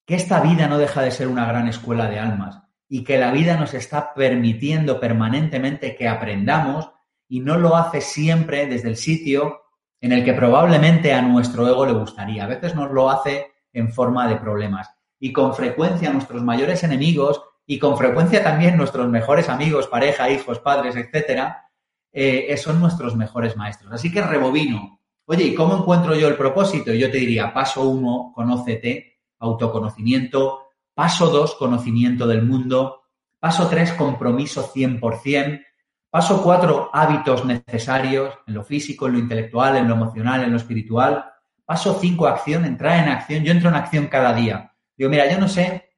que 0.07 0.15
esta 0.15 0.41
vida 0.41 0.69
no 0.69 0.79
deja 0.79 1.03
de 1.03 1.11
ser 1.11 1.29
una 1.29 1.45
gran 1.45 1.69
escuela 1.69 2.09
de 2.09 2.19
almas 2.19 2.63
y 2.95 3.05
que 3.05 3.17
la 3.17 3.33
vida 3.33 3.57
nos 3.57 3.73
está 3.73 4.13
permitiendo 4.13 5.01
permanentemente 5.01 5.97
que 5.97 6.07
aprendamos 6.07 6.91
y 7.27 7.41
no 7.41 7.57
lo 7.57 7.75
hace 7.75 8.03
siempre 8.03 8.67
desde 8.67 8.91
el 8.91 8.99
sitio 8.99 9.63
en 9.99 10.13
el 10.13 10.23
que 10.27 10.35
probablemente 10.35 11.15
a 11.15 11.23
nuestro 11.23 11.67
ego 11.67 11.87
le 11.87 11.95
gustaría. 11.95 12.45
A 12.45 12.49
veces 12.49 12.75
nos 12.75 12.91
lo 12.91 13.09
hace 13.09 13.47
en 13.73 13.91
forma 13.95 14.29
de 14.29 14.37
problemas. 14.37 14.91
Y 15.19 15.33
con 15.33 15.55
frecuencia 15.55 16.13
nuestros 16.13 16.43
mayores 16.43 16.85
enemigos 16.85 17.41
y 17.65 17.79
con 17.79 17.97
frecuencia 17.97 18.45
también 18.45 18.77
nuestros 18.77 19.09
mejores 19.09 19.49
amigos, 19.49 19.87
pareja, 19.87 20.29
hijos, 20.29 20.59
padres, 20.59 20.95
etcétera, 20.95 21.71
eh, 22.13 22.55
son 22.59 22.79
nuestros 22.79 23.17
mejores 23.17 23.57
maestros. 23.57 23.91
Así 23.91 24.13
que 24.13 24.21
rebobino. 24.21 25.01
Oye, 25.25 25.45
¿y 25.45 25.55
cómo 25.55 25.79
encuentro 25.79 26.15
yo 26.15 26.29
el 26.29 26.37
propósito? 26.37 26.93
Yo 26.93 27.11
te 27.11 27.17
diría, 27.17 27.55
paso 27.55 27.89
uno, 27.89 28.33
conócete, 28.35 29.19
autoconocimiento. 29.39 30.72
Paso 30.95 31.29
dos, 31.29 31.55
conocimiento 31.55 32.27
del 32.27 32.43
mundo. 32.43 33.03
Paso 33.39 33.69
tres, 33.69 33.93
compromiso 33.93 34.73
100%. 34.73 35.65
Paso 36.11 36.43
cuatro, 36.43 36.91
hábitos 36.93 37.45
necesarios 37.45 38.35
en 38.47 38.55
lo 38.55 38.65
físico, 38.65 39.07
en 39.07 39.15
lo 39.15 39.19
intelectual, 39.19 39.77
en 39.77 39.89
lo 39.89 39.95
emocional, 39.95 40.45
en 40.45 40.51
lo 40.51 40.59
espiritual. 40.59 41.25
Paso 41.65 41.99
cinco, 42.01 42.27
acción, 42.27 42.65
entrar 42.65 43.03
en 43.03 43.09
acción. 43.09 43.45
Yo 43.45 43.53
entro 43.53 43.71
en 43.71 43.77
acción 43.77 44.07
cada 44.09 44.35
día. 44.35 44.75
Digo, 44.97 45.09
mira, 45.09 45.31
yo 45.31 45.39
no 45.39 45.49
sé 45.49 45.93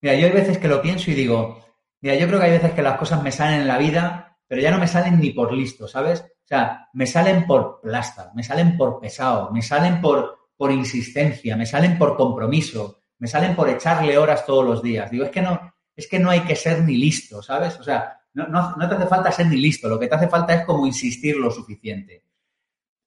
Mira, 0.00 0.14
yo 0.14 0.26
hay 0.26 0.32
veces 0.32 0.58
que 0.58 0.68
lo 0.68 0.80
pienso 0.80 1.10
y 1.10 1.14
digo, 1.14 1.64
mira, 2.00 2.14
yo 2.14 2.26
creo 2.28 2.38
que 2.38 2.46
hay 2.46 2.52
veces 2.52 2.72
que 2.72 2.82
las 2.82 2.98
cosas 2.98 3.22
me 3.22 3.32
salen 3.32 3.62
en 3.62 3.68
la 3.68 3.78
vida, 3.78 4.38
pero 4.46 4.60
ya 4.60 4.70
no 4.70 4.78
me 4.78 4.86
salen 4.86 5.18
ni 5.18 5.30
por 5.30 5.52
listo, 5.52 5.88
¿sabes? 5.88 6.20
O 6.20 6.46
sea, 6.46 6.88
me 6.92 7.06
salen 7.06 7.46
por 7.46 7.80
plasta, 7.80 8.30
me 8.34 8.44
salen 8.44 8.76
por 8.76 9.00
pesado, 9.00 9.50
me 9.50 9.60
salen 9.60 10.00
por, 10.00 10.50
por 10.56 10.70
insistencia, 10.70 11.56
me 11.56 11.66
salen 11.66 11.98
por 11.98 12.16
compromiso, 12.16 12.97
me 13.18 13.28
salen 13.28 13.54
por 13.54 13.68
echarle 13.68 14.16
horas 14.16 14.46
todos 14.46 14.64
los 14.64 14.82
días. 14.82 15.10
Digo, 15.10 15.24
es 15.24 15.30
que 15.30 15.42
no, 15.42 15.74
es 15.94 16.06
que 16.06 16.18
no 16.18 16.30
hay 16.30 16.40
que 16.40 16.56
ser 16.56 16.82
ni 16.82 16.96
listo, 16.96 17.42
¿sabes? 17.42 17.78
O 17.78 17.82
sea, 17.82 18.20
no, 18.34 18.46
no, 18.46 18.76
no 18.76 18.88
te 18.88 18.94
hace 18.94 19.06
falta 19.06 19.32
ser 19.32 19.46
ni 19.46 19.56
listo, 19.56 19.88
lo 19.88 19.98
que 19.98 20.06
te 20.06 20.14
hace 20.14 20.28
falta 20.28 20.54
es 20.54 20.64
como 20.64 20.86
insistir 20.86 21.36
lo 21.36 21.50
suficiente. 21.50 22.24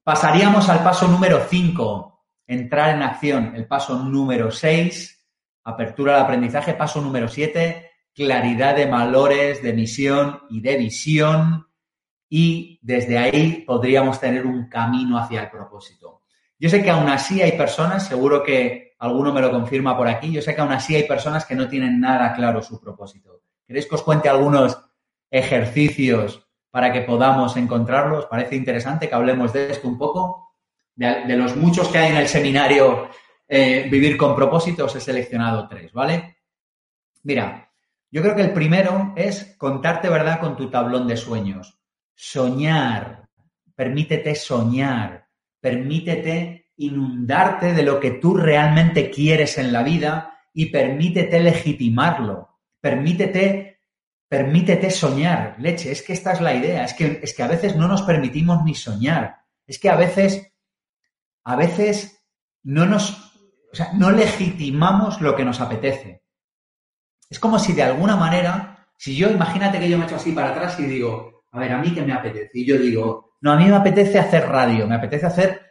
Pasaríamos 0.04 0.68
al 0.68 0.84
paso 0.84 1.08
número 1.08 1.46
5, 1.48 2.26
entrar 2.48 2.96
en 2.96 3.04
acción. 3.04 3.56
El 3.56 3.68
paso 3.68 3.98
número 4.00 4.52
6, 4.52 5.22
Apertura 5.64 6.16
al 6.16 6.24
aprendizaje, 6.24 6.74
paso 6.74 7.02
número 7.02 7.28
7, 7.28 7.92
claridad 8.16 8.76
de 8.76 8.88
valores, 8.88 9.62
de 9.62 9.74
misión 9.74 10.42
y 10.50 10.60
de 10.60 10.78
visión. 10.78 11.68
Y 12.28 12.80
desde 12.82 13.18
ahí 13.18 13.64
podríamos 13.66 14.20
tener 14.20 14.46
un 14.48 14.68
camino 14.68 15.20
hacia 15.20 15.44
el 15.44 15.52
propósito. 15.52 16.01
Yo 16.62 16.70
sé 16.70 16.84
que 16.84 16.92
aún 16.92 17.10
así 17.10 17.42
hay 17.42 17.54
personas, 17.54 18.06
seguro 18.06 18.44
que 18.44 18.94
alguno 19.00 19.34
me 19.34 19.42
lo 19.42 19.50
confirma 19.50 19.98
por 19.98 20.08
aquí, 20.08 20.32
yo 20.32 20.44
sé 20.44 20.54
que 20.54 20.62
aún 20.62 20.72
así 20.72 20.96
hay 20.96 21.06
personas 21.06 21.44
que 21.44 21.56
no 21.56 21.68
tienen 21.68 22.00
nada 22.00 22.36
claro 22.36 22.62
su 22.62 22.80
propósito. 22.80 23.42
¿Queréis 23.66 23.88
que 23.88 23.96
os 23.96 24.04
cuente 24.04 24.30
algunos 24.30 24.80
ejercicios 25.32 26.48
para 26.70 26.94
que 26.94 27.02
podamos 27.02 27.58
encontrarlos? 27.58 28.28
Parece 28.28 28.56
interesante 28.56 29.10
que 29.10 29.16
hablemos 29.16 29.52
de 29.54 29.72
esto 29.72 29.88
un 29.88 29.98
poco, 29.98 30.54
de, 30.94 31.36
los 31.36 31.56
muchos 31.56 31.88
que 31.88 31.98
hay 31.98 32.12
en 32.12 32.18
el 32.18 32.28
seminario 32.28 33.10
eh, 33.48 33.88
vivir 33.90 34.16
con 34.16 34.36
propósitos, 34.36 34.96
he 34.96 35.02
seleccionado 35.02 35.68
tres, 35.68 35.92
¿vale? 35.94 36.38
Mira, 37.24 37.72
yo 38.12 38.22
creo 38.22 38.36
que 38.36 38.44
el 38.44 38.54
primero 38.54 39.14
es 39.16 39.56
contarte 39.58 40.10
verdad 40.10 40.40
con 40.40 40.56
tu 40.56 40.70
tablón 40.70 41.08
de 41.08 41.18
sueños. 41.18 41.82
Soñar, 42.14 43.28
permítete 43.74 44.36
soñar, 44.36 45.21
permítete 45.62 46.72
inundarte 46.78 47.74
de 47.74 47.84
lo 47.84 48.00
que 48.00 48.12
tú 48.12 48.36
realmente 48.36 49.10
quieres 49.10 49.58
en 49.58 49.72
la 49.72 49.84
vida 49.84 50.40
y 50.54 50.66
permítete 50.66 51.40
legitimarlo. 51.40 52.60
Permítete, 52.82 53.80
permítete 54.28 54.90
soñar. 54.90 55.56
Leche, 55.60 55.92
es 55.92 56.02
que 56.02 56.14
esta 56.14 56.34
es 56.34 56.42
la 56.42 56.56
idea. 56.56 56.84
Es 56.84 56.94
que, 56.94 57.20
es 57.24 57.34
que 57.34 57.44
a 57.44 57.48
veces 57.48 57.76
no 57.76 57.88
nos 57.88 58.02
permitimos 58.02 58.64
ni 58.66 58.76
soñar. 58.76 59.38
Es 59.66 59.80
que 59.80 59.90
a 59.90 59.96
veces, 59.96 60.52
a 61.46 61.56
veces 61.56 62.20
no 62.64 62.86
nos 62.86 63.32
o 63.72 63.76
sea, 63.76 63.94
no 63.94 64.12
legitimamos 64.12 65.22
lo 65.22 65.36
que 65.36 65.46
nos 65.46 65.62
apetece. 65.62 66.24
Es 67.30 67.40
como 67.40 67.58
si 67.58 67.74
de 67.74 67.84
alguna 67.84 68.18
manera, 68.18 68.88
si 68.98 69.16
yo, 69.16 69.30
imagínate 69.30 69.80
que 69.80 69.90
yo 69.90 69.98
me 69.98 70.06
echo 70.06 70.18
así 70.18 70.34
para 70.34 70.52
atrás 70.52 70.78
y 70.80 70.84
digo, 70.84 71.46
a 71.52 71.60
ver, 71.60 71.72
a 71.72 71.78
mí 71.78 71.94
qué 71.94 72.02
me 72.02 72.14
apetece. 72.14 72.52
Y 72.60 72.66
yo 72.66 72.78
digo, 72.78 73.31
no, 73.42 73.52
a 73.52 73.58
mí 73.58 73.66
me 73.66 73.76
apetece 73.76 74.20
hacer 74.20 74.48
radio, 74.48 74.88
me 74.88 74.96
apetece 74.96 75.26
hacer 75.26 75.62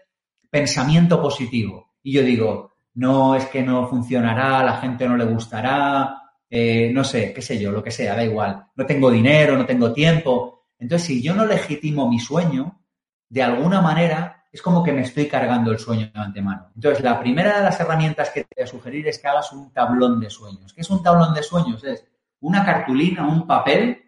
pensamiento 0.50 1.22
positivo. 1.22 1.94
Y 2.02 2.12
yo 2.12 2.22
digo, 2.22 2.72
no, 2.94 3.36
es 3.36 3.46
que 3.46 3.62
no 3.62 3.86
funcionará, 3.86 4.64
la 4.64 4.78
gente 4.78 5.08
no 5.08 5.16
le 5.16 5.24
gustará, 5.24 6.20
eh, 6.48 6.90
no 6.92 7.04
sé, 7.04 7.32
qué 7.32 7.40
sé 7.40 7.60
yo, 7.60 7.70
lo 7.70 7.82
que 7.82 7.92
sea, 7.92 8.16
da 8.16 8.24
igual. 8.24 8.66
No 8.74 8.84
tengo 8.84 9.10
dinero, 9.10 9.56
no 9.56 9.64
tengo 9.64 9.92
tiempo. 9.92 10.66
Entonces, 10.78 11.06
si 11.06 11.22
yo 11.22 11.34
no 11.34 11.46
legitimo 11.46 12.10
mi 12.10 12.18
sueño, 12.18 12.80
de 13.28 13.42
alguna 13.42 13.80
manera 13.80 14.44
es 14.52 14.60
como 14.62 14.82
que 14.82 14.92
me 14.92 15.02
estoy 15.02 15.28
cargando 15.28 15.70
el 15.70 15.78
sueño 15.78 16.10
de 16.12 16.20
antemano. 16.20 16.72
Entonces, 16.74 17.04
la 17.04 17.20
primera 17.20 17.58
de 17.58 17.64
las 17.64 17.78
herramientas 17.78 18.30
que 18.30 18.42
te 18.42 18.56
voy 18.56 18.64
a 18.64 18.66
sugerir 18.66 19.06
es 19.06 19.20
que 19.20 19.28
hagas 19.28 19.52
un 19.52 19.72
tablón 19.72 20.18
de 20.18 20.28
sueños. 20.28 20.72
¿Qué 20.74 20.80
es 20.80 20.90
un 20.90 21.04
tablón 21.04 21.32
de 21.34 21.42
sueños? 21.44 21.84
Es 21.84 22.04
una 22.40 22.64
cartulina, 22.64 23.28
un 23.28 23.46
papel 23.46 24.02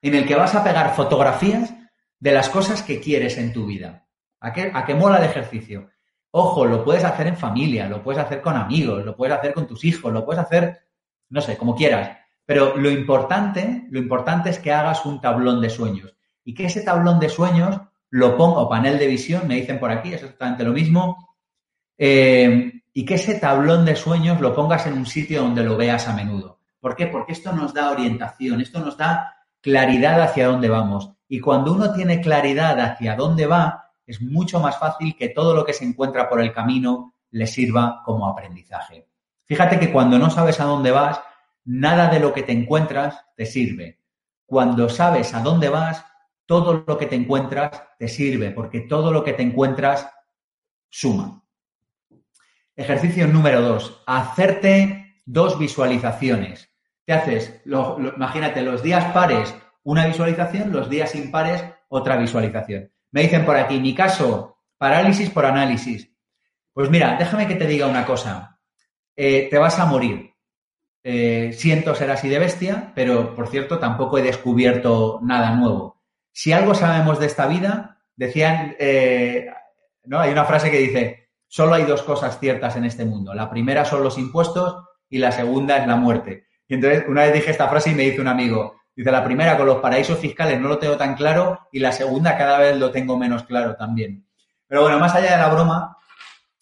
en 0.00 0.14
el 0.14 0.24
que 0.24 0.36
vas 0.36 0.54
a 0.54 0.62
pegar 0.62 0.94
fotografías 0.94 1.74
de 2.18 2.32
las 2.32 2.48
cosas 2.48 2.82
que 2.82 3.00
quieres 3.00 3.38
en 3.38 3.52
tu 3.52 3.66
vida. 3.66 4.06
¿A 4.40 4.52
qué, 4.52 4.70
a 4.72 4.84
qué 4.84 4.94
mola 4.94 5.18
el 5.18 5.24
ejercicio? 5.24 5.90
Ojo, 6.30 6.66
lo 6.66 6.84
puedes 6.84 7.04
hacer 7.04 7.26
en 7.26 7.36
familia, 7.36 7.88
lo 7.88 8.02
puedes 8.02 8.22
hacer 8.22 8.42
con 8.42 8.56
amigos, 8.56 9.04
lo 9.04 9.16
puedes 9.16 9.36
hacer 9.36 9.54
con 9.54 9.66
tus 9.66 9.84
hijos, 9.84 10.12
lo 10.12 10.24
puedes 10.24 10.42
hacer, 10.42 10.86
no 11.30 11.40
sé, 11.40 11.56
como 11.56 11.74
quieras. 11.74 12.18
Pero 12.44 12.76
lo 12.76 12.90
importante, 12.90 13.86
lo 13.90 13.98
importante 13.98 14.50
es 14.50 14.58
que 14.58 14.72
hagas 14.72 15.04
un 15.04 15.20
tablón 15.20 15.60
de 15.60 15.70
sueños 15.70 16.14
y 16.44 16.54
que 16.54 16.66
ese 16.66 16.82
tablón 16.82 17.18
de 17.18 17.28
sueños 17.28 17.80
lo 18.10 18.36
pongo, 18.36 18.68
panel 18.68 18.98
de 18.98 19.08
visión, 19.08 19.48
me 19.48 19.56
dicen 19.56 19.80
por 19.80 19.90
aquí, 19.90 20.12
es 20.12 20.22
exactamente 20.22 20.64
lo 20.64 20.72
mismo, 20.72 21.36
eh, 21.98 22.72
y 22.92 23.04
que 23.04 23.14
ese 23.14 23.34
tablón 23.34 23.84
de 23.84 23.96
sueños 23.96 24.40
lo 24.40 24.54
pongas 24.54 24.86
en 24.86 24.92
un 24.92 25.06
sitio 25.06 25.42
donde 25.42 25.64
lo 25.64 25.76
veas 25.76 26.06
a 26.06 26.14
menudo. 26.14 26.60
¿Por 26.80 26.94
qué? 26.94 27.08
Porque 27.08 27.32
esto 27.32 27.52
nos 27.52 27.74
da 27.74 27.90
orientación, 27.90 28.60
esto 28.60 28.78
nos 28.80 28.96
da 28.96 29.35
claridad 29.60 30.20
hacia 30.20 30.48
dónde 30.48 30.68
vamos. 30.68 31.12
Y 31.28 31.40
cuando 31.40 31.72
uno 31.72 31.92
tiene 31.92 32.20
claridad 32.20 32.78
hacia 32.80 33.16
dónde 33.16 33.46
va, 33.46 33.90
es 34.06 34.22
mucho 34.22 34.60
más 34.60 34.78
fácil 34.78 35.16
que 35.16 35.28
todo 35.28 35.54
lo 35.54 35.64
que 35.64 35.72
se 35.72 35.84
encuentra 35.84 36.28
por 36.28 36.40
el 36.40 36.52
camino 36.52 37.14
le 37.30 37.46
sirva 37.46 38.02
como 38.04 38.28
aprendizaje. 38.28 39.08
Fíjate 39.44 39.78
que 39.78 39.92
cuando 39.92 40.18
no 40.18 40.30
sabes 40.30 40.60
a 40.60 40.64
dónde 40.64 40.90
vas, 40.92 41.20
nada 41.64 42.08
de 42.08 42.20
lo 42.20 42.32
que 42.32 42.42
te 42.42 42.52
encuentras 42.52 43.24
te 43.36 43.46
sirve. 43.46 44.00
Cuando 44.44 44.88
sabes 44.88 45.34
a 45.34 45.40
dónde 45.40 45.68
vas, 45.68 46.04
todo 46.46 46.84
lo 46.86 46.96
que 46.96 47.06
te 47.06 47.16
encuentras 47.16 47.82
te 47.98 48.08
sirve, 48.08 48.52
porque 48.52 48.80
todo 48.80 49.12
lo 49.12 49.24
que 49.24 49.32
te 49.32 49.42
encuentras 49.42 50.08
suma. 50.88 51.42
Ejercicio 52.76 53.26
número 53.26 53.60
dos, 53.60 54.02
hacerte 54.06 55.22
dos 55.24 55.58
visualizaciones. 55.58 56.70
Te 57.06 57.12
haces, 57.12 57.62
imagínate, 57.64 58.62
los 58.62 58.82
días 58.82 59.12
pares 59.12 59.54
una 59.84 60.06
visualización, 60.06 60.72
los 60.72 60.90
días 60.90 61.14
impares 61.14 61.64
otra 61.88 62.16
visualización. 62.16 62.90
Me 63.12 63.22
dicen 63.22 63.44
por 63.44 63.56
aquí, 63.56 63.78
mi 63.78 63.94
caso, 63.94 64.58
parálisis 64.76 65.30
por 65.30 65.46
análisis. 65.46 66.12
Pues 66.72 66.90
mira, 66.90 67.16
déjame 67.16 67.46
que 67.46 67.54
te 67.54 67.68
diga 67.68 67.86
una 67.86 68.04
cosa. 68.04 68.58
Eh, 69.14 69.46
te 69.48 69.58
vas 69.58 69.78
a 69.78 69.86
morir. 69.86 70.34
Eh, 71.04 71.52
siento 71.56 71.94
ser 71.94 72.10
así 72.10 72.28
de 72.28 72.40
bestia, 72.40 72.90
pero 72.96 73.36
por 73.36 73.46
cierto 73.46 73.78
tampoco 73.78 74.18
he 74.18 74.22
descubierto 74.22 75.20
nada 75.22 75.54
nuevo. 75.54 76.02
Si 76.32 76.52
algo 76.52 76.74
sabemos 76.74 77.20
de 77.20 77.26
esta 77.26 77.46
vida, 77.46 78.02
decían, 78.16 78.74
eh, 78.80 79.46
¿no? 80.02 80.18
Hay 80.18 80.32
una 80.32 80.44
frase 80.44 80.72
que 80.72 80.78
dice, 80.78 81.30
solo 81.46 81.74
hay 81.74 81.84
dos 81.84 82.02
cosas 82.02 82.40
ciertas 82.40 82.74
en 82.74 82.84
este 82.84 83.04
mundo. 83.04 83.32
La 83.32 83.48
primera 83.48 83.84
son 83.84 84.02
los 84.02 84.18
impuestos 84.18 84.84
y 85.08 85.18
la 85.18 85.30
segunda 85.30 85.78
es 85.78 85.86
la 85.86 85.94
muerte. 85.94 86.45
Y 86.68 86.74
entonces 86.74 87.04
una 87.08 87.22
vez 87.22 87.34
dije 87.34 87.50
esta 87.50 87.68
frase 87.68 87.90
y 87.90 87.94
me 87.94 88.04
dice 88.04 88.20
un 88.20 88.28
amigo, 88.28 88.76
Dice, 88.96 89.12
la 89.12 89.22
primera 89.22 89.58
con 89.58 89.66
los 89.66 89.80
paraísos 89.80 90.18
fiscales 90.18 90.58
no 90.58 90.68
lo 90.68 90.78
tengo 90.78 90.96
tan 90.96 91.16
claro 91.16 91.68
y 91.70 91.80
la 91.80 91.92
segunda 91.92 92.38
cada 92.38 92.58
vez 92.58 92.78
lo 92.78 92.90
tengo 92.90 93.18
menos 93.18 93.44
claro 93.44 93.76
también. 93.76 94.26
Pero 94.66 94.80
bueno, 94.80 94.98
más 94.98 95.14
allá 95.14 95.32
de 95.32 95.36
la 95.36 95.50
broma, 95.50 95.98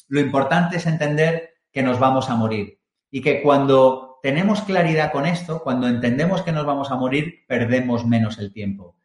lo 0.08 0.18
importante 0.18 0.78
es 0.78 0.86
entender 0.86 1.54
que 1.70 1.84
nos 1.84 2.00
vamos 2.00 2.28
a 2.30 2.34
morir 2.34 2.80
y 3.08 3.22
que 3.22 3.40
cuando 3.40 4.18
tenemos 4.20 4.62
claridad 4.62 5.12
con 5.12 5.26
esto, 5.26 5.62
cuando 5.62 5.86
entendemos 5.86 6.42
que 6.42 6.50
nos 6.50 6.66
vamos 6.66 6.90
a 6.90 6.96
morir, 6.96 7.44
perdemos 7.46 8.04
menos 8.04 8.38
el 8.38 8.52
tiempo. 8.52 8.96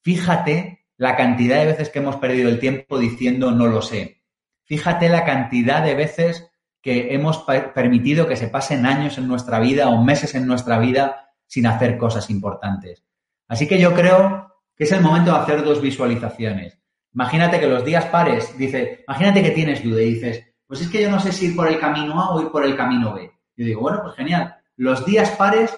Fíjate 0.00 0.86
la 0.96 1.14
cantidad 1.14 1.58
de 1.58 1.66
veces 1.66 1.90
que 1.90 1.98
hemos 1.98 2.16
perdido 2.16 2.48
el 2.48 2.58
tiempo 2.58 2.98
diciendo 2.98 3.50
no 3.50 3.66
lo 3.66 3.82
sé. 3.82 4.22
Fíjate 4.64 5.10
la 5.10 5.26
cantidad 5.26 5.82
de 5.82 5.94
veces 5.94 6.50
que 6.80 7.14
hemos 7.14 7.38
permitido 7.74 8.26
que 8.26 8.36
se 8.36 8.48
pasen 8.48 8.86
años 8.86 9.18
en 9.18 9.28
nuestra 9.28 9.58
vida 9.58 9.88
o 9.88 10.02
meses 10.02 10.34
en 10.34 10.46
nuestra 10.46 10.78
vida 10.78 11.32
sin 11.46 11.66
hacer 11.66 11.98
cosas 11.98 12.30
importantes. 12.30 13.04
Así 13.48 13.66
que 13.66 13.78
yo 13.78 13.94
creo 13.94 14.54
que 14.76 14.84
es 14.84 14.92
el 14.92 15.00
momento 15.00 15.32
de 15.32 15.38
hacer 15.38 15.64
dos 15.64 15.80
visualizaciones. 15.80 16.78
Imagínate 17.12 17.58
que 17.58 17.66
los 17.66 17.84
días 17.84 18.04
pares, 18.06 18.56
dice, 18.56 19.04
imagínate 19.08 19.42
que 19.42 19.50
tienes 19.50 19.82
duda 19.82 20.02
y 20.02 20.14
dices, 20.14 20.44
pues 20.66 20.82
es 20.82 20.88
que 20.88 21.02
yo 21.02 21.10
no 21.10 21.18
sé 21.18 21.32
si 21.32 21.46
ir 21.46 21.56
por 21.56 21.66
el 21.66 21.80
camino 21.80 22.20
A 22.20 22.34
o 22.34 22.42
ir 22.42 22.48
por 22.48 22.64
el 22.64 22.76
camino 22.76 23.14
B. 23.14 23.30
Yo 23.56 23.64
digo, 23.64 23.80
bueno, 23.80 24.00
pues 24.02 24.14
genial. 24.14 24.56
Los 24.76 25.04
días 25.04 25.30
pares 25.30 25.76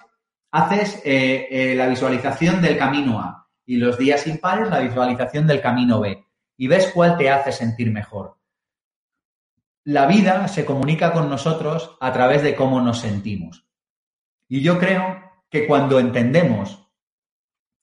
haces 0.50 1.00
eh, 1.04 1.46
eh, 1.50 1.74
la 1.76 1.86
visualización 1.86 2.60
del 2.60 2.76
camino 2.76 3.20
A 3.20 3.48
y 3.64 3.76
los 3.76 3.96
días 3.96 4.26
impares 4.26 4.68
la 4.68 4.80
visualización 4.80 5.46
del 5.46 5.60
camino 5.60 6.00
B 6.00 6.26
y 6.56 6.66
ves 6.66 6.90
cuál 6.92 7.16
te 7.16 7.30
hace 7.30 7.52
sentir 7.52 7.90
mejor 7.90 8.39
la 9.84 10.06
vida 10.06 10.46
se 10.48 10.64
comunica 10.64 11.12
con 11.12 11.28
nosotros 11.28 11.96
a 12.00 12.12
través 12.12 12.42
de 12.42 12.54
cómo 12.54 12.80
nos 12.80 13.00
sentimos. 13.00 13.66
Y 14.48 14.62
yo 14.62 14.78
creo 14.78 15.20
que 15.48 15.66
cuando 15.66 15.98
entendemos 15.98 16.86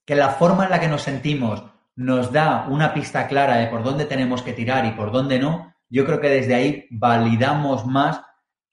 que 0.05 0.15
la 0.15 0.29
forma 0.29 0.65
en 0.65 0.71
la 0.71 0.79
que 0.79 0.87
nos 0.87 1.01
sentimos 1.01 1.63
nos 1.95 2.31
da 2.31 2.67
una 2.69 2.93
pista 2.93 3.27
clara 3.27 3.57
de 3.57 3.67
por 3.67 3.83
dónde 3.83 4.05
tenemos 4.05 4.41
que 4.41 4.53
tirar 4.53 4.85
y 4.85 4.91
por 4.91 5.11
dónde 5.11 5.39
no, 5.39 5.73
yo 5.89 6.05
creo 6.05 6.21
que 6.21 6.29
desde 6.29 6.55
ahí 6.55 6.87
validamos 6.91 7.85
más 7.85 8.21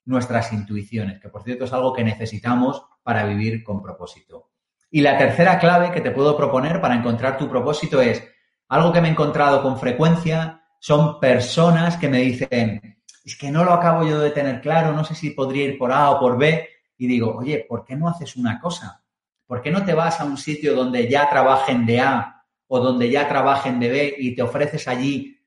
nuestras 0.05 0.53
intuiciones, 0.53 1.19
que 1.19 1.29
por 1.29 1.43
cierto 1.43 1.65
es 1.65 1.73
algo 1.73 1.93
que 1.93 2.03
necesitamos 2.03 2.85
para 3.01 3.25
vivir 3.25 3.63
con 3.63 3.81
propósito. 3.81 4.51
Y 4.91 5.01
la 5.01 5.17
tercera 5.17 5.57
clave 5.57 5.91
que 5.91 6.01
te 6.01 6.11
puedo 6.11 6.37
proponer 6.37 6.79
para 6.79 6.95
encontrar 6.95 7.37
tu 7.37 7.49
propósito 7.49 8.01
es 8.01 8.23
algo 8.69 8.93
que 8.93 9.01
me 9.01 9.07
he 9.07 9.11
encontrado 9.11 9.61
con 9.61 9.79
frecuencia, 9.79 10.63
son 10.79 11.19
personas 11.19 11.97
que 11.97 12.07
me 12.07 12.19
dicen, 12.19 12.94
es 13.25 13.35
que 13.35 13.49
no 13.49 13.63
lo 13.63 13.73
acabo 13.73 14.07
yo 14.07 14.19
de 14.19 14.29
tener 14.29 14.61
claro, 14.61 14.93
no 14.93 15.03
sé 15.03 15.15
si 15.15 15.31
podría 15.31 15.65
ir 15.65 15.79
por 15.79 15.91
A 15.91 16.11
o 16.11 16.19
por 16.19 16.37
B. 16.37 16.69
Y 16.97 17.07
digo, 17.07 17.35
oye, 17.35 17.65
¿por 17.67 17.83
qué 17.83 17.95
no 17.95 18.07
haces 18.07 18.35
una 18.35 18.59
cosa? 18.59 19.01
¿Por 19.47 19.61
qué 19.61 19.71
no 19.71 19.83
te 19.83 19.95
vas 19.95 20.21
a 20.21 20.25
un 20.25 20.37
sitio 20.37 20.75
donde 20.75 21.09
ya 21.09 21.27
trabajen 21.27 21.85
de 21.85 21.99
A 21.99 22.45
o 22.67 22.79
donde 22.79 23.09
ya 23.09 23.27
trabajen 23.27 23.79
de 23.79 23.89
B 23.89 24.15
y 24.19 24.35
te 24.35 24.43
ofreces 24.43 24.87
allí 24.87 25.39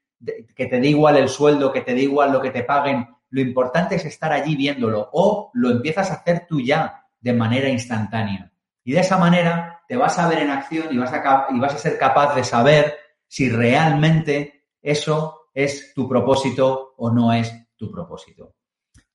que 0.55 0.67
te 0.67 0.81
dé 0.81 0.89
igual 0.89 1.17
el 1.17 1.29
sueldo, 1.29 1.73
que 1.73 1.83
te 1.83 1.95
dé 1.95 2.03
igual 2.03 2.33
lo 2.33 2.41
que 2.41 2.51
te 2.51 2.65
paguen? 2.65 3.09
Lo 3.31 3.41
importante 3.41 3.95
es 3.95 4.05
estar 4.05 4.33
allí 4.33 4.57
viéndolo 4.57 5.09
o 5.13 5.51
lo 5.55 5.71
empiezas 5.71 6.11
a 6.11 6.15
hacer 6.15 6.47
tú 6.49 6.61
ya 6.61 7.05
de 7.21 7.33
manera 7.33 7.69
instantánea. 7.69 8.51
Y 8.83 8.93
de 8.93 9.01
esa 9.01 9.19
manera 9.19 9.83
te 9.87 9.97
vas 9.97 10.19
a 10.19 10.29
ver 10.29 10.41
en 10.41 10.51
acción 10.51 10.89
y 10.91 10.99
vas 10.99 11.13
a, 11.13 11.47
y 11.51 11.61
vas 11.61 11.75
a 11.75 11.79
ser 11.79 11.97
capaz 11.97 12.35
de 12.35 12.43
saber 12.43 12.97
si 13.29 13.49
realmente 13.49 14.65
eso 14.83 15.51
es 15.55 15.93
tu 15.95 16.09
propósito 16.09 16.95
o 16.97 17.11
no 17.11 17.33
es 17.33 17.53
tu 17.79 17.91
propósito. 17.91 18.57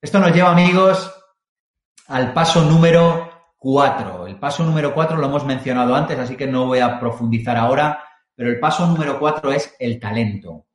Esto 0.02 0.20
nos 0.20 0.34
lleva, 0.34 0.52
amigos, 0.52 1.14
al 2.08 2.34
paso 2.34 2.64
número 2.64 3.30
cuatro. 3.58 4.26
El 4.26 4.40
paso 4.40 4.64
número 4.64 4.94
cuatro 4.94 5.18
lo 5.18 5.28
hemos 5.28 5.46
mencionado 5.46 5.94
antes, 5.96 6.18
así 6.18 6.36
que 6.36 6.48
no 6.48 6.66
voy 6.66 6.80
a 6.80 7.00
profundizar 7.00 7.58
ahora, 7.58 8.04
pero 8.36 8.50
el 8.50 8.60
paso 8.60 8.88
número 8.88 9.20
cuatro 9.20 9.52
es 9.52 9.76
el 9.80 10.00
talento. 10.00 10.66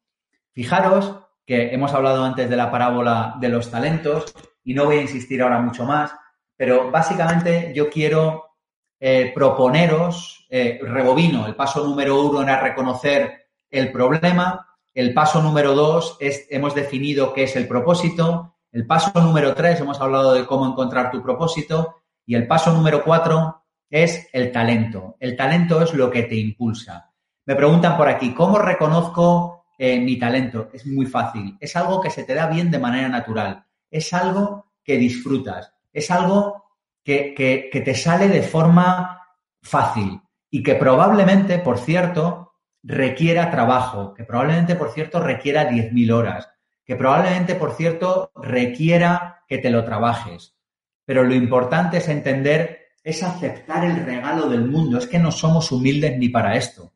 Fijaros 0.53 1.15
que 1.45 1.75
hemos 1.75 1.93
hablado 1.95 2.25
antes 2.25 2.49
de 2.49 2.57
la 2.57 2.71
parábola 2.71 3.37
de 3.41 3.49
los 3.49 3.71
talentos 3.71 4.35
y 4.63 4.75
no 4.75 4.85
voy 4.85 4.99
a 4.99 5.03
insistir 5.03 5.43
ahora 5.43 5.61
mucho 5.61 5.85
más, 5.85 6.15
pero 6.57 6.91
básicamente 6.91 7.73
yo 7.75 7.89
quiero 7.89 8.57
eh, 9.01 9.33
proponeros, 9.35 10.47
eh, 10.51 10.79
rebobino, 10.83 11.47
el 11.47 11.55
paso 11.55 11.85
número 11.87 12.21
uno 12.23 12.43
era 12.43 12.61
reconocer 12.61 13.49
el 13.71 13.93
problema, 13.93 14.67
el 14.99 15.15
paso 15.15 15.41
número 15.41 15.77
dos 15.77 16.17
es, 16.19 16.49
hemos 16.51 16.75
definido 16.75 17.33
qué 17.33 17.45
es 17.45 17.55
el 17.55 17.69
propósito. 17.69 18.57
El 18.73 18.85
paso 18.85 19.13
número 19.21 19.55
tres, 19.55 19.79
hemos 19.79 20.01
hablado 20.01 20.35
de 20.35 20.45
cómo 20.45 20.67
encontrar 20.67 21.13
tu 21.13 21.23
propósito. 21.23 21.99
Y 22.27 22.35
el 22.35 22.49
paso 22.49 22.73
número 22.73 23.05
cuatro 23.05 23.63
es 23.89 24.29
el 24.33 24.51
talento. 24.51 25.15
El 25.21 25.37
talento 25.37 25.81
es 25.83 25.95
lo 25.95 26.11
que 26.11 26.25
te 26.25 26.35
impulsa. 26.35 27.13
Me 27.47 27.55
preguntan 27.55 27.97
por 27.97 28.09
aquí, 28.09 28.35
¿cómo 28.35 28.59
reconozco 28.59 29.67
eh, 29.79 30.01
mi 30.01 30.19
talento? 30.19 30.69
Es 30.73 30.85
muy 30.85 31.07
fácil. 31.07 31.57
Es 31.61 31.77
algo 31.77 32.01
que 32.01 32.11
se 32.11 32.25
te 32.25 32.35
da 32.35 32.49
bien 32.49 32.69
de 32.69 32.81
manera 32.81 33.09
natural. 33.09 33.67
Es 33.89 34.13
algo 34.13 34.73
que 34.83 34.97
disfrutas. 34.97 35.73
Es 35.93 36.11
algo 36.11 36.65
que, 37.05 37.35
que 37.37 37.81
te 37.83 37.95
sale 37.95 38.27
de 38.27 38.43
forma 38.43 39.23
fácil 39.63 40.21
y 40.51 40.61
que 40.61 40.75
probablemente, 40.75 41.61
por 41.61 41.79
cierto, 41.79 42.48
requiera 42.89 43.51
trabajo, 43.51 44.15
que 44.15 44.25
probablemente, 44.25 44.75
por 44.75 44.91
cierto, 44.93 45.21
requiera 45.21 45.71
10.000 45.71 46.11
horas, 46.11 46.49
que 46.87 46.97
probablemente, 46.97 47.55
por 47.55 47.75
cierto, 47.75 48.33
requiera 48.35 49.45
que 49.47 49.59
te 49.59 49.69
lo 49.69 49.85
trabajes. 49.85 50.57
Pero 51.05 51.23
lo 51.23 51.35
importante 51.35 51.99
es 51.99 52.09
entender, 52.09 52.87
es 53.05 53.23
aceptar 53.23 53.85
el 53.85 54.05
regalo 54.07 54.49
del 54.49 54.65
mundo. 54.65 54.97
Es 54.97 55.07
que 55.07 55.19
no 55.19 55.31
somos 55.31 55.71
humildes 55.71 56.17
ni 56.17 56.31
para 56.31 56.57
esto. 56.57 56.95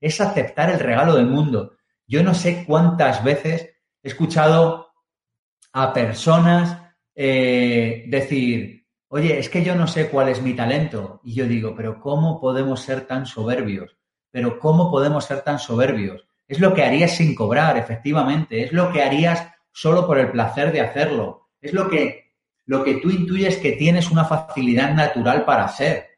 Es 0.00 0.20
aceptar 0.20 0.70
el 0.70 0.78
regalo 0.78 1.16
del 1.16 1.26
mundo. 1.26 1.72
Yo 2.06 2.22
no 2.22 2.34
sé 2.34 2.64
cuántas 2.64 3.24
veces 3.24 3.68
he 4.00 4.08
escuchado 4.08 4.92
a 5.72 5.92
personas 5.92 6.78
eh, 7.16 8.04
decir, 8.06 8.86
oye, 9.08 9.40
es 9.40 9.48
que 9.48 9.64
yo 9.64 9.74
no 9.74 9.88
sé 9.88 10.08
cuál 10.08 10.28
es 10.28 10.40
mi 10.40 10.54
talento. 10.54 11.20
Y 11.24 11.34
yo 11.34 11.48
digo, 11.48 11.74
pero 11.74 11.98
¿cómo 11.98 12.40
podemos 12.40 12.80
ser 12.80 13.08
tan 13.08 13.26
soberbios? 13.26 13.96
Pero 14.32 14.58
¿cómo 14.58 14.90
podemos 14.90 15.24
ser 15.24 15.42
tan 15.42 15.60
soberbios? 15.60 16.26
Es 16.48 16.58
lo 16.58 16.74
que 16.74 16.82
harías 16.82 17.12
sin 17.12 17.34
cobrar, 17.34 17.76
efectivamente. 17.76 18.64
Es 18.64 18.72
lo 18.72 18.90
que 18.90 19.02
harías 19.02 19.46
solo 19.70 20.06
por 20.06 20.18
el 20.18 20.32
placer 20.32 20.72
de 20.72 20.80
hacerlo. 20.80 21.50
Es 21.60 21.72
lo 21.72 21.88
que, 21.88 22.32
lo 22.66 22.82
que 22.82 22.94
tú 22.94 23.10
intuyes 23.10 23.58
que 23.58 23.72
tienes 23.72 24.10
una 24.10 24.24
facilidad 24.24 24.94
natural 24.94 25.44
para 25.44 25.64
hacer. 25.64 26.08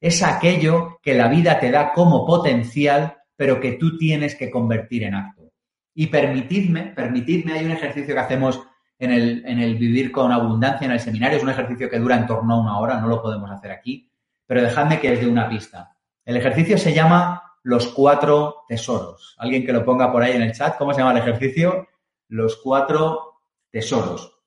Es 0.00 0.22
aquello 0.22 0.98
que 1.02 1.14
la 1.14 1.28
vida 1.28 1.60
te 1.60 1.70
da 1.70 1.92
como 1.92 2.26
potencial, 2.26 3.18
pero 3.36 3.60
que 3.60 3.72
tú 3.72 3.96
tienes 3.96 4.34
que 4.34 4.50
convertir 4.50 5.04
en 5.04 5.14
acto. 5.14 5.52
Y 5.94 6.06
permitidme, 6.06 6.92
permitidme, 6.94 7.52
hay 7.52 7.64
un 7.64 7.72
ejercicio 7.72 8.14
que 8.14 8.20
hacemos 8.20 8.60
en 8.98 9.12
el, 9.12 9.44
en 9.46 9.60
el 9.60 9.76
vivir 9.76 10.10
con 10.10 10.32
abundancia 10.32 10.84
en 10.84 10.92
el 10.92 11.00
seminario, 11.00 11.38
es 11.38 11.44
un 11.44 11.50
ejercicio 11.50 11.88
que 11.88 11.98
dura 11.98 12.16
en 12.16 12.26
torno 12.26 12.54
a 12.54 12.60
una 12.60 12.78
hora, 12.78 13.00
no 13.00 13.06
lo 13.06 13.22
podemos 13.22 13.50
hacer 13.50 13.70
aquí, 13.70 14.10
pero 14.46 14.62
dejadme 14.62 14.98
que 14.98 15.12
os 15.12 15.20
dé 15.20 15.26
una 15.28 15.48
pista. 15.48 15.96
El 16.24 16.36
ejercicio 16.36 16.76
se 16.78 16.92
llama 16.92 17.47
los 17.62 17.88
cuatro 17.88 18.64
tesoros. 18.68 19.34
Alguien 19.38 19.64
que 19.64 19.72
lo 19.72 19.84
ponga 19.84 20.10
por 20.12 20.22
ahí 20.22 20.32
en 20.32 20.42
el 20.42 20.52
chat, 20.52 20.76
¿cómo 20.78 20.92
se 20.92 21.00
llama 21.00 21.12
el 21.12 21.18
ejercicio? 21.18 21.88
Los 22.28 22.56
cuatro 22.56 23.40
tesoros. 23.70 24.38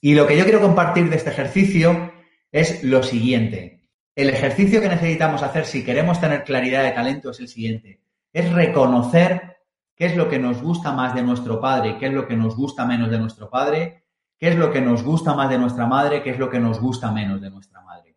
Y 0.00 0.14
lo 0.14 0.26
que 0.26 0.36
yo 0.36 0.44
quiero 0.44 0.60
compartir 0.60 1.08
de 1.08 1.16
este 1.16 1.30
ejercicio 1.30 2.12
es 2.52 2.82
lo 2.84 3.02
siguiente. 3.02 3.88
El 4.14 4.30
ejercicio 4.30 4.80
que 4.80 4.88
necesitamos 4.88 5.42
hacer 5.42 5.66
si 5.66 5.84
queremos 5.84 6.20
tener 6.20 6.44
claridad 6.44 6.84
de 6.84 6.92
talento 6.92 7.30
es 7.30 7.40
el 7.40 7.48
siguiente. 7.48 8.00
Es 8.32 8.52
reconocer 8.52 9.58
qué 9.94 10.06
es 10.06 10.16
lo 10.16 10.28
que 10.28 10.38
nos 10.38 10.62
gusta 10.62 10.92
más 10.92 11.14
de 11.14 11.22
nuestro 11.22 11.60
padre, 11.60 11.98
qué 11.98 12.06
es 12.06 12.12
lo 12.12 12.26
que 12.26 12.36
nos 12.36 12.56
gusta 12.56 12.86
menos 12.86 13.10
de 13.10 13.18
nuestro 13.18 13.50
padre, 13.50 14.04
qué 14.38 14.48
es 14.48 14.56
lo 14.56 14.70
que 14.70 14.80
nos 14.80 15.02
gusta 15.02 15.34
más 15.34 15.50
de 15.50 15.58
nuestra 15.58 15.86
madre, 15.86 16.22
qué 16.22 16.30
es 16.30 16.38
lo 16.38 16.50
que 16.50 16.60
nos 16.60 16.80
gusta 16.80 17.10
menos 17.10 17.40
de 17.40 17.50
nuestra 17.50 17.80
madre. 17.80 18.16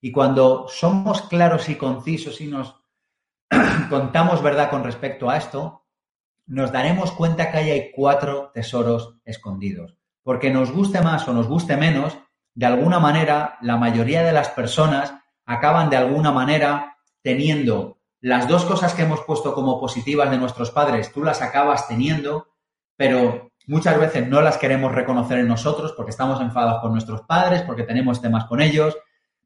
Y 0.00 0.12
cuando 0.12 0.66
somos 0.68 1.22
claros 1.22 1.68
y 1.68 1.74
concisos 1.74 2.40
y 2.40 2.46
nos 2.46 2.76
contamos 3.90 4.42
verdad 4.42 4.70
con 4.70 4.84
respecto 4.84 5.30
a 5.30 5.36
esto, 5.36 5.86
nos 6.46 6.72
daremos 6.72 7.12
cuenta 7.12 7.50
que 7.50 7.58
hay 7.58 7.92
cuatro 7.92 8.50
tesoros 8.54 9.16
escondidos. 9.24 9.96
Porque 10.22 10.50
nos 10.50 10.72
guste 10.72 11.00
más 11.02 11.26
o 11.28 11.32
nos 11.32 11.46
guste 11.46 11.76
menos, 11.76 12.18
de 12.54 12.66
alguna 12.66 12.98
manera, 12.98 13.58
la 13.60 13.76
mayoría 13.76 14.22
de 14.22 14.32
las 14.32 14.48
personas 14.48 15.14
acaban 15.44 15.90
de 15.90 15.96
alguna 15.96 16.32
manera 16.32 16.98
teniendo 17.22 17.98
las 18.20 18.48
dos 18.48 18.64
cosas 18.64 18.94
que 18.94 19.02
hemos 19.02 19.20
puesto 19.22 19.54
como 19.54 19.78
positivas 19.78 20.30
de 20.30 20.38
nuestros 20.38 20.70
padres, 20.70 21.12
tú 21.12 21.22
las 21.22 21.42
acabas 21.42 21.86
teniendo, 21.86 22.48
pero 22.96 23.52
muchas 23.66 23.98
veces 24.00 24.26
no 24.26 24.40
las 24.40 24.58
queremos 24.58 24.92
reconocer 24.92 25.38
en 25.38 25.48
nosotros 25.48 25.92
porque 25.96 26.10
estamos 26.10 26.40
enfadados 26.40 26.80
con 26.80 26.92
nuestros 26.92 27.22
padres, 27.22 27.62
porque 27.62 27.82
tenemos 27.82 28.22
temas 28.22 28.46
con 28.46 28.60
ellos, 28.60 28.96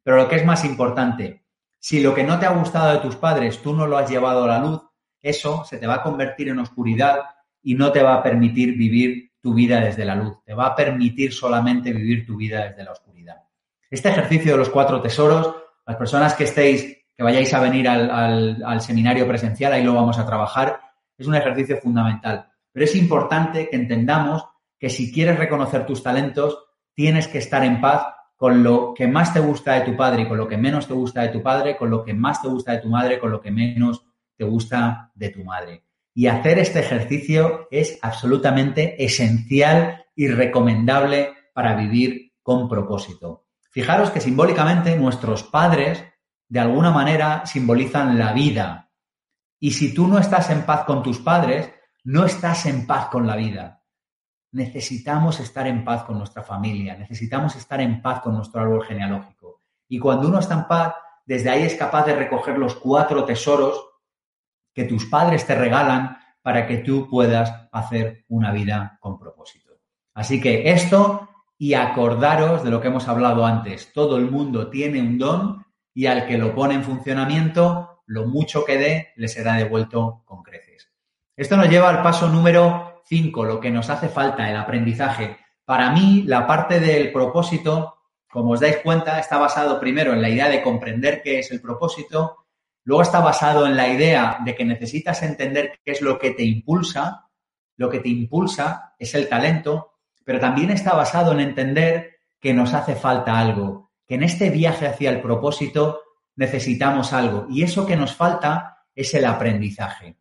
pero 0.03 0.17
lo 0.17 0.27
que 0.29 0.37
es 0.37 0.45
más 0.45 0.63
importante, 0.65 1.43
si 1.81 1.99
lo 1.99 2.13
que 2.13 2.23
no 2.23 2.37
te 2.37 2.45
ha 2.45 2.53
gustado 2.53 2.93
de 2.93 2.99
tus 2.99 3.15
padres 3.15 3.59
tú 3.59 3.73
no 3.73 3.87
lo 3.87 3.97
has 3.97 4.07
llevado 4.07 4.43
a 4.43 4.47
la 4.47 4.59
luz, 4.59 4.81
eso 5.19 5.65
se 5.65 5.79
te 5.79 5.87
va 5.87 5.95
a 5.95 6.03
convertir 6.03 6.49
en 6.49 6.59
oscuridad 6.59 7.21
y 7.63 7.73
no 7.73 7.91
te 7.91 8.03
va 8.03 8.13
a 8.15 8.23
permitir 8.23 8.77
vivir 8.77 9.31
tu 9.41 9.55
vida 9.55 9.81
desde 9.81 10.05
la 10.05 10.15
luz. 10.15 10.37
Te 10.45 10.53
va 10.53 10.67
a 10.67 10.75
permitir 10.75 11.33
solamente 11.33 11.91
vivir 11.91 12.23
tu 12.23 12.37
vida 12.37 12.69
desde 12.69 12.83
la 12.83 12.91
oscuridad. 12.91 13.37
Este 13.89 14.09
ejercicio 14.09 14.51
de 14.51 14.59
los 14.59 14.69
cuatro 14.69 15.01
tesoros, 15.01 15.55
las 15.87 15.97
personas 15.97 16.35
que 16.35 16.43
estéis, 16.43 16.83
que 17.17 17.23
vayáis 17.23 17.51
a 17.55 17.59
venir 17.59 17.89
al, 17.89 18.81
seminario 18.81 19.27
presencial, 19.27 19.73
ahí 19.73 19.83
lo 19.83 19.95
vamos 19.95 20.19
a 20.19 20.25
trabajar. 20.25 20.79
Es 21.17 21.25
un 21.25 21.33
ejercicio 21.33 21.77
fundamental. 21.77 22.47
Pero 22.71 22.85
es 22.85 22.95
importante 22.95 23.67
que 23.69 23.75
entendamos 23.75 24.45
que 24.77 24.91
si 24.91 25.11
quieres 25.11 25.39
reconocer 25.39 25.87
tus 25.87 26.03
talentos, 26.03 26.59
tienes 26.93 27.27
que 27.27 27.39
estar 27.39 27.63
en 27.63 27.81
paz 27.81 28.05
con 28.41 28.63
lo 28.63 28.95
que 28.95 29.07
más 29.07 29.35
te 29.35 29.39
gusta 29.39 29.73
de 29.73 29.81
tu 29.81 29.95
padre 29.95 30.23
y 30.23 30.27
con 30.27 30.35
lo 30.35 30.47
que 30.47 30.57
menos 30.57 30.87
te 30.87 30.95
gusta 30.95 31.21
de 31.21 31.29
tu 31.29 31.43
padre, 31.43 31.77
con 31.77 31.91
lo 31.91 32.03
que 32.03 32.15
más 32.15 32.41
te 32.41 32.47
gusta 32.47 32.71
de 32.71 32.79
tu 32.79 32.89
madre, 32.89 33.19
con 33.19 33.29
lo 33.29 33.39
que 33.39 33.51
menos 33.51 34.03
te 34.35 34.43
gusta 34.45 35.11
de 35.13 35.29
tu 35.29 35.43
madre. 35.43 35.83
Y 36.15 36.25
hacer 36.25 36.57
este 36.57 36.79
ejercicio 36.79 37.67
es 37.69 37.99
absolutamente 38.01 39.05
esencial 39.05 40.07
y 40.15 40.27
recomendable 40.27 41.35
para 41.53 41.75
vivir 41.75 42.33
con 42.41 42.67
propósito. 42.67 43.45
Fijaros 43.69 44.09
que 44.09 44.19
simbólicamente 44.19 44.97
nuestros 44.97 45.43
padres 45.43 46.03
de 46.49 46.59
alguna 46.59 46.89
manera 46.89 47.45
simbolizan 47.45 48.17
la 48.17 48.33
vida. 48.33 48.89
Y 49.59 49.69
si 49.69 49.93
tú 49.93 50.07
no 50.07 50.17
estás 50.17 50.49
en 50.49 50.63
paz 50.63 50.85
con 50.85 51.03
tus 51.03 51.19
padres, 51.19 51.69
no 52.05 52.25
estás 52.25 52.65
en 52.65 52.87
paz 52.87 53.05
con 53.09 53.27
la 53.27 53.35
vida. 53.35 53.80
Necesitamos 54.51 55.39
estar 55.39 55.67
en 55.67 55.83
paz 55.85 56.03
con 56.03 56.17
nuestra 56.17 56.43
familia, 56.43 56.97
necesitamos 56.97 57.55
estar 57.55 57.79
en 57.81 58.01
paz 58.01 58.21
con 58.21 58.35
nuestro 58.35 58.61
árbol 58.61 58.83
genealógico. 58.83 59.61
Y 59.87 59.99
cuando 59.99 60.27
uno 60.27 60.39
está 60.39 60.55
en 60.55 60.67
paz, 60.67 60.93
desde 61.25 61.49
ahí 61.49 61.63
es 61.63 61.75
capaz 61.75 62.05
de 62.05 62.15
recoger 62.15 62.57
los 62.57 62.75
cuatro 62.75 63.23
tesoros 63.23 63.79
que 64.73 64.85
tus 64.85 65.05
padres 65.05 65.45
te 65.45 65.55
regalan 65.55 66.17
para 66.41 66.65
que 66.65 66.77
tú 66.77 67.07
puedas 67.09 67.69
hacer 67.71 68.25
una 68.29 68.51
vida 68.51 68.97
con 68.99 69.17
propósito. 69.17 69.71
Así 70.13 70.41
que 70.41 70.71
esto 70.71 71.29
y 71.57 71.75
acordaros 71.75 72.63
de 72.63 72.71
lo 72.71 72.81
que 72.81 72.87
hemos 72.87 73.07
hablado 73.07 73.45
antes. 73.45 73.93
Todo 73.93 74.17
el 74.17 74.31
mundo 74.31 74.69
tiene 74.69 74.99
un 74.99 75.17
don 75.17 75.65
y 75.93 76.07
al 76.07 76.25
que 76.25 76.37
lo 76.37 76.55
pone 76.55 76.73
en 76.73 76.83
funcionamiento, 76.83 78.01
lo 78.07 78.25
mucho 78.25 78.65
que 78.65 78.77
dé 78.77 79.09
le 79.15 79.27
será 79.27 79.53
devuelto 79.53 80.23
con 80.25 80.41
creces. 80.41 80.91
Esto 81.35 81.57
nos 81.57 81.69
lleva 81.69 81.89
al 81.89 82.01
paso 82.01 82.27
número 82.27 82.90
5, 83.05 83.45
lo 83.45 83.59
que 83.59 83.71
nos 83.71 83.89
hace 83.89 84.09
falta, 84.09 84.49
el 84.49 84.57
aprendizaje. 84.57 85.37
Para 85.65 85.91
mí, 85.91 86.23
la 86.25 86.45
parte 86.47 86.79
del 86.79 87.11
propósito, 87.11 87.95
como 88.29 88.51
os 88.51 88.59
dais 88.59 88.77
cuenta, 88.77 89.19
está 89.19 89.37
basado 89.37 89.79
primero 89.79 90.13
en 90.13 90.21
la 90.21 90.29
idea 90.29 90.49
de 90.49 90.61
comprender 90.61 91.21
qué 91.21 91.39
es 91.39 91.51
el 91.51 91.61
propósito, 91.61 92.45
luego 92.83 93.01
está 93.01 93.19
basado 93.19 93.65
en 93.65 93.75
la 93.75 93.87
idea 93.87 94.39
de 94.43 94.55
que 94.55 94.65
necesitas 94.65 95.21
entender 95.23 95.79
qué 95.83 95.91
es 95.91 96.01
lo 96.01 96.17
que 96.17 96.31
te 96.31 96.43
impulsa, 96.43 97.27
lo 97.77 97.89
que 97.89 97.99
te 97.99 98.09
impulsa 98.09 98.95
es 98.97 99.15
el 99.15 99.27
talento, 99.27 99.93
pero 100.23 100.39
también 100.39 100.69
está 100.69 100.93
basado 100.93 101.31
en 101.31 101.39
entender 101.39 102.19
que 102.39 102.53
nos 102.53 102.73
hace 102.73 102.95
falta 102.95 103.39
algo, 103.39 103.91
que 104.07 104.15
en 104.15 104.23
este 104.23 104.49
viaje 104.49 104.87
hacia 104.87 105.09
el 105.09 105.21
propósito 105.21 106.01
necesitamos 106.35 107.13
algo 107.13 107.47
y 107.49 107.63
eso 107.63 107.85
que 107.85 107.95
nos 107.95 108.15
falta 108.15 108.85
es 108.95 109.13
el 109.13 109.25
aprendizaje. 109.25 110.17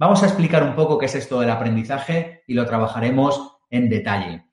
Vamos 0.00 0.22
a 0.24 0.26
explicar 0.26 0.64
un 0.64 0.74
poco 0.74 0.98
qué 0.98 1.06
es 1.06 1.14
esto 1.14 1.38
del 1.38 1.50
aprendizaje 1.50 2.42
y 2.48 2.54
lo 2.54 2.66
trabajaremos 2.66 3.58
en 3.70 3.88
detalle. 3.88 4.46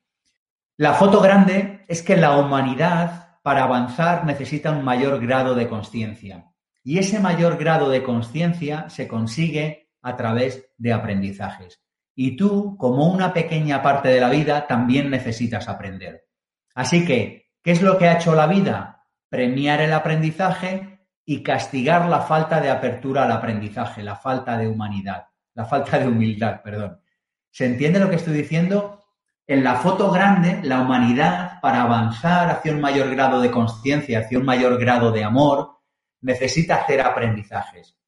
La 0.76 0.94
foto 0.94 1.20
grande 1.20 1.84
es 1.88 2.02
que 2.02 2.16
la 2.16 2.36
humanidad 2.36 3.40
para 3.42 3.64
avanzar 3.64 4.24
necesita 4.24 4.70
un 4.70 4.84
mayor 4.84 5.20
grado 5.20 5.56
de 5.56 5.66
conciencia 5.66 6.52
y 6.84 6.98
ese 6.98 7.18
mayor 7.18 7.56
grado 7.56 7.90
de 7.90 8.04
conciencia 8.04 8.88
se 8.88 9.08
consigue 9.08 9.90
a 10.02 10.14
través 10.14 10.70
de 10.76 10.92
aprendizajes. 10.92 11.82
Y 12.14 12.36
tú, 12.36 12.76
como 12.76 13.10
una 13.10 13.32
pequeña 13.32 13.82
parte 13.82 14.08
de 14.08 14.20
la 14.20 14.30
vida, 14.30 14.68
también 14.68 15.10
necesitas 15.10 15.68
aprender. 15.68 16.26
Así 16.74 17.04
que 17.04 17.48
¿Qué 17.68 17.72
es 17.72 17.82
lo 17.82 17.98
que 17.98 18.08
ha 18.08 18.14
hecho 18.14 18.34
la 18.34 18.46
vida? 18.46 19.04
Premiar 19.28 19.82
el 19.82 19.92
aprendizaje 19.92 21.06
y 21.24 21.42
castigar 21.42 22.08
la 22.08 22.20
falta 22.20 22.60
de 22.60 22.70
apertura 22.70 23.24
al 23.24 23.32
aprendizaje, 23.32 24.02
la 24.02 24.16
falta 24.16 24.56
de 24.56 24.68
humanidad, 24.68 25.26
la 25.58 25.64
falta 25.64 25.98
de 25.98 26.06
humildad, 26.06 26.62
perdón. 26.62 27.00
¿Se 27.50 27.66
entiende 27.66 27.98
lo 27.98 28.08
que 28.08 28.14
estoy 28.14 28.32
diciendo? 28.32 29.02
En 29.44 29.64
la 29.64 29.74
foto 29.74 30.08
grande, 30.12 30.60
la 30.62 30.80
humanidad, 30.82 31.60
para 31.60 31.82
avanzar 31.82 32.48
hacia 32.48 32.70
un 32.70 32.80
mayor 32.80 33.10
grado 33.10 33.40
de 33.40 33.50
conciencia, 33.50 34.20
hacia 34.20 34.38
un 34.38 34.44
mayor 34.44 34.78
grado 34.78 35.10
de 35.10 35.24
amor, 35.24 35.80
necesita 36.20 36.76
hacer 36.76 37.00
aprendizajes. 37.00 37.98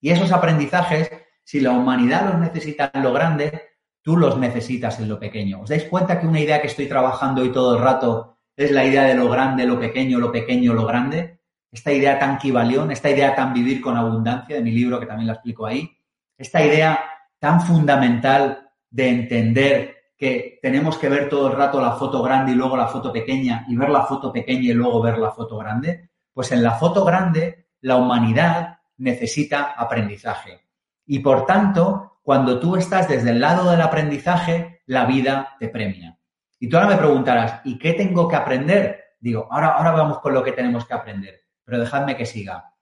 Y 0.00 0.10
esos 0.10 0.30
aprendizajes, 0.30 1.10
si 1.42 1.58
la 1.58 1.72
humanidad 1.72 2.26
los 2.26 2.38
necesita 2.38 2.88
en 2.94 3.02
lo 3.02 3.12
grande, 3.12 3.62
tú 4.00 4.16
los 4.16 4.38
necesitas 4.38 5.00
en 5.00 5.08
lo 5.08 5.18
pequeño. 5.18 5.62
¿Os 5.62 5.70
dais 5.70 5.86
cuenta 5.86 6.20
que 6.20 6.28
una 6.28 6.38
idea 6.38 6.60
que 6.60 6.68
estoy 6.68 6.86
trabajando 6.86 7.42
hoy 7.42 7.50
todo 7.50 7.74
el 7.74 7.82
rato 7.82 8.38
es 8.56 8.70
la 8.70 8.84
idea 8.84 9.02
de 9.02 9.16
lo 9.16 9.28
grande, 9.28 9.66
lo 9.66 9.80
pequeño, 9.80 10.20
lo 10.20 10.30
pequeño, 10.30 10.72
lo 10.72 10.86
grande. 10.86 11.40
Esta 11.72 11.90
idea 11.92 12.16
tan 12.16 12.38
quivalión, 12.38 12.92
esta 12.92 13.10
idea 13.10 13.34
tan 13.34 13.52
vivir 13.52 13.80
con 13.80 13.96
abundancia 13.96 14.54
de 14.54 14.62
mi 14.62 14.70
libro, 14.70 15.00
que 15.00 15.06
también 15.06 15.26
la 15.26 15.32
explico 15.32 15.66
ahí. 15.66 15.96
Esta 16.40 16.64
idea 16.64 17.04
tan 17.38 17.60
fundamental 17.60 18.70
de 18.88 19.10
entender 19.10 19.96
que 20.16 20.58
tenemos 20.62 20.96
que 20.96 21.10
ver 21.10 21.28
todo 21.28 21.48
el 21.48 21.52
rato 21.52 21.82
la 21.82 21.92
foto 21.92 22.22
grande 22.22 22.52
y 22.52 22.54
luego 22.54 22.78
la 22.78 22.86
foto 22.86 23.12
pequeña 23.12 23.66
y 23.68 23.76
ver 23.76 23.90
la 23.90 24.06
foto 24.06 24.32
pequeña 24.32 24.70
y 24.70 24.72
luego 24.72 25.02
ver 25.02 25.18
la 25.18 25.32
foto 25.32 25.58
grande. 25.58 26.08
Pues 26.32 26.50
en 26.52 26.62
la 26.62 26.72
foto 26.72 27.04
grande 27.04 27.66
la 27.82 27.96
humanidad 27.96 28.78
necesita 28.96 29.74
aprendizaje. 29.76 30.66
Y 31.04 31.18
por 31.18 31.44
tanto, 31.44 32.20
cuando 32.22 32.58
tú 32.58 32.76
estás 32.76 33.06
desde 33.06 33.32
el 33.32 33.40
lado 33.40 33.70
del 33.70 33.82
aprendizaje, 33.82 34.80
la 34.86 35.04
vida 35.04 35.56
te 35.58 35.68
premia. 35.68 36.18
Y 36.58 36.70
tú 36.70 36.78
ahora 36.78 36.88
me 36.88 36.96
preguntarás, 36.96 37.60
¿y 37.64 37.78
qué 37.78 37.92
tengo 37.92 38.26
que 38.26 38.36
aprender? 38.36 39.16
Digo, 39.20 39.46
ahora, 39.50 39.74
ahora 39.74 39.90
vamos 39.90 40.20
con 40.20 40.32
lo 40.32 40.42
que 40.42 40.52
tenemos 40.52 40.86
que 40.86 40.94
aprender, 40.94 41.42
pero 41.62 41.80
dejadme 41.80 42.16
que 42.16 42.24
siga. 42.24 42.72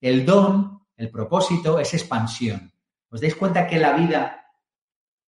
El 0.00 0.24
don, 0.24 0.84
el 0.96 1.10
propósito, 1.10 1.80
es 1.80 1.92
expansión. 1.94 2.72
¿Os 3.10 3.20
dais 3.20 3.34
cuenta 3.34 3.66
que 3.66 3.78
la 3.78 3.92
vida, 3.92 4.52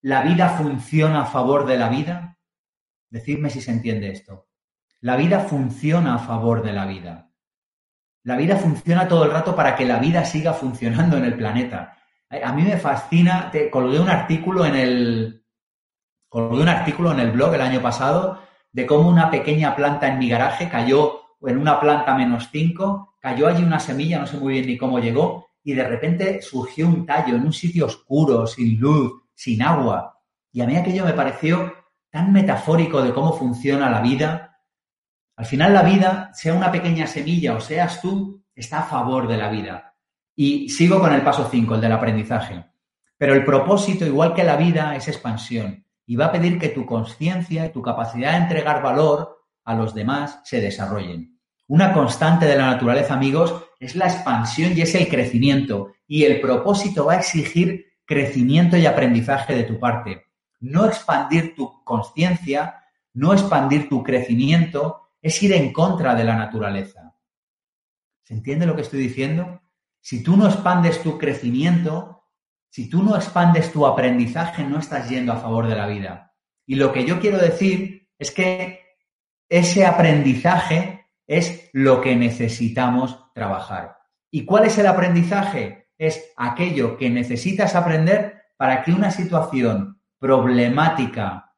la 0.03 0.23
vida 0.23 0.51
funciona 0.51 1.23
a 1.23 1.27
favor 1.27 1.67
de 1.67 1.79
la 1.79 1.89
vida? 1.89 2.39
Decidme 3.09 3.51
si 3.51 3.61
se 3.61 3.71
entiende 3.71 4.11
esto. 4.11 4.49
La 5.01 5.17
vida 5.17 5.41
funciona 5.41 6.15
a 6.15 6.19
favor 6.19 6.63
de 6.63 6.73
la 6.73 6.87
vida. 6.87 7.31
La 8.23 8.37
vida 8.37 8.57
funciona 8.57 9.09
todo 9.09 9.25
el 9.25 9.33
rato 9.33 9.57
para 9.57 9.75
que 9.75 9.87
la 9.87 9.99
vida 9.99 10.25
siga 10.25 10.53
funcionando 10.53 11.17
en 11.17 11.25
el 11.25 11.37
planeta. 11.37 11.97
A 12.43 12.53
mí 12.53 12.63
me 12.63 12.77
fascina, 12.77 13.51
te 13.51 13.71
colgué 13.71 13.99
un 13.99 14.11
artículo 14.11 14.67
en 14.67 14.77
el, 14.77 15.45
colgué 16.29 16.63
un 16.63 16.69
artículo 16.69 17.13
en 17.13 17.21
el 17.21 17.33
blog 17.33 17.55
el 17.55 17.63
año 17.63 17.81
pasado 17.81 18.41
de 18.73 18.87
cómo 18.87 19.09
una 19.09 19.31
pequeña 19.31 19.75
planta 19.75 20.07
en 20.07 20.19
mi 20.19 20.29
garaje 20.29 20.69
cayó 20.69 21.21
en 21.43 21.59
una 21.59 21.81
planta 21.81 22.15
menos 22.15 22.49
5, 22.53 23.17
cayó 23.21 23.49
allí 23.49 23.65
una 23.65 23.81
semilla, 23.81 24.21
no 24.21 24.27
sé 24.27 24.37
muy 24.37 24.53
bien 24.55 24.67
ni 24.67 24.79
cómo 24.79 25.01
llegó, 25.01 25.50
y 25.63 25.75
de 25.75 25.85
repente 25.85 26.43
surgió 26.43 26.87
un 26.87 27.07
tallo 27.07 27.37
en 27.37 27.45
un 27.45 27.53
sitio 27.53 27.87
oscuro, 27.87 28.47
sin 28.47 28.79
luz, 28.79 29.23
sin 29.35 29.63
agua. 29.63 30.21
Y 30.53 30.61
a 30.61 30.67
mí 30.67 30.77
aquello 30.77 31.05
me 31.05 31.13
pareció 31.13 31.73
tan 32.11 32.33
metafórico 32.33 33.03
de 33.03 33.13
cómo 33.13 33.33
funciona 33.33 33.91
la 33.91 34.01
vida. 34.01 34.61
Al 35.37 35.47
final 35.47 35.73
la 35.73 35.83
vida, 35.83 36.31
sea 36.35 36.55
una 36.55 36.73
pequeña 36.73 37.07
semilla 37.07 37.55
o 37.55 37.61
seas 37.61 38.01
tú, 38.01 38.45
está 38.55 38.81
a 38.81 38.87
favor 38.87 39.29
de 39.29 39.37
la 39.37 39.51
vida. 39.51 39.95
Y 40.35 40.69
sigo 40.71 41.01
con 41.01 41.13
el 41.13 41.23
paso 41.23 41.49
5, 41.51 41.75
el 41.75 41.81
del 41.81 41.93
aprendizaje. 41.93 42.65
Pero 43.17 43.35
el 43.35 43.45
propósito, 43.45 44.07
igual 44.07 44.35
que 44.35 44.45
la 44.45 44.57
vida, 44.57 44.97
es 44.97 45.09
expansión 45.09 45.85
y 46.07 46.17
va 46.17 46.27
a 46.27 46.33
pedir 46.33 46.59
que 46.59 46.71
tu 46.71 46.85
conciencia 46.87 47.67
y 47.67 47.73
tu 47.73 47.83
capacidad 47.83 48.33
de 48.33 48.39
entregar 48.39 48.83
valor 48.83 49.45
a 49.65 49.75
los 49.75 49.95
demás 49.95 50.41
se 50.43 50.61
desarrollen. 50.61 51.39
Una 51.69 51.93
constante 51.93 52.47
de 52.47 52.57
la 52.57 52.67
naturaleza, 52.67 53.15
amigos, 53.15 53.63
es 53.81 53.97
la 53.97 54.07
expansión 54.07 54.77
y 54.77 54.83
es 54.83 54.95
el 54.95 55.09
crecimiento. 55.09 55.95
Y 56.07 56.25
el 56.25 56.41
propósito 56.41 57.07
va 57.07 57.15
a 57.15 57.19
exigir 57.19 57.87
crecimiento 58.05 58.77
y 58.77 58.87
aprendizaje 58.87 59.55
de 59.55 59.65
tu 59.65 59.81
parte. 59.81 60.27
No 60.61 60.85
expandir 60.85 61.55
tu 61.55 61.83
conciencia, 61.83 62.85
no 63.15 63.33
expandir 63.33 63.89
tu 63.89 64.05
crecimiento, 64.05 65.09
es 65.23 65.43
ir 65.43 65.53
en 65.55 65.73
contra 65.73 66.15
de 66.15 66.25
la 66.25 66.37
naturaleza. 66.37 67.17
¿Se 68.23 68.35
entiende 68.35 68.67
lo 68.67 68.77
que 68.77 68.83
estoy 68.83 69.01
diciendo? 69.01 69.63
Si 70.01 70.23
tú 70.23 70.37
no 70.37 70.47
expandes 70.47 71.03
tu 71.03 71.19
crecimiento, 71.19 72.25
si 72.69 72.89
tú 72.89 73.03
no 73.03 73.17
expandes 73.17 73.73
tu 73.73 73.87
aprendizaje, 73.87 74.63
no 74.63 74.79
estás 74.79 75.09
yendo 75.09 75.33
a 75.33 75.39
favor 75.39 75.67
de 75.67 75.77
la 75.77 75.87
vida. 75.87 76.35
Y 76.67 76.77
lo 76.77 76.93
que 76.93 77.05
yo 77.05 77.19
quiero 77.19 77.39
decir 77.39 78.09
es 78.19 78.31
que 78.31 78.81
ese 79.49 79.87
aprendizaje 79.87 81.00
es 81.31 81.71
lo 81.73 82.01
que 82.01 82.17
necesitamos 82.17 83.31
trabajar. 83.33 83.99
¿Y 84.33 84.45
cuál 84.45 84.65
es 84.65 84.77
el 84.79 84.89
aprendizaje? 84.89 85.93
Es 85.97 86.33
aquello 86.37 86.97
que 86.97 87.09
necesitas 87.09 87.77
aprender 87.77 88.43
para 88.57 88.83
que 88.83 88.91
una 88.91 89.13
situación 89.13 90.03
problemática 90.19 91.55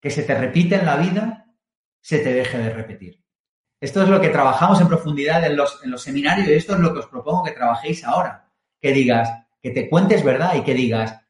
que 0.00 0.10
se 0.10 0.22
te 0.22 0.38
repite 0.38 0.76
en 0.76 0.86
la 0.86 0.96
vida 0.98 1.46
se 2.00 2.20
te 2.20 2.32
deje 2.32 2.58
de 2.58 2.70
repetir. 2.70 3.24
Esto 3.80 4.04
es 4.04 4.08
lo 4.08 4.20
que 4.20 4.28
trabajamos 4.28 4.80
en 4.80 4.86
profundidad 4.86 5.44
en 5.44 5.56
los, 5.56 5.82
en 5.82 5.90
los 5.90 6.02
seminarios 6.02 6.46
y 6.46 6.52
esto 6.52 6.74
es 6.74 6.80
lo 6.80 6.92
que 6.92 7.00
os 7.00 7.08
propongo 7.08 7.42
que 7.42 7.50
trabajéis 7.50 8.04
ahora. 8.04 8.52
Que 8.80 8.92
digas, 8.92 9.28
que 9.60 9.72
te 9.72 9.90
cuentes 9.90 10.22
verdad 10.22 10.54
y 10.54 10.62
que 10.62 10.74
digas 10.74 11.26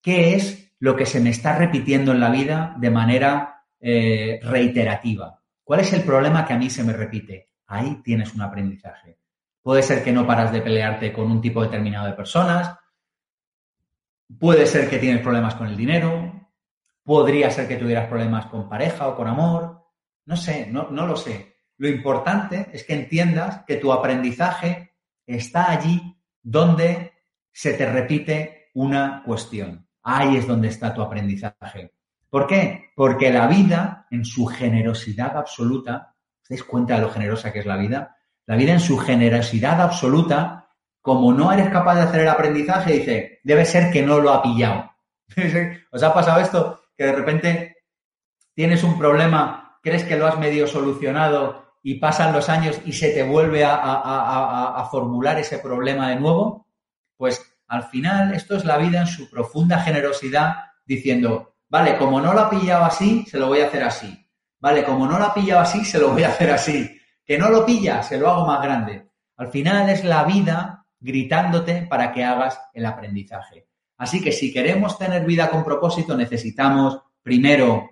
qué 0.00 0.36
es 0.36 0.72
lo 0.78 0.94
que 0.94 1.06
se 1.06 1.20
me 1.20 1.30
está 1.30 1.58
repitiendo 1.58 2.12
en 2.12 2.20
la 2.20 2.30
vida 2.30 2.76
de 2.78 2.90
manera 2.90 3.64
eh, 3.80 4.38
reiterativa. 4.44 5.43
¿Cuál 5.64 5.80
es 5.80 5.92
el 5.94 6.04
problema 6.04 6.46
que 6.46 6.52
a 6.52 6.58
mí 6.58 6.68
se 6.68 6.84
me 6.84 6.92
repite? 6.92 7.48
Ahí 7.66 8.02
tienes 8.04 8.34
un 8.34 8.42
aprendizaje. 8.42 9.18
puede 9.62 9.82
ser 9.82 10.04
que 10.04 10.12
no 10.12 10.26
paras 10.26 10.52
de 10.52 10.60
pelearte 10.60 11.10
con 11.10 11.30
un 11.30 11.40
tipo 11.40 11.62
determinado 11.62 12.06
de 12.06 12.12
personas, 12.12 12.76
puede 14.38 14.66
ser 14.66 14.90
que 14.90 14.98
tienes 14.98 15.22
problemas 15.22 15.54
con 15.54 15.66
el 15.66 15.76
dinero, 15.76 16.50
podría 17.02 17.50
ser 17.50 17.66
que 17.66 17.76
tuvieras 17.76 18.08
problemas 18.08 18.44
con 18.46 18.68
pareja 18.68 19.08
o 19.08 19.16
con 19.16 19.26
amor, 19.26 19.86
no 20.26 20.36
sé, 20.36 20.68
no, 20.70 20.90
no 20.90 21.06
lo 21.06 21.16
sé. 21.16 21.56
Lo 21.78 21.88
importante 21.88 22.68
es 22.72 22.84
que 22.84 22.92
entiendas 22.92 23.64
que 23.66 23.76
tu 23.76 23.90
aprendizaje 23.90 24.96
está 25.26 25.70
allí 25.70 26.14
donde 26.42 27.12
se 27.50 27.72
te 27.72 27.90
repite 27.90 28.70
una 28.74 29.22
cuestión. 29.24 29.88
Ahí 30.02 30.36
es 30.36 30.46
donde 30.46 30.68
está 30.68 30.92
tu 30.92 31.00
aprendizaje. 31.00 31.92
¿Por 32.34 32.48
qué? 32.48 32.90
Porque 32.96 33.30
la 33.30 33.46
vida, 33.46 34.08
en 34.10 34.24
su 34.24 34.46
generosidad 34.46 35.36
absoluta, 35.36 36.16
¿os 36.42 36.48
dais 36.48 36.64
cuenta 36.64 36.96
de 36.96 37.02
lo 37.02 37.10
generosa 37.12 37.52
que 37.52 37.60
es 37.60 37.64
la 37.64 37.76
vida? 37.76 38.16
La 38.44 38.56
vida 38.56 38.72
en 38.72 38.80
su 38.80 38.98
generosidad 38.98 39.80
absoluta, 39.80 40.68
como 41.00 41.32
no 41.32 41.52
eres 41.52 41.70
capaz 41.70 41.94
de 41.94 42.00
hacer 42.00 42.22
el 42.22 42.28
aprendizaje, 42.28 42.94
dice, 42.94 43.40
debe 43.44 43.64
ser 43.64 43.92
que 43.92 44.02
no 44.02 44.18
lo 44.18 44.32
ha 44.32 44.42
pillado. 44.42 44.90
¿Os 45.92 46.02
ha 46.02 46.12
pasado 46.12 46.40
esto? 46.40 46.80
Que 46.98 47.04
de 47.04 47.12
repente 47.12 47.76
tienes 48.52 48.82
un 48.82 48.98
problema, 48.98 49.78
crees 49.80 50.02
que 50.02 50.16
lo 50.16 50.26
has 50.26 50.36
medio 50.36 50.66
solucionado 50.66 51.76
y 51.84 52.00
pasan 52.00 52.32
los 52.32 52.48
años 52.48 52.80
y 52.84 52.94
se 52.94 53.10
te 53.10 53.22
vuelve 53.22 53.64
a, 53.64 53.76
a 53.76 54.88
formular 54.90 55.38
ese 55.38 55.60
problema 55.60 56.10
de 56.10 56.16
nuevo. 56.16 56.66
Pues 57.16 57.40
al 57.68 57.84
final 57.84 58.34
esto 58.34 58.56
es 58.56 58.64
la 58.64 58.76
vida 58.76 59.02
en 59.02 59.06
su 59.06 59.30
profunda 59.30 59.78
generosidad 59.78 60.56
diciendo, 60.84 61.53
Vale, 61.74 61.98
como 61.98 62.20
no 62.20 62.32
lo 62.32 62.38
ha 62.38 62.50
pillado 62.50 62.84
así, 62.84 63.26
se 63.28 63.36
lo 63.36 63.48
voy 63.48 63.58
a 63.58 63.66
hacer 63.66 63.82
así. 63.82 64.28
Vale, 64.60 64.84
como 64.84 65.08
no 65.08 65.18
lo 65.18 65.24
ha 65.24 65.34
pillado 65.34 65.60
así, 65.60 65.84
se 65.84 65.98
lo 65.98 66.12
voy 66.12 66.22
a 66.22 66.28
hacer 66.28 66.52
así. 66.52 67.00
Que 67.26 67.36
no 67.36 67.48
lo 67.48 67.66
pilla, 67.66 68.00
se 68.00 68.16
lo 68.16 68.30
hago 68.30 68.46
más 68.46 68.62
grande. 68.62 69.08
Al 69.36 69.48
final 69.48 69.90
es 69.90 70.04
la 70.04 70.22
vida 70.22 70.86
gritándote 71.00 71.88
para 71.90 72.12
que 72.12 72.22
hagas 72.22 72.60
el 72.74 72.86
aprendizaje. 72.86 73.66
Así 73.96 74.22
que 74.22 74.30
si 74.30 74.52
queremos 74.52 74.96
tener 74.96 75.26
vida 75.26 75.50
con 75.50 75.64
propósito, 75.64 76.16
necesitamos, 76.16 77.00
primero, 77.20 77.90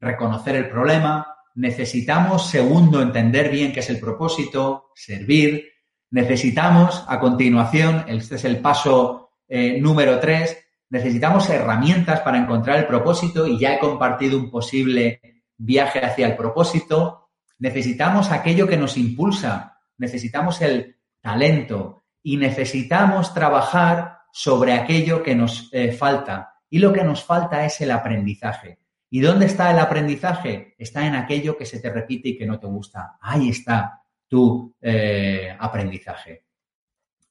reconocer 0.00 0.56
el 0.56 0.68
problema, 0.68 1.36
necesitamos, 1.54 2.50
segundo, 2.50 3.00
entender 3.00 3.48
bien 3.48 3.72
qué 3.72 3.78
es 3.78 3.90
el 3.90 4.00
propósito, 4.00 4.90
servir, 4.96 5.68
necesitamos, 6.10 7.04
a 7.06 7.20
continuación, 7.20 8.06
este 8.08 8.34
es 8.34 8.44
el 8.44 8.58
paso 8.58 9.34
eh, 9.46 9.80
número 9.80 10.18
tres, 10.18 10.58
necesitamos 10.90 11.48
herramientas 11.48 12.20
para 12.20 12.38
encontrar 12.38 12.78
el 12.78 12.86
propósito 12.86 13.46
y 13.46 13.58
ya 13.58 13.74
he 13.74 13.78
compartido 13.78 14.38
un 14.38 14.50
posible 14.50 15.20
viaje 15.56 16.04
hacia 16.04 16.26
el 16.26 16.36
propósito. 16.36 17.30
Necesitamos 17.58 18.30
aquello 18.30 18.66
que 18.66 18.76
nos 18.76 18.96
impulsa, 18.96 19.78
necesitamos 19.96 20.60
el 20.60 20.96
talento 21.20 22.02
y 22.22 22.36
necesitamos 22.36 23.32
trabajar 23.32 24.18
sobre 24.32 24.72
aquello 24.72 25.22
que 25.22 25.34
nos 25.34 25.68
eh, 25.72 25.92
falta. 25.92 26.54
Y 26.68 26.78
lo 26.78 26.92
que 26.92 27.04
nos 27.04 27.24
falta 27.24 27.64
es 27.64 27.80
el 27.80 27.90
aprendizaje. 27.90 28.78
¿Y 29.10 29.20
dónde 29.20 29.46
está 29.46 29.70
el 29.70 29.78
aprendizaje? 29.78 30.74
Está 30.78 31.06
en 31.06 31.14
aquello 31.14 31.56
que 31.56 31.66
se 31.66 31.80
te 31.80 31.90
repite 31.90 32.30
y 32.30 32.38
que 32.38 32.46
no 32.46 32.58
te 32.58 32.66
gusta. 32.66 33.18
Ahí 33.20 33.48
está 33.48 34.02
tu 34.28 34.74
eh, 34.80 35.56
aprendizaje. 35.58 36.44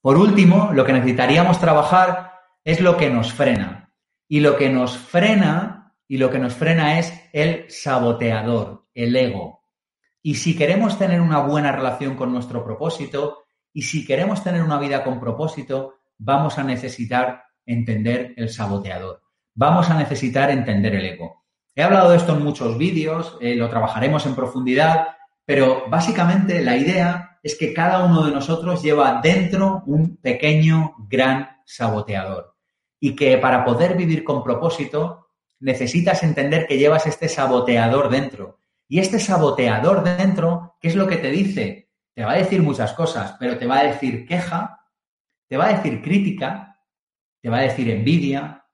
Por 0.02 0.18
último, 0.18 0.72
lo 0.74 0.86
que 0.86 0.94
necesitaríamos 0.94 1.60
trabajar 1.60 2.29
es 2.70 2.82
lo 2.82 2.98
que 2.98 3.10
nos 3.10 3.34
frena. 3.34 3.92
Y 4.28 4.42
lo 4.42 4.56
que 4.56 4.70
nos 4.70 4.96
frena, 4.96 5.96
y 6.08 6.18
lo 6.18 6.30
que 6.30 6.38
nos 6.38 6.54
frena 6.54 7.00
es 7.00 7.12
el 7.34 7.66
saboteador, 7.68 8.86
el 8.94 9.16
ego. 9.16 9.64
Y 10.22 10.36
si 10.36 10.56
queremos 10.56 11.00
tener 11.00 11.20
una 11.20 11.40
buena 11.40 11.72
relación 11.72 12.16
con 12.16 12.32
nuestro 12.32 12.64
propósito, 12.64 13.46
y 13.74 13.82
si 13.82 14.06
queremos 14.06 14.44
tener 14.44 14.62
una 14.62 14.78
vida 14.78 15.04
con 15.04 15.20
propósito, 15.20 15.96
vamos 16.20 16.60
a 16.60 16.64
necesitar 16.64 17.44
entender 17.66 18.36
el 18.38 18.50
saboteador. 18.50 19.24
Vamos 19.56 19.90
a 19.90 19.98
necesitar 19.98 20.52
entender 20.52 20.94
el 20.94 21.06
ego. 21.06 21.46
He 21.74 21.82
hablado 21.82 22.12
de 22.12 22.18
esto 22.18 22.36
en 22.36 22.44
muchos 22.44 22.78
vídeos, 22.78 23.36
eh, 23.42 23.56
lo 23.56 23.68
trabajaremos 23.68 24.28
en 24.28 24.36
profundidad, 24.36 25.08
pero 25.44 25.86
básicamente 25.90 26.64
la 26.64 26.78
idea 26.78 27.40
es 27.42 27.58
que 27.58 27.74
cada 27.74 28.06
uno 28.06 28.24
de 28.28 28.32
nosotros 28.32 28.84
lleva 28.84 29.22
dentro 29.24 29.82
un 29.88 30.18
pequeño, 30.18 30.94
gran 31.10 31.50
saboteador. 31.66 32.49
Y 33.00 33.16
que 33.16 33.38
para 33.38 33.64
poder 33.64 33.96
vivir 33.96 34.24
con 34.24 34.44
propósito 34.44 35.28
necesitas 35.60 36.24
entender 36.24 36.68
que 36.68 36.78
llevas 36.78 37.08
este 37.08 37.30
saboteador 37.30 38.10
dentro. 38.10 38.60
Y 38.88 39.00
este 39.00 39.20
saboteador 39.20 40.04
dentro, 40.04 40.76
¿qué 40.82 40.88
es 40.88 40.96
lo 40.96 41.08
que 41.08 41.18
te 41.18 41.32
dice? 41.32 41.90
Te 42.14 42.24
va 42.24 42.32
a 42.32 42.38
decir 42.38 42.62
muchas 42.62 42.94
cosas, 42.94 43.36
pero 43.40 43.58
te 43.58 43.68
va 43.68 43.80
a 43.80 43.84
decir 43.84 44.26
queja, 44.28 44.86
te 45.48 45.58
va 45.58 45.66
a 45.66 45.74
decir 45.74 46.02
crítica, 46.02 46.82
te 47.42 47.50
va 47.50 47.58
a 47.60 47.62
decir 47.62 47.90
envidia, 47.90 48.66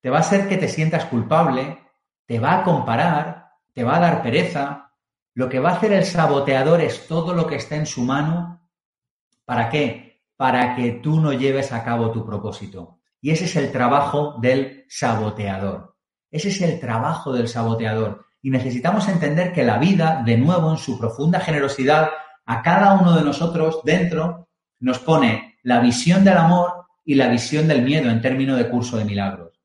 te 0.00 0.10
va 0.10 0.18
a 0.18 0.20
hacer 0.20 0.48
que 0.48 0.56
te 0.56 0.68
sientas 0.68 1.04
culpable, 1.06 1.78
te 2.24 2.38
va 2.38 2.60
a 2.60 2.64
comparar, 2.64 3.52
te 3.72 3.84
va 3.84 3.96
a 3.96 4.00
dar 4.00 4.22
pereza. 4.22 4.92
Lo 5.34 5.48
que 5.48 5.60
va 5.60 5.70
a 5.70 5.74
hacer 5.74 5.92
el 5.92 6.04
saboteador 6.04 6.80
es 6.80 7.06
todo 7.06 7.34
lo 7.34 7.46
que 7.46 7.56
está 7.56 7.76
en 7.76 7.86
su 7.86 8.02
mano. 8.02 8.68
¿Para 9.44 9.68
qué? 9.68 10.08
para 10.38 10.76
que 10.76 10.92
tú 10.92 11.20
no 11.20 11.32
lleves 11.32 11.72
a 11.72 11.82
cabo 11.82 12.12
tu 12.12 12.24
propósito. 12.24 12.97
Y 13.20 13.30
ese 13.30 13.46
es 13.46 13.56
el 13.56 13.72
trabajo 13.72 14.36
del 14.40 14.84
saboteador. 14.88 15.96
Ese 16.30 16.48
es 16.48 16.60
el 16.60 16.78
trabajo 16.78 17.32
del 17.32 17.48
saboteador. 17.48 18.26
Y 18.42 18.50
necesitamos 18.50 19.08
entender 19.08 19.52
que 19.52 19.64
la 19.64 19.78
vida, 19.78 20.22
de 20.24 20.36
nuevo, 20.36 20.70
en 20.70 20.76
su 20.76 20.98
profunda 20.98 21.40
generosidad, 21.40 22.10
a 22.46 22.62
cada 22.62 22.94
uno 22.94 23.16
de 23.16 23.24
nosotros 23.24 23.80
dentro 23.84 24.48
nos 24.80 24.98
pone 25.00 25.58
la 25.62 25.80
visión 25.80 26.24
del 26.24 26.36
amor 26.36 26.86
y 27.04 27.14
la 27.14 27.28
visión 27.28 27.66
del 27.68 27.82
miedo 27.82 28.10
en 28.10 28.20
términos 28.20 28.58
de 28.58 28.68
curso 28.68 28.96
de 28.96 29.04
milagros. 29.04 29.60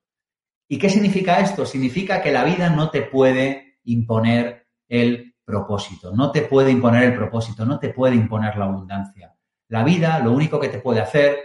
¿Y 0.67 0.77
qué 0.77 0.89
significa 0.89 1.39
esto? 1.39 1.65
Significa 1.65 2.21
que 2.21 2.31
la 2.31 2.43
vida 2.43 2.69
no 2.69 2.89
te 2.89 3.03
puede 3.03 3.77
imponer 3.83 4.67
el 4.87 5.35
propósito, 5.45 6.11
no 6.15 6.31
te 6.31 6.41
puede 6.43 6.71
imponer 6.71 7.03
el 7.03 7.15
propósito, 7.15 7.65
no 7.65 7.79
te 7.79 7.89
puede 7.89 8.15
imponer 8.15 8.57
la 8.57 8.65
abundancia. 8.65 9.35
La 9.67 9.83
vida 9.83 10.19
lo 10.19 10.31
único 10.31 10.59
que 10.59 10.69
te 10.69 10.79
puede 10.79 11.01
hacer 11.01 11.37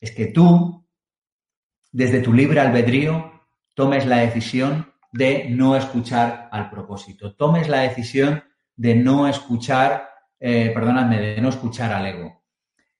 es 0.00 0.12
que 0.12 0.26
tú, 0.26 0.81
desde 1.92 2.20
tu 2.20 2.32
libre 2.32 2.60
albedrío, 2.60 3.30
tomes 3.74 4.06
la 4.06 4.16
decisión 4.18 4.92
de 5.12 5.46
no 5.50 5.76
escuchar 5.76 6.48
al 6.50 6.70
propósito, 6.70 7.34
tomes 7.34 7.68
la 7.68 7.80
decisión 7.80 8.42
de 8.76 8.94
no 8.94 9.28
escuchar, 9.28 10.08
eh, 10.40 10.72
perdóname, 10.74 11.20
de 11.20 11.40
no 11.40 11.50
escuchar 11.50 11.92
al 11.92 12.06
ego. 12.06 12.42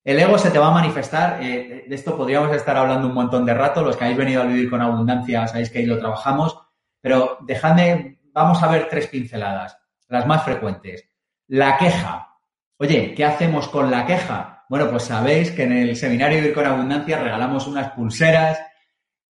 El 0.04 0.18
ego 0.18 0.36
se 0.36 0.50
te 0.50 0.58
va 0.58 0.68
a 0.68 0.74
manifestar, 0.74 1.42
eh, 1.42 1.84
de 1.88 1.94
esto 1.94 2.16
podríamos 2.16 2.54
estar 2.54 2.76
hablando 2.76 3.08
un 3.08 3.14
montón 3.14 3.46
de 3.46 3.54
rato, 3.54 3.82
los 3.82 3.96
que 3.96 4.04
habéis 4.04 4.18
venido 4.18 4.42
a 4.42 4.46
vivir 4.46 4.68
con 4.68 4.82
abundancia 4.82 5.46
sabéis 5.46 5.70
que 5.70 5.78
ahí 5.78 5.86
lo 5.86 5.98
trabajamos, 5.98 6.58
pero 7.00 7.38
dejadme, 7.40 8.20
vamos 8.32 8.62
a 8.62 8.68
ver 8.68 8.88
tres 8.90 9.06
pinceladas, 9.06 9.78
las 10.08 10.26
más 10.26 10.44
frecuentes. 10.44 11.08
La 11.48 11.78
queja. 11.78 12.28
Oye, 12.78 13.14
¿qué 13.14 13.24
hacemos 13.24 13.68
con 13.68 13.90
la 13.90 14.04
queja? 14.06 14.64
Bueno, 14.68 14.90
pues 14.90 15.04
sabéis 15.04 15.50
que 15.50 15.64
en 15.64 15.72
el 15.72 15.96
seminario 15.96 16.38
Vivir 16.38 16.54
con 16.54 16.66
Abundancia 16.66 17.18
regalamos 17.18 17.66
unas 17.66 17.92
pulseras 17.92 18.58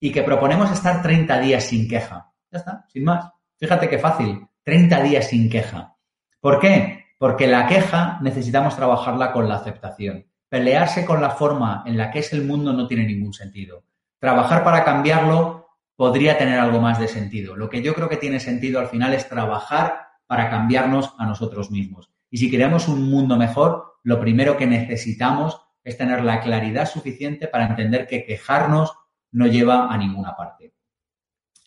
y 0.02 0.10
que 0.10 0.24
proponemos 0.24 0.72
estar 0.72 1.00
30 1.00 1.38
días 1.38 1.62
sin 1.62 1.88
queja. 1.88 2.32
Ya 2.50 2.58
está, 2.58 2.84
sin 2.88 3.04
más. 3.04 3.30
Fíjate 3.56 3.88
qué 3.88 4.00
fácil, 4.00 4.48
30 4.64 5.00
días 5.00 5.28
sin 5.28 5.48
queja. 5.48 5.94
¿Por 6.40 6.58
qué? 6.58 7.04
Porque 7.18 7.46
la 7.46 7.68
queja 7.68 8.18
necesitamos 8.20 8.74
trabajarla 8.74 9.30
con 9.30 9.48
la 9.48 9.54
aceptación. 9.54 10.26
Pelearse 10.48 11.04
con 11.04 11.22
la 11.22 11.30
forma 11.30 11.84
en 11.86 11.96
la 11.96 12.10
que 12.10 12.18
es 12.18 12.32
el 12.32 12.44
mundo 12.44 12.72
no 12.72 12.88
tiene 12.88 13.06
ningún 13.06 13.32
sentido. 13.32 13.84
Trabajar 14.18 14.64
para 14.64 14.82
cambiarlo 14.82 15.68
podría 15.94 16.36
tener 16.36 16.58
algo 16.58 16.80
más 16.80 16.98
de 16.98 17.06
sentido. 17.06 17.54
Lo 17.54 17.70
que 17.70 17.80
yo 17.80 17.94
creo 17.94 18.08
que 18.08 18.16
tiene 18.16 18.40
sentido 18.40 18.80
al 18.80 18.88
final 18.88 19.14
es 19.14 19.28
trabajar 19.28 20.08
para 20.26 20.50
cambiarnos 20.50 21.14
a 21.16 21.26
nosotros 21.26 21.70
mismos. 21.70 22.10
Y 22.28 22.38
si 22.38 22.50
queremos 22.50 22.88
un 22.88 23.08
mundo 23.08 23.36
mejor, 23.36 23.98
lo 24.02 24.18
primero 24.18 24.56
que 24.56 24.66
necesitamos 24.66 25.60
es 25.84 25.96
tener 25.96 26.24
la 26.24 26.40
claridad 26.40 26.90
suficiente 26.90 27.46
para 27.46 27.66
entender 27.66 28.08
que 28.08 28.24
quejarnos 28.24 28.92
no 29.32 29.46
lleva 29.46 29.92
a 29.92 29.98
ninguna 29.98 30.36
parte. 30.36 30.74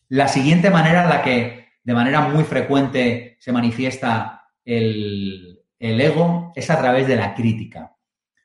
La 0.10 0.28
siguiente 0.28 0.70
manera 0.70 1.04
en 1.04 1.10
la 1.10 1.22
que 1.22 1.66
de 1.84 1.94
manera 1.94 2.22
muy 2.22 2.44
frecuente 2.44 3.38
se 3.40 3.52
manifiesta 3.52 4.50
el, 4.64 5.62
ego 5.80 6.52
es 6.56 6.70
a 6.70 6.80
través 6.80 7.08
de 7.08 7.16
la 7.16 7.36
crítica. 7.36 7.96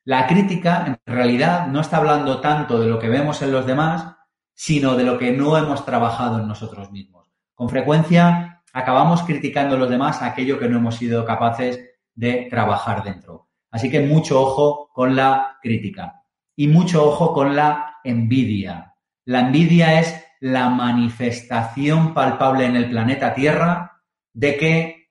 La 0.05 0.27
crítica 0.27 0.85
en 0.87 1.15
realidad 1.15 1.67
no 1.69 1.81
está 1.81 1.99
hablando 1.99 2.41
tanto 2.41 2.81
de 2.81 2.89
lo 2.89 2.99
que 2.99 3.09
vemos 3.09 3.41
en 3.43 3.53
los 3.53 3.67
demás, 3.67 4.17
sino 4.55 4.95
de 4.95 5.05
lo 5.05 5.19
que 5.19 5.33
no 5.33 5.57
hemos 5.57 5.85
trabajado 5.87 6.41
en 6.41 6.49
nosotros 6.49 6.91
mismos. 6.91 7.31
Con 7.55 7.69
frecuencia 7.69 8.63
acabamos 8.73 9.23
criticando 9.23 9.77
a 9.77 9.79
los 9.79 9.91
demás 9.91 10.23
aquello 10.23 10.59
que 10.59 10.69
no 10.69 10.79
hemos 10.79 10.97
sido 10.97 11.25
capaces 11.25 11.81
de 12.15 12.47
trabajar 12.51 13.03
dentro. 13.03 13.49
Así 13.71 13.91
que 13.91 14.01
mucho 14.01 14.41
ojo 14.41 14.91
con 14.93 15.17
la 15.17 15.59
crítica 15.63 16.25
y 16.57 16.69
mucho 16.69 17.07
ojo 17.07 17.33
con 17.33 17.57
la 17.57 17.97
envidia. 18.05 18.90
La 19.31 19.43
envidia 19.43 20.01
es 20.01 20.25
la 20.41 20.71
manifestación 20.71 22.13
palpable 22.15 22.67
en 22.67 22.75
el 22.75 22.91
planeta 22.91 23.33
Tierra 23.33 24.03
de 24.33 24.57
que 24.57 25.11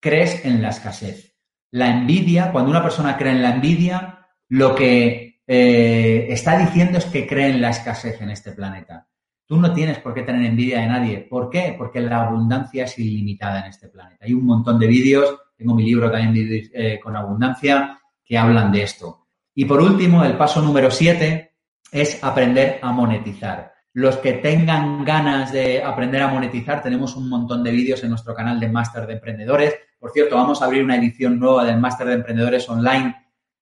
crees 0.00 0.44
en 0.44 0.60
la 0.60 0.68
escasez. 0.68 1.34
La 1.70 1.88
envidia, 1.88 2.52
cuando 2.52 2.70
una 2.70 2.82
persona 2.82 3.16
cree 3.16 3.32
en 3.32 3.40
la 3.40 3.54
envidia, 3.54 4.28
lo 4.50 4.74
que 4.74 5.40
eh, 5.46 6.26
está 6.28 6.58
diciendo 6.58 6.98
es 6.98 7.06
que 7.06 7.26
cree 7.26 7.48
en 7.48 7.62
la 7.62 7.70
escasez 7.70 8.20
en 8.20 8.28
este 8.28 8.52
planeta. 8.52 9.08
Tú 9.46 9.56
no 9.56 9.72
tienes 9.72 9.98
por 9.98 10.12
qué 10.12 10.24
tener 10.24 10.44
envidia 10.44 10.80
de 10.80 10.86
nadie. 10.86 11.20
¿Por 11.20 11.48
qué? 11.48 11.74
Porque 11.78 12.02
la 12.02 12.26
abundancia 12.26 12.84
es 12.84 12.98
ilimitada 12.98 13.60
en 13.60 13.70
este 13.70 13.88
planeta. 13.88 14.26
Hay 14.26 14.34
un 14.34 14.44
montón 14.44 14.78
de 14.78 14.88
vídeos, 14.88 15.38
tengo 15.56 15.74
mi 15.74 15.84
libro 15.84 16.10
también 16.10 16.68
eh, 16.70 17.00
con 17.02 17.16
abundancia, 17.16 17.98
que 18.22 18.36
hablan 18.36 18.70
de 18.70 18.82
esto. 18.82 19.26
Y 19.54 19.64
por 19.64 19.80
último, 19.80 20.22
el 20.22 20.36
paso 20.36 20.60
número 20.60 20.90
siete 20.90 21.53
es 21.90 22.22
aprender 22.22 22.78
a 22.82 22.92
monetizar. 22.92 23.72
Los 23.92 24.16
que 24.16 24.34
tengan 24.34 25.04
ganas 25.04 25.52
de 25.52 25.82
aprender 25.82 26.20
a 26.22 26.28
monetizar, 26.28 26.82
tenemos 26.82 27.14
un 27.14 27.28
montón 27.28 27.62
de 27.62 27.70
vídeos 27.70 28.02
en 28.02 28.10
nuestro 28.10 28.34
canal 28.34 28.58
de 28.58 28.68
Máster 28.68 29.06
de 29.06 29.14
Emprendedores. 29.14 29.74
Por 30.00 30.10
cierto, 30.10 30.34
vamos 30.34 30.60
a 30.60 30.64
abrir 30.64 30.82
una 30.82 30.96
edición 30.96 31.38
nueva 31.38 31.64
del 31.64 31.78
Máster 31.78 32.08
de 32.08 32.14
Emprendedores 32.14 32.68
online 32.68 33.14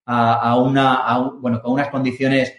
a, 0.05 0.57
una, 0.57 1.19
bueno, 1.39 1.61
con 1.61 1.73
unas 1.73 1.89
condiciones 1.89 2.53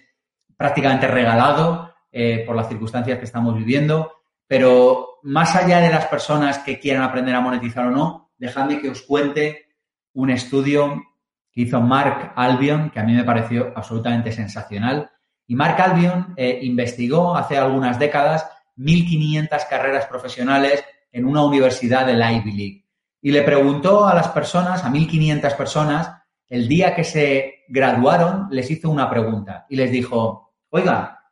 prácticamente 0.56 1.08
regalado 1.08 1.92
eh, 2.12 2.44
por 2.46 2.54
las 2.54 2.68
circunstancias 2.68 3.18
que 3.18 3.24
estamos 3.24 3.56
viviendo. 3.56 4.12
Pero 4.46 5.18
más 5.24 5.56
allá 5.56 5.80
de 5.80 5.90
las 5.90 6.06
personas 6.06 6.58
que 6.58 6.78
quieran 6.78 7.02
aprender 7.02 7.34
a 7.34 7.40
monetizar 7.40 7.86
o 7.86 7.90
no, 7.90 8.30
dejadme 8.38 8.80
que 8.80 8.90
os 8.90 9.02
cuente 9.02 9.66
un 10.12 10.30
estudio 10.30 11.02
que 11.50 11.62
hizo 11.62 11.80
Mark 11.80 12.32
Albion, 12.36 12.90
que 12.90 13.00
a 13.00 13.04
mí 13.04 13.14
me 13.14 13.24
pareció 13.24 13.72
absolutamente 13.74 14.32
sensacional. 14.32 15.10
Y 15.46 15.54
Mark 15.54 15.80
Albion 15.80 16.34
eh, 16.36 16.60
investigó 16.62 17.36
hace 17.36 17.56
algunas 17.56 17.98
décadas 17.98 18.48
1.500 18.76 19.68
carreras 19.68 20.06
profesionales 20.06 20.84
en 21.12 21.26
una 21.26 21.44
universidad 21.44 22.06
de 22.06 22.14
la 22.14 22.32
Ivy 22.32 22.52
League. 22.52 22.84
Y 23.20 23.30
le 23.30 23.42
preguntó 23.42 24.06
a 24.06 24.14
las 24.14 24.28
personas, 24.28 24.84
a 24.84 24.90
1.500 24.90 25.56
personas, 25.56 26.10
el 26.48 26.68
día 26.68 26.94
que 26.94 27.04
se 27.04 27.64
graduaron, 27.68 28.48
les 28.50 28.70
hizo 28.70 28.90
una 28.90 29.08
pregunta 29.08 29.66
y 29.68 29.76
les 29.76 29.90
dijo, 29.90 30.54
oiga, 30.70 31.22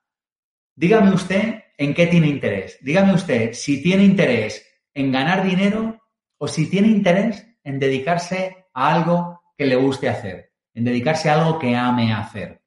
dígame 0.74 1.12
usted 1.12 1.62
en 1.76 1.94
qué 1.94 2.06
tiene 2.06 2.28
interés. 2.28 2.78
Dígame 2.80 3.14
usted 3.14 3.52
si 3.52 3.82
tiene 3.82 4.04
interés 4.04 4.66
en 4.94 5.12
ganar 5.12 5.44
dinero 5.44 6.00
o 6.38 6.48
si 6.48 6.68
tiene 6.68 6.88
interés 6.88 7.46
en 7.64 7.78
dedicarse 7.78 8.66
a 8.72 8.94
algo 8.94 9.42
que 9.56 9.66
le 9.66 9.76
guste 9.76 10.08
hacer, 10.08 10.52
en 10.74 10.84
dedicarse 10.84 11.28
a 11.28 11.34
algo 11.34 11.58
que 11.58 11.76
ame 11.76 12.12
hacer. 12.12 12.62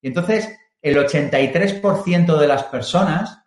Y 0.00 0.08
entonces, 0.08 0.56
el 0.86 0.96
83% 0.98 2.38
de 2.38 2.46
las 2.46 2.62
personas, 2.62 3.42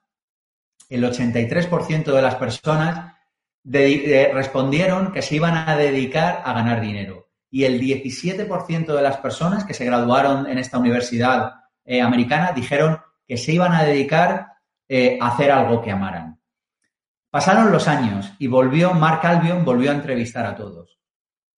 el 0.89 1.05
83% 1.05 2.11
de 2.11 2.21
las 2.21 2.35
personas 2.35 3.15
respondieron 3.63 5.13
que 5.13 5.21
se 5.21 5.35
iban 5.35 5.55
a 5.55 5.77
dedicar 5.77 6.41
a 6.43 6.51
ganar 6.51 6.81
dinero. 6.81 7.29
Y 7.49 7.63
el 7.63 7.79
17% 7.79 8.93
de 8.93 9.01
las 9.01 9.17
personas 9.17 9.63
que 9.63 9.73
se 9.73 9.85
graduaron 9.85 10.47
en 10.47 10.57
esta 10.57 10.79
universidad 10.79 11.53
eh, 11.85 12.01
americana 12.01 12.51
dijeron 12.51 12.99
que 13.25 13.37
se 13.37 13.53
iban 13.53 13.71
a 13.71 13.85
dedicar 13.85 14.47
eh, 14.89 15.17
a 15.21 15.29
hacer 15.29 15.49
algo 15.49 15.81
que 15.81 15.91
amaran. 15.91 16.41
Pasaron 17.29 17.71
los 17.71 17.87
años 17.87 18.33
y 18.37 18.47
volvió, 18.47 18.93
Mark 18.93 19.25
Albion 19.25 19.63
volvió 19.63 19.91
a 19.91 19.95
entrevistar 19.95 20.45
a 20.45 20.57
todos. 20.57 20.99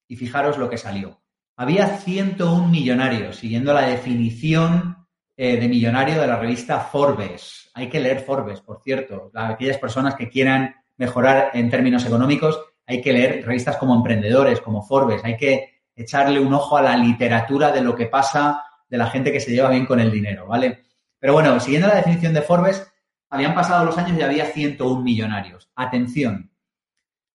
Y 0.08 0.16
fijaros 0.16 0.60
lo 0.60 0.70
que 0.70 0.78
salió. 0.78 1.24
Había 1.56 1.98
101 1.98 2.68
millonarios, 2.68 3.38
siguiendo 3.38 3.74
la 3.74 3.88
definición 3.88 5.01
eh, 5.44 5.58
de 5.58 5.68
millonario 5.68 6.22
de 6.22 6.28
la 6.28 6.36
revista 6.36 6.80
Forbes. 6.82 7.72
Hay 7.74 7.90
que 7.90 8.00
leer 8.00 8.20
Forbes, 8.20 8.62
por 8.62 8.80
cierto. 8.84 9.32
Aquellas 9.34 9.80
personas 9.80 10.14
que 10.14 10.30
quieran 10.30 10.76
mejorar 10.98 11.50
en 11.56 11.68
términos 11.68 12.06
económicos, 12.06 12.62
hay 12.86 13.02
que 13.02 13.12
leer 13.12 13.44
revistas 13.44 13.78
como 13.78 13.96
Emprendedores, 13.96 14.62
como 14.62 14.84
Forbes. 14.84 15.26
Hay 15.26 15.38
que 15.38 15.82
echarle 15.96 16.40
un 16.40 16.54
ojo 16.54 16.78
a 16.78 16.84
la 16.84 16.96
literatura 16.96 17.72
de 17.72 17.82
lo 17.82 17.96
que 17.96 18.06
pasa 18.06 18.64
de 18.88 19.00
la 19.00 19.08
gente 19.08 19.32
que 19.32 19.40
se 19.40 19.50
lleva 19.50 19.72
bien 19.72 19.88
con 19.88 20.00
el 20.00 20.12
dinero, 20.12 20.46
¿vale? 20.46 20.84
Pero 21.18 21.34
bueno, 21.34 21.60
siguiendo 21.60 21.88
la 21.88 21.96
definición 21.96 22.36
de 22.36 22.44
Forbes, 22.44 22.94
habían 23.32 23.56
pasado 23.56 23.84
los 23.84 23.98
años 23.98 24.20
y 24.20 24.22
había 24.22 24.46
101 24.46 25.02
millonarios. 25.02 25.72
Atención, 25.74 26.52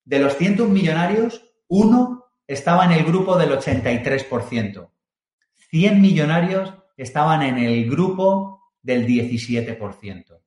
de 0.04 0.20
los 0.20 0.36
101 0.36 0.72
millonarios, 0.72 1.42
uno 1.66 2.26
estaba 2.46 2.84
en 2.84 2.92
el 2.92 3.04
grupo 3.04 3.36
del 3.36 3.50
83%. 3.50 4.90
100 5.70 6.00
millonarios 6.00 6.72
estaban 6.96 7.42
en 7.42 7.58
el 7.58 7.88
grupo 7.90 8.72
del 8.82 9.06
17%. 9.06 10.40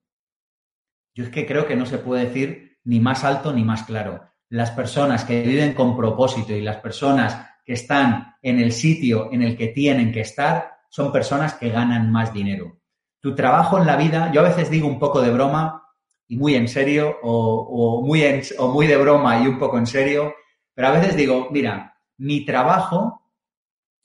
Yo 1.14 1.24
es 1.24 1.30
que 1.30 1.46
creo 1.46 1.68
que 1.68 1.76
no 1.76 1.86
se 1.86 1.98
puede 1.98 2.26
decir 2.26 2.80
ni 2.84 3.00
más 3.00 3.24
alto 3.24 3.54
ni 3.54 3.64
más 3.64 3.84
claro. 3.84 4.22
Las 4.50 4.72
personas 4.72 5.26
que 5.26 5.44
viven 5.44 5.74
con 5.74 5.96
propósito 5.96 6.54
y 6.54 6.62
las 6.62 6.78
personas 6.78 7.48
que 7.66 7.74
están 7.74 8.36
en 8.42 8.60
el 8.60 8.72
sitio 8.72 9.30
en 9.32 9.44
el 9.44 9.58
que 9.58 9.68
tienen 9.68 10.12
que 10.12 10.22
estar 10.22 10.72
son 10.90 11.12
personas 11.12 11.54
que 11.54 11.70
ganan 11.70 12.12
más 12.12 12.34
dinero 12.34 12.80
tu 13.22 13.36
trabajo 13.36 13.78
en 13.78 13.86
la 13.86 13.98
vida, 13.98 14.32
yo 14.32 14.42
a 14.42 14.50
veces 14.50 14.70
digo 14.70 14.88
un 14.88 15.00
poco 15.00 15.22
de 15.22 15.32
broma 15.32 15.84
y 16.28 16.38
muy 16.38 16.56
en 16.56 16.68
serio, 16.68 17.18
o, 17.22 18.02
muy, 18.06 18.24
o 18.58 18.68
muy 18.68 18.88
de 18.88 18.98
broma 18.98 19.42
y 19.42 19.48
un 19.48 19.58
poco 19.58 19.78
en 19.78 19.88
serio, 19.88 20.34
pero 20.74 20.90
a 20.90 20.92
veces 20.92 21.16
digo, 21.16 21.50
mira, 21.52 21.98
mi 22.18 22.46
trabajo, 22.46 23.24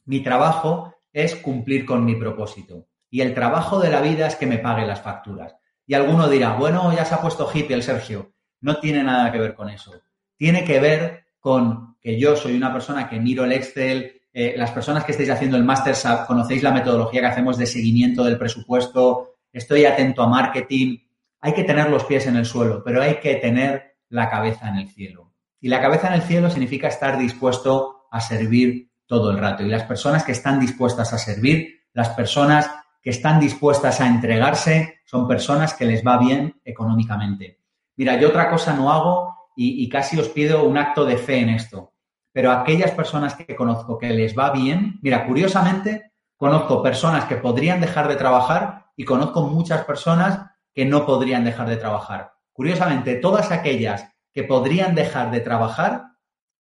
mi 0.07 0.21
trabajo 0.21 0.94
es 1.15 1.37
cumplir 1.37 1.87
con 1.87 2.05
mi 2.05 2.17
propósito. 2.17 2.89
Y 3.09 3.23
el 3.23 3.33
trabajo 3.33 3.79
de 3.79 3.89
la 3.89 4.03
vida 4.03 4.27
es 4.27 4.35
que 4.35 4.47
me 4.47 4.59
pague 4.59 4.85
las 4.85 5.01
facturas. 5.01 5.57
Y 5.87 5.95
alguno 5.95 6.29
dirá, 6.29 6.55
bueno, 6.55 6.93
ya 6.95 7.05
se 7.05 7.15
ha 7.15 7.21
puesto 7.23 7.49
hippie 7.53 7.77
el 7.77 7.83
Sergio. 7.83 8.35
No 8.61 8.81
tiene 8.81 9.03
nada 9.03 9.31
que 9.31 9.39
ver 9.39 9.55
con 9.55 9.71
eso. 9.71 9.93
Tiene 10.37 10.65
que 10.65 10.81
ver 10.81 11.27
con 11.39 11.97
que 12.01 12.19
yo 12.19 12.35
soy 12.37 12.57
una 12.57 12.73
persona 12.73 13.09
que 13.09 13.21
miro 13.21 13.45
el 13.45 13.53
Excel, 13.53 14.23
eh, 14.33 14.55
las 14.57 14.73
personas 14.73 15.05
que 15.05 15.13
estáis 15.13 15.31
haciendo 15.31 15.57
el 15.57 15.63
máster 15.63 15.95
conocéis 16.27 16.63
la 16.63 16.73
metodología 16.73 17.21
que 17.21 17.27
hacemos 17.29 17.57
de 17.57 17.67
seguimiento 17.67 18.25
del 18.25 18.37
presupuesto, 18.37 19.37
estoy 19.53 19.85
atento 19.85 20.23
a 20.23 20.29
marketing. 20.29 20.99
Hay 21.41 21.55
que 21.55 21.63
tener 21.63 21.89
los 21.89 22.05
pies 22.05 22.27
en 22.27 22.37
el 22.37 22.45
suelo, 22.45 22.83
pero 22.85 23.01
hay 23.01 23.21
que 23.21 23.37
tener 23.37 23.95
la 24.09 24.29
cabeza 24.29 24.69
en 24.69 24.77
el 24.77 24.89
cielo. 24.89 25.33
Y 25.61 25.69
la 25.69 25.81
cabeza 25.81 26.09
en 26.09 26.15
el 26.15 26.23
cielo 26.23 26.51
significa 26.51 26.89
estar 26.89 27.17
dispuesto 27.17 28.07
a 28.11 28.21
servir 28.21 28.91
todo 29.21 29.31
el 29.31 29.39
rato. 29.39 29.63
Y 29.63 29.69
las 29.69 29.85
personas 29.85 30.25
que 30.25 30.33
están 30.33 30.61
dispuestas 30.61 31.13
a 31.13 31.19
servir, 31.19 31.83
las 31.93 32.11
personas 32.11 32.71
que 33.03 33.11
están 33.11 33.41
dispuestas 33.41 34.01
a 34.01 34.07
entregarse, 34.07 35.01
son 35.05 35.29
personas 35.29 35.75
que 35.75 35.85
les 35.85 36.05
va 36.05 36.19
bien 36.19 36.61
económicamente. 36.65 37.61
Mira, 37.97 38.19
yo 38.19 38.29
otra 38.29 38.51
cosa 38.51 38.75
no 38.75 38.93
hago 38.93 39.35
y 39.57 39.89
casi 39.89 40.19
os 40.19 40.29
pido 40.29 40.65
un 40.65 40.77
acto 40.77 41.05
de 41.05 41.17
fe 41.17 41.39
en 41.39 41.51
esto 41.51 41.95
pero 42.35 42.51
aquellas 42.51 42.91
personas 42.91 43.37
que 43.37 43.55
conozco 43.55 43.97
que 43.97 44.11
les 44.11 44.37
va 44.37 44.51
bien, 44.51 44.99
mira, 45.03 45.25
curiosamente, 45.25 46.11
conozco 46.37 46.83
personas 46.83 47.27
que 47.27 47.37
podrían 47.37 47.81
dejar 47.81 48.09
de 48.09 48.17
trabajar 48.17 48.87
y 48.97 49.05
conozco 49.05 49.43
muchas 49.43 49.85
personas 49.85 50.51
que 50.75 50.85
no 50.85 51.07
podrían 51.07 51.45
dejar 51.45 51.69
de 51.69 51.77
trabajar. 51.77 52.33
Curiosamente, 52.53 53.15
todas 53.15 53.53
aquellas 53.53 54.13
que 54.33 54.43
podrían 54.43 54.97
dejar 54.97 55.31
de 55.31 55.39
trabajar, 55.39 56.07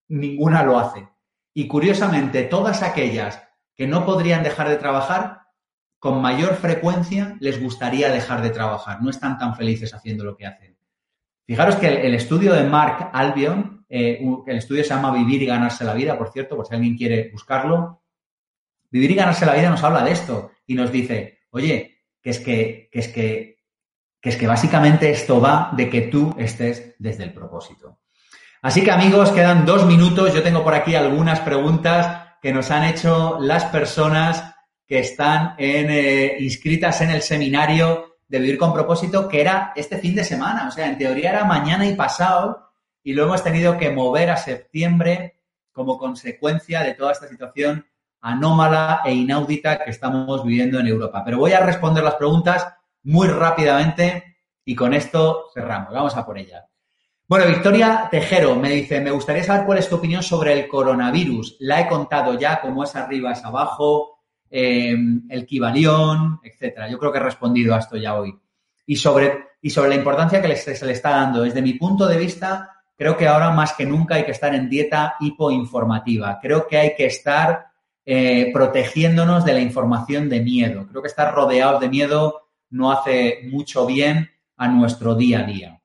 ninguna 0.07 0.61
lo 0.61 0.77
hace. 0.77 1.09
Y 1.53 1.67
curiosamente, 1.67 2.43
todas 2.43 2.81
aquellas 2.81 3.41
que 3.75 3.87
no 3.87 4.05
podrían 4.05 4.43
dejar 4.43 4.69
de 4.69 4.77
trabajar, 4.77 5.43
con 5.99 6.21
mayor 6.21 6.55
frecuencia 6.55 7.37
les 7.39 7.61
gustaría 7.61 8.09
dejar 8.09 8.41
de 8.41 8.49
trabajar. 8.49 9.01
No 9.01 9.09
están 9.09 9.37
tan 9.37 9.55
felices 9.55 9.93
haciendo 9.93 10.25
lo 10.25 10.35
que 10.35 10.45
hacen. 10.45 10.77
Fijaros 11.45 11.75
que 11.75 11.87
el, 11.87 12.13
estudio 12.13 12.53
de 12.53 12.63
Mark 12.63 13.09
Albion, 13.13 13.85
eh, 13.87 14.21
el 14.47 14.57
estudio 14.57 14.83
se 14.83 14.89
llama 14.89 15.13
Vivir 15.13 15.41
y 15.41 15.45
ganarse 15.45 15.85
la 15.85 15.93
vida, 15.93 16.17
por 16.17 16.31
cierto, 16.31 16.55
por 16.55 16.67
si 16.67 16.73
alguien 16.73 16.97
quiere 16.97 17.29
buscarlo. 17.31 18.03
Vivir 18.89 19.11
y 19.11 19.15
ganarse 19.15 19.45
la 19.45 19.55
vida 19.55 19.69
nos 19.69 19.83
habla 19.83 20.03
de 20.03 20.11
esto 20.11 20.51
y 20.67 20.75
nos 20.75 20.91
dice, 20.91 21.39
oye, 21.51 22.01
que 22.21 22.29
es 22.29 22.39
que, 22.39 22.89
que 22.91 22.99
es 22.99 23.07
que, 23.07 23.57
que 24.19 24.29
es 24.29 24.37
que 24.37 24.47
básicamente 24.47 25.09
esto 25.09 25.39
va 25.39 25.71
de 25.75 25.89
que 25.89 26.01
tú 26.01 26.33
estés 26.37 26.95
desde 26.99 27.23
el 27.23 27.33
propósito. 27.33 27.99
Así 28.63 28.81
que 28.81 28.91
amigos, 28.91 29.29
quedan 29.31 29.65
dos 29.65 29.85
minutos. 29.85 30.33
Yo 30.33 30.41
tengo 30.41 30.63
por 30.63 30.73
aquí 30.73 30.95
algunas 30.95 31.41
preguntas 31.41 32.37
que 32.41 32.53
nos 32.53 32.71
han 32.71 32.85
hecho 32.85 33.37
las 33.41 33.65
personas 33.65 34.55
que 34.87 34.99
están 34.99 35.55
eh, 35.57 36.37
inscritas 36.39 37.01
en 37.01 37.09
el 37.09 37.21
seminario 37.21 38.15
de 38.25 38.39
vivir 38.39 38.57
con 38.57 38.71
propósito, 38.71 39.27
que 39.27 39.41
era 39.41 39.73
este 39.75 39.97
fin 39.97 40.15
de 40.15 40.23
semana. 40.23 40.69
O 40.69 40.71
sea, 40.71 40.87
en 40.87 40.97
teoría 40.97 41.31
era 41.31 41.43
mañana 41.43 41.85
y 41.85 41.93
pasado, 41.93 42.71
y 43.03 43.11
lo 43.11 43.25
hemos 43.25 43.43
tenido 43.43 43.77
que 43.77 43.91
mover 43.91 44.29
a 44.29 44.37
septiembre 44.37 45.41
como 45.73 45.97
consecuencia 45.97 46.83
de 46.83 46.93
toda 46.93 47.11
esta 47.11 47.27
situación 47.27 47.85
anómala 48.21 49.01
e 49.03 49.13
inaudita 49.13 49.83
que 49.83 49.91
estamos 49.91 50.41
viviendo 50.45 50.79
en 50.79 50.87
Europa. 50.87 51.21
Pero 51.25 51.37
voy 51.37 51.51
a 51.51 51.59
responder 51.59 52.01
las 52.01 52.15
preguntas 52.15 52.65
muy 53.03 53.27
rápidamente 53.27 54.37
y 54.63 54.73
con 54.73 54.93
esto 54.93 55.49
cerramos. 55.53 55.91
Vamos 55.91 56.15
a 56.15 56.25
por 56.25 56.37
ellas. 56.37 56.72
Bueno, 57.33 57.47
Victoria 57.47 58.09
Tejero 58.11 58.55
me 58.55 58.69
dice, 58.69 59.01
me 59.01 59.09
gustaría 59.09 59.43
saber 59.43 59.65
cuál 59.65 59.79
es 59.79 59.89
tu 59.89 59.95
opinión 59.95 60.21
sobre 60.21 60.53
el 60.53 60.67
coronavirus. 60.67 61.57
La 61.61 61.81
he 61.81 61.87
contado 61.87 62.37
ya, 62.37 62.61
como 62.61 62.83
es 62.83 62.95
arriba 62.95 63.31
es 63.31 63.43
abajo, 63.43 64.19
eh, 64.51 64.95
el 65.29 65.43
Kibalión, 65.47 66.39
etcétera. 66.43 66.87
Yo 66.91 66.99
creo 66.99 67.11
que 67.11 67.17
he 67.17 67.23
respondido 67.23 67.73
a 67.73 67.79
esto 67.79 67.97
ya 67.97 68.19
hoy. 68.19 68.39
Y 68.85 68.97
sobre, 68.97 69.45
y 69.63 69.71
sobre 69.71 69.89
la 69.89 69.95
importancia 69.95 70.43
que 70.43 70.55
se 70.55 70.85
le 70.85 70.91
está 70.91 71.09
dando. 71.09 71.41
Desde 71.41 71.63
mi 71.63 71.73
punto 71.73 72.05
de 72.05 72.17
vista, 72.17 72.83
creo 72.95 73.17
que 73.17 73.27
ahora 73.27 73.49
más 73.49 73.73
que 73.73 73.87
nunca 73.87 74.13
hay 74.13 74.25
que 74.25 74.31
estar 74.31 74.53
en 74.53 74.69
dieta 74.69 75.15
hipoinformativa. 75.19 76.37
Creo 76.39 76.67
que 76.67 76.77
hay 76.77 76.93
que 76.95 77.07
estar 77.07 77.65
eh, 78.05 78.51
protegiéndonos 78.53 79.43
de 79.43 79.53
la 79.53 79.59
información 79.59 80.29
de 80.29 80.39
miedo. 80.41 80.85
Creo 80.87 81.01
que 81.01 81.07
estar 81.07 81.33
rodeados 81.33 81.81
de 81.81 81.89
miedo 81.89 82.41
no 82.69 82.91
hace 82.91 83.39
mucho 83.51 83.87
bien 83.87 84.29
a 84.55 84.67
nuestro 84.67 85.15
día 85.15 85.39
a 85.39 85.43
día. 85.45 85.82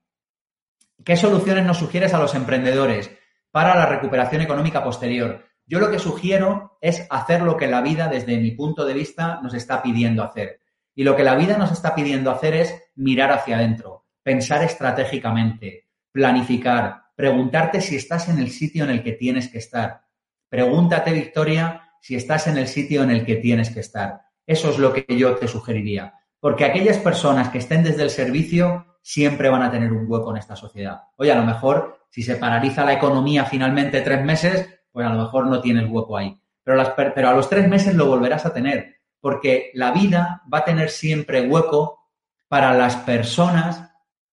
¿Qué 1.09 1.16
soluciones 1.16 1.64
nos 1.64 1.78
sugieres 1.78 2.12
a 2.12 2.18
los 2.18 2.34
emprendedores 2.34 3.11
para 3.50 3.74
la 3.74 3.86
recuperación 3.86 4.42
económica 4.42 4.84
posterior? 4.84 5.42
Yo 5.64 5.80
lo 5.80 5.90
que 5.90 5.98
sugiero 5.98 6.76
es 6.82 7.06
hacer 7.09 7.40
lo 7.40 7.56
que 7.56 7.66
la 7.66 7.80
vida, 7.80 8.09
desde 8.09 8.36
mi 8.36 8.50
punto 8.50 8.84
de 8.84 8.92
vista, 8.92 9.40
nos 9.42 9.54
está 9.54 9.82
pidiendo 9.82 10.22
hacer. 10.22 10.61
Y 10.94 11.04
lo 11.04 11.16
que 11.16 11.24
la 11.24 11.34
vida 11.34 11.56
nos 11.56 11.72
está 11.72 11.94
pidiendo 11.94 12.30
hacer 12.30 12.56
es 12.56 12.74
mirar 12.94 13.32
hacia 13.32 13.56
adentro, 13.56 14.04
pensar 14.22 14.62
estratégicamente, 14.62 15.88
planificar, 16.12 17.04
preguntarte 17.16 17.80
si 17.80 17.96
estás 17.96 18.28
en 18.28 18.38
el 18.38 18.50
sitio 18.50 18.84
en 18.84 18.90
el 18.90 19.02
que 19.02 19.12
tienes 19.12 19.48
que 19.48 19.56
estar. 19.56 20.02
Pregúntate, 20.50 21.14
Victoria, 21.14 21.90
si 22.02 22.16
estás 22.16 22.48
en 22.48 22.59
el 22.59 22.68
sitio 22.68 23.02
en 23.02 23.12
el 23.12 23.24
que 23.24 23.36
tienes 23.36 23.70
que 23.70 23.80
estar. 23.80 24.20
Eso 24.46 24.68
es 24.68 24.78
lo 24.78 24.92
que 24.92 25.06
yo 25.16 25.36
te 25.36 25.48
sugeriría. 25.48 26.12
Porque 26.38 26.66
aquellas 26.66 26.98
personas 26.98 27.48
que 27.48 27.56
estén 27.56 27.82
desde 27.82 28.02
el 28.02 28.11
servicio 28.11 28.84
siempre 29.09 29.48
van 29.48 29.62
a 29.62 29.70
tener 29.70 29.90
un 29.90 30.04
hueco 30.06 30.32
en 30.32 30.36
esta 30.36 30.54
sociedad. 30.54 31.04
Oye, 31.16 31.32
a 31.32 31.36
lo 31.36 31.42
mejor 31.42 32.04
si 32.11 32.22
se 32.22 32.36
paraliza 32.36 32.84
la 32.84 32.92
economía 32.92 33.46
finalmente 33.46 34.02
tres 34.02 34.22
meses, 34.22 34.68
pues 34.92 35.06
a 35.06 35.09
lo 35.09 35.22
mejor 35.22 35.46
no 35.46 35.62
tienes 35.62 35.88
hueco 35.88 36.18
ahí. 36.18 36.38
Pero, 36.62 36.94
pero 37.14 37.30
a 37.30 37.32
los 37.32 37.48
tres 37.48 37.66
meses 37.68 37.94
lo 37.94 38.04
volverás 38.04 38.44
a 38.44 38.52
tener, 38.52 38.96
porque 39.18 39.70
la 39.72 39.92
vida 39.92 40.42
va 40.52 40.59
a 40.59 40.64
tener 40.66 40.90
siempre 40.90 41.48
hueco 41.48 42.00
para 42.48 42.74
las 42.74 42.96
personas 42.96 43.90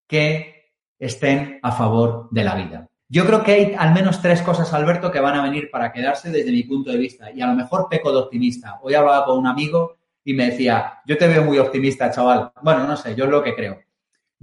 que 0.07 0.73
estén 0.99 1.57
a 1.63 1.71
favor 1.71 2.27
de 2.31 2.43
la 2.43 2.55
vida. 2.55 2.89
Yo 3.07 3.25
creo 3.25 3.43
que 3.43 3.53
hay 3.53 3.75
al 3.79 3.93
menos 3.93 4.21
tres 4.21 4.41
cosas, 4.41 4.73
Alberto, 4.73 5.09
que 5.09 5.21
van 5.21 5.35
a 5.35 5.43
venir 5.43 5.69
para 5.71 5.93
quedarse 5.93 6.31
desde 6.31 6.51
mi 6.51 6.63
punto 6.63 6.91
de 6.91 6.97
vista. 6.97 7.31
Y 7.31 7.39
a 7.39 7.47
lo 7.47 7.53
mejor 7.53 7.87
peco 7.89 8.11
de 8.11 8.17
optimista. 8.17 8.77
Hoy 8.81 8.93
hablaba 8.93 9.23
con 9.23 9.37
un 9.37 9.47
amigo 9.47 9.95
y 10.25 10.33
me 10.33 10.47
decía, 10.49 10.99
yo 11.05 11.17
te 11.17 11.29
veo 11.29 11.45
muy 11.45 11.59
optimista, 11.59 12.11
chaval. 12.11 12.51
Bueno, 12.61 12.85
no 12.85 12.97
sé, 12.97 13.15
yo 13.15 13.23
es 13.23 13.31
lo 13.31 13.41
que 13.41 13.55
creo. 13.55 13.84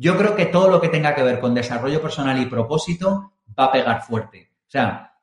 Yo 0.02 0.18
creo 0.18 0.34
que 0.34 0.46
todo 0.46 0.68
lo 0.68 0.80
que 0.80 0.88
tenga 0.88 1.14
que 1.14 1.22
ver 1.22 1.38
con 1.38 1.54
desarrollo 1.54 2.02
personal 2.02 2.36
y 2.42 2.46
propósito 2.46 3.34
va 3.56 3.66
a 3.66 3.70
pegar 3.72 4.02
fuerte. 4.02 4.50
O 4.66 4.70
sea, 4.72 5.14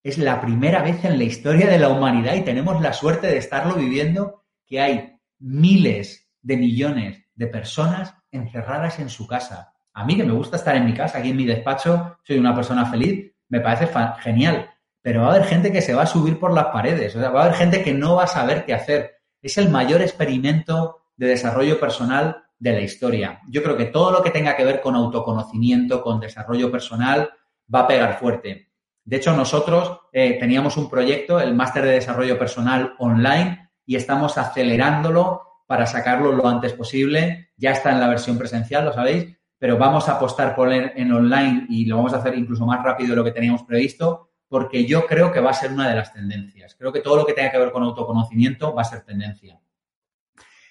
es 0.00 0.16
la 0.16 0.40
primera 0.40 0.80
vez 0.80 1.04
en 1.04 1.18
la 1.18 1.24
historia 1.24 1.66
de 1.66 1.76
la 1.76 1.88
humanidad 1.88 2.36
y 2.36 2.42
tenemos 2.42 2.80
la 2.80 2.92
suerte 2.92 3.26
de 3.26 3.36
estarlo 3.36 3.74
viviendo 3.74 4.44
que 4.64 4.80
hay 4.80 5.18
miles 5.40 6.30
de 6.40 6.56
millones 6.56 7.24
de 7.34 7.48
personas 7.48 8.14
encerradas 8.30 9.00
en 9.00 9.08
su 9.08 9.26
casa. 9.26 9.74
A 9.92 10.04
mí 10.04 10.16
que 10.16 10.22
me 10.22 10.34
gusta 10.34 10.56
estar 10.56 10.76
en 10.76 10.86
mi 10.86 10.94
casa, 10.94 11.18
aquí 11.18 11.30
en 11.30 11.36
mi 11.36 11.44
despacho, 11.44 12.20
soy 12.22 12.38
una 12.38 12.54
persona 12.54 12.86
feliz, 12.86 13.32
me 13.48 13.58
parece 13.58 13.90
genial. 14.20 14.70
Pero 15.02 15.22
va 15.22 15.32
a 15.32 15.34
haber 15.34 15.48
gente 15.48 15.72
que 15.72 15.82
se 15.82 15.94
va 15.94 16.04
a 16.04 16.06
subir 16.06 16.38
por 16.38 16.54
las 16.54 16.66
paredes, 16.66 17.16
o 17.16 17.18
sea, 17.18 17.30
va 17.30 17.40
a 17.40 17.44
haber 17.46 17.56
gente 17.56 17.82
que 17.82 17.92
no 17.92 18.14
va 18.14 18.22
a 18.22 18.28
saber 18.28 18.64
qué 18.64 18.72
hacer. 18.72 19.16
Es 19.42 19.58
el 19.58 19.68
mayor 19.68 20.00
experimento 20.00 21.06
de 21.16 21.26
desarrollo 21.26 21.80
personal 21.80 22.44
de 22.58 22.72
la 22.72 22.80
historia. 22.80 23.40
Yo 23.48 23.62
creo 23.62 23.76
que 23.76 23.86
todo 23.86 24.10
lo 24.10 24.22
que 24.22 24.30
tenga 24.30 24.56
que 24.56 24.64
ver 24.64 24.80
con 24.80 24.94
autoconocimiento, 24.94 26.02
con 26.02 26.20
desarrollo 26.20 26.70
personal, 26.70 27.30
va 27.72 27.80
a 27.80 27.86
pegar 27.86 28.18
fuerte. 28.18 28.68
De 29.04 29.16
hecho, 29.16 29.34
nosotros 29.34 30.00
eh, 30.12 30.36
teníamos 30.38 30.76
un 30.76 30.90
proyecto, 30.90 31.40
el 31.40 31.54
Máster 31.54 31.84
de 31.84 31.92
Desarrollo 31.92 32.38
Personal 32.38 32.94
Online, 32.98 33.70
y 33.86 33.96
estamos 33.96 34.36
acelerándolo 34.36 35.42
para 35.66 35.86
sacarlo 35.86 36.32
lo 36.32 36.46
antes 36.46 36.74
posible. 36.74 37.50
Ya 37.56 37.70
está 37.70 37.90
en 37.90 38.00
la 38.00 38.08
versión 38.08 38.36
presencial, 38.36 38.84
lo 38.84 38.92
sabéis, 38.92 39.34
pero 39.58 39.78
vamos 39.78 40.08
a 40.08 40.16
apostar 40.16 40.54
por 40.54 40.72
él 40.72 40.92
en 40.94 41.12
online 41.12 41.66
y 41.68 41.86
lo 41.86 41.96
vamos 41.96 42.12
a 42.12 42.18
hacer 42.18 42.36
incluso 42.36 42.66
más 42.66 42.82
rápido 42.84 43.10
de 43.10 43.16
lo 43.16 43.24
que 43.24 43.32
teníamos 43.32 43.62
previsto, 43.62 44.30
porque 44.48 44.84
yo 44.84 45.06
creo 45.06 45.32
que 45.32 45.40
va 45.40 45.50
a 45.50 45.54
ser 45.54 45.72
una 45.72 45.88
de 45.88 45.96
las 45.96 46.12
tendencias. 46.12 46.74
Creo 46.74 46.92
que 46.92 47.00
todo 47.00 47.16
lo 47.16 47.26
que 47.26 47.32
tenga 47.32 47.50
que 47.50 47.58
ver 47.58 47.70
con 47.70 47.82
autoconocimiento 47.82 48.74
va 48.74 48.82
a 48.82 48.84
ser 48.84 49.02
tendencia. 49.02 49.60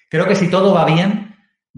Creo 0.08 0.26
que 0.26 0.34
si 0.34 0.48
todo 0.48 0.72
va 0.74 0.84
bien, 0.84 1.27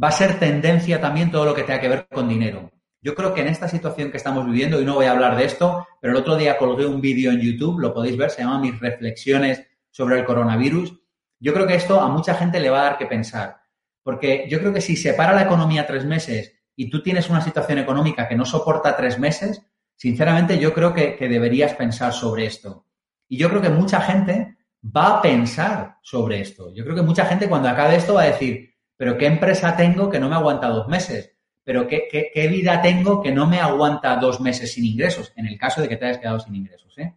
va 0.03 0.09
a 0.09 0.13
ser 0.13 0.39
tendencia 0.39 1.01
también 1.01 1.31
todo 1.31 1.45
lo 1.45 1.55
que 1.55 1.63
tenga 1.63 1.81
que 1.81 1.89
ver 1.89 2.09
con 2.09 2.29
dinero. 2.29 2.71
Yo 3.03 3.15
creo 3.15 3.33
que 3.35 3.41
en 3.41 3.49
esta 3.49 3.69
situación 3.69 4.11
que 4.11 4.17
estamos 4.17 4.45
viviendo, 4.47 4.81
y 4.81 4.85
no 4.85 4.95
voy 4.95 5.07
a 5.07 5.13
hablar 5.13 5.37
de 5.37 5.45
esto, 5.45 5.87
pero 6.01 6.13
el 6.13 6.19
otro 6.19 6.37
día 6.37 6.59
colgué 6.59 6.87
un 6.87 7.01
vídeo 7.01 7.33
en 7.33 7.41
YouTube, 7.41 7.81
lo 7.81 7.95
podéis 7.95 8.17
ver, 8.17 8.31
se 8.31 8.43
llama 8.43 8.61
Mis 8.61 8.79
reflexiones 8.79 9.67
sobre 9.91 10.19
el 10.19 10.25
coronavirus. 10.25 10.95
Yo 11.39 11.55
creo 11.55 11.67
que 11.67 11.75
esto 11.75 12.01
a 12.01 12.09
mucha 12.09 12.35
gente 12.35 12.61
le 12.61 12.71
va 12.71 12.81
a 12.81 12.85
dar 12.85 12.99
que 12.99 13.07
pensar, 13.07 13.63
porque 14.03 14.47
yo 14.51 14.61
creo 14.61 14.73
que 14.73 14.83
si 14.83 14.97
se 14.97 15.15
para 15.15 15.33
la 15.33 15.43
economía 15.43 15.87
tres 15.87 16.05
meses 16.05 16.55
y 16.77 16.91
tú 16.91 17.03
tienes 17.03 17.31
una 17.31 17.41
situación 17.41 17.79
económica 17.79 18.29
que 18.29 18.37
no 18.37 18.45
soporta 18.45 18.97
tres 18.97 19.19
meses, 19.19 19.63
sinceramente 19.97 20.59
yo 20.59 20.75
creo 20.75 20.93
que, 20.93 21.17
que 21.17 21.29
deberías 21.29 21.75
pensar 21.75 22.13
sobre 22.13 22.47
esto. 22.47 22.87
Y 23.29 23.39
yo 23.39 23.49
creo 23.49 23.63
que 23.63 23.71
mucha 23.71 24.01
gente 24.03 24.59
va 24.85 25.19
a 25.19 25.23
pensar 25.23 25.97
sobre 26.03 26.41
esto. 26.41 26.75
Yo 26.75 26.85
creo 26.85 26.97
que 26.97 27.03
mucha 27.03 27.25
gente 27.25 27.49
cuando 27.49 27.69
acabe 27.69 27.97
esto 27.97 28.15
va 28.15 28.23
a 28.23 28.27
decir, 28.27 28.70
pero 29.01 29.17
¿qué 29.17 29.25
empresa 29.25 29.75
tengo 29.79 30.11
que 30.11 30.21
no 30.21 30.29
me 30.29 30.35
aguanta 30.35 30.69
dos 30.69 30.87
meses? 30.87 31.35
pero 31.65 31.87
¿qué, 31.87 32.49
vida 32.51 32.83
tengo 32.83 33.23
que 33.23 33.33
no 33.33 33.47
me 33.47 33.61
aguanta 33.61 34.17
dos 34.17 34.41
meses 34.41 34.75
sin 34.75 34.85
ingresos, 34.85 35.33
en 35.37 35.47
el 35.47 35.57
caso 35.57 35.81
de 35.81 35.89
que 35.89 35.97
te 35.97 36.05
hayas 36.05 36.19
quedado 36.19 36.39
sin 36.39 36.55
ingresos. 36.55 36.99
¿eh? 36.99 37.15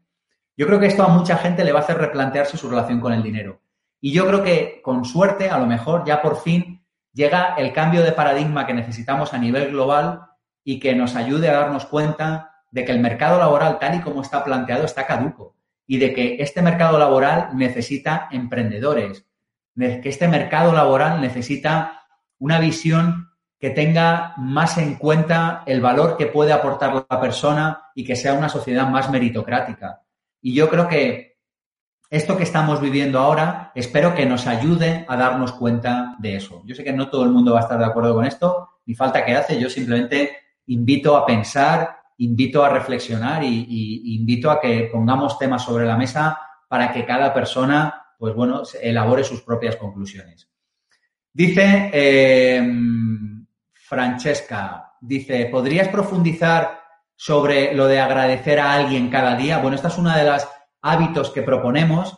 Yo 0.56 0.66
creo 0.66 0.80
que 0.80 0.86
esto 0.86 1.04
a 1.04 1.10
mucha 1.10 1.36
gente 1.38 1.66
le 1.66 1.74
va 1.74 1.80
a 1.80 1.82
hacer 1.84 1.98
replantearse 1.98 2.56
su 2.56 2.70
relación 2.70 3.02
con 3.02 3.12
el 3.12 3.22
dinero. 3.22 3.60
Y 4.00 4.14
yo 4.14 4.26
creo 4.26 4.44
que 4.44 4.80
con 4.82 5.04
suerte, 5.04 5.50
a 5.50 5.58
lo 5.58 5.66
mejor 5.66 6.06
ya 6.06 6.22
por 6.22 6.40
fin 6.40 6.86
llega 7.12 7.56
el 7.58 7.74
cambio 7.74 8.02
de 8.02 8.14
paradigma 8.14 8.66
que 8.66 8.74
necesitamos 8.74 9.34
a 9.34 9.38
nivel 9.38 9.72
global 9.72 10.22
y 10.64 10.80
que 10.80 10.96
nos 10.96 11.18
ayude 11.18 11.50
a 11.50 11.60
darnos 11.60 11.86
cuenta 11.86 12.62
de 12.72 12.86
que 12.86 12.94
el 12.94 13.00
mercado 13.00 13.40
laboral, 13.40 13.80
tal 13.80 13.96
y 13.96 14.02
como 14.02 14.22
está 14.22 14.46
planteado, 14.46 14.86
está 14.86 15.06
caduco 15.06 15.58
y 15.86 15.98
de 15.98 16.14
que 16.14 16.38
este 16.40 16.62
mercado 16.62 16.98
laboral 16.98 17.50
necesita 17.56 18.30
emprendedores, 18.32 19.26
de 19.26 19.33
que 19.76 20.10
este 20.10 20.28
mercado 20.28 20.74
laboral 20.74 21.22
necesita 21.22 22.06
una 22.40 22.60
visión 22.60 23.32
que 23.60 23.70
tenga 23.70 24.34
más 24.38 24.78
en 24.78 24.96
cuenta 24.96 25.64
el 25.66 25.80
valor 25.80 26.18
que 26.18 26.28
puede 26.28 26.52
aportar 26.52 27.06
la 27.10 27.22
persona 27.22 27.92
y 27.96 28.04
que 28.04 28.16
sea 28.16 28.34
una 28.34 28.50
sociedad 28.50 28.90
más 28.90 29.10
meritocrática. 29.10 30.02
Y 30.42 30.54
yo 30.54 30.70
creo 30.70 30.88
que 30.88 31.38
esto 32.10 32.38
que 32.38 32.44
estamos 32.44 32.80
viviendo 32.80 33.18
ahora, 33.18 33.72
espero 33.74 34.14
que 34.14 34.26
nos 34.26 34.46
ayude 34.46 35.04
a 35.08 35.18
darnos 35.18 35.54
cuenta 35.54 36.16
de 36.20 36.36
eso. 36.36 36.62
Yo 36.66 36.76
sé 36.76 36.84
que 36.84 36.94
no 36.94 37.10
todo 37.10 37.24
el 37.24 37.32
mundo 37.32 37.54
va 37.54 37.62
a 37.62 37.64
estar 37.64 37.80
de 37.80 37.86
acuerdo 37.86 38.14
con 38.14 38.26
esto, 38.26 38.70
ni 38.86 38.94
falta 38.94 39.26
que 39.26 39.36
hace, 39.36 39.60
yo 39.60 39.70
simplemente 39.70 40.38
invito 40.68 41.18
a 41.18 41.26
pensar, 41.26 41.98
invito 42.18 42.64
a 42.64 42.70
reflexionar 42.70 43.44
y, 43.44 44.16
invito 44.16 44.52
a 44.52 44.62
que 44.62 44.90
pongamos 44.92 45.40
temas 45.40 45.64
sobre 45.64 45.86
la 45.86 45.98
mesa 45.98 46.40
para 46.68 46.92
que 46.92 47.06
cada 47.06 47.34
persona, 47.34 48.03
pues 48.24 48.36
bueno, 48.36 48.64
elabore 48.82 49.22
sus 49.22 49.42
propias 49.42 49.76
conclusiones. 49.76 50.50
Dice, 51.34 51.92
eh, 51.92 52.66
Francesca 53.74 54.94
dice, 55.02 55.48
¿podrías 55.48 55.90
profundizar 55.90 56.80
sobre 57.18 57.74
lo 57.74 57.86
de 57.86 58.00
agradecer 58.00 58.62
a 58.62 58.76
alguien 58.76 59.10
cada 59.10 59.36
día? 59.36 59.58
Bueno, 59.58 59.76
esta 59.76 59.90
es 59.90 59.98
una 59.98 60.16
de 60.16 60.24
los 60.24 60.48
hábitos 60.82 61.32
que 61.32 61.42
proponemos, 61.42 62.18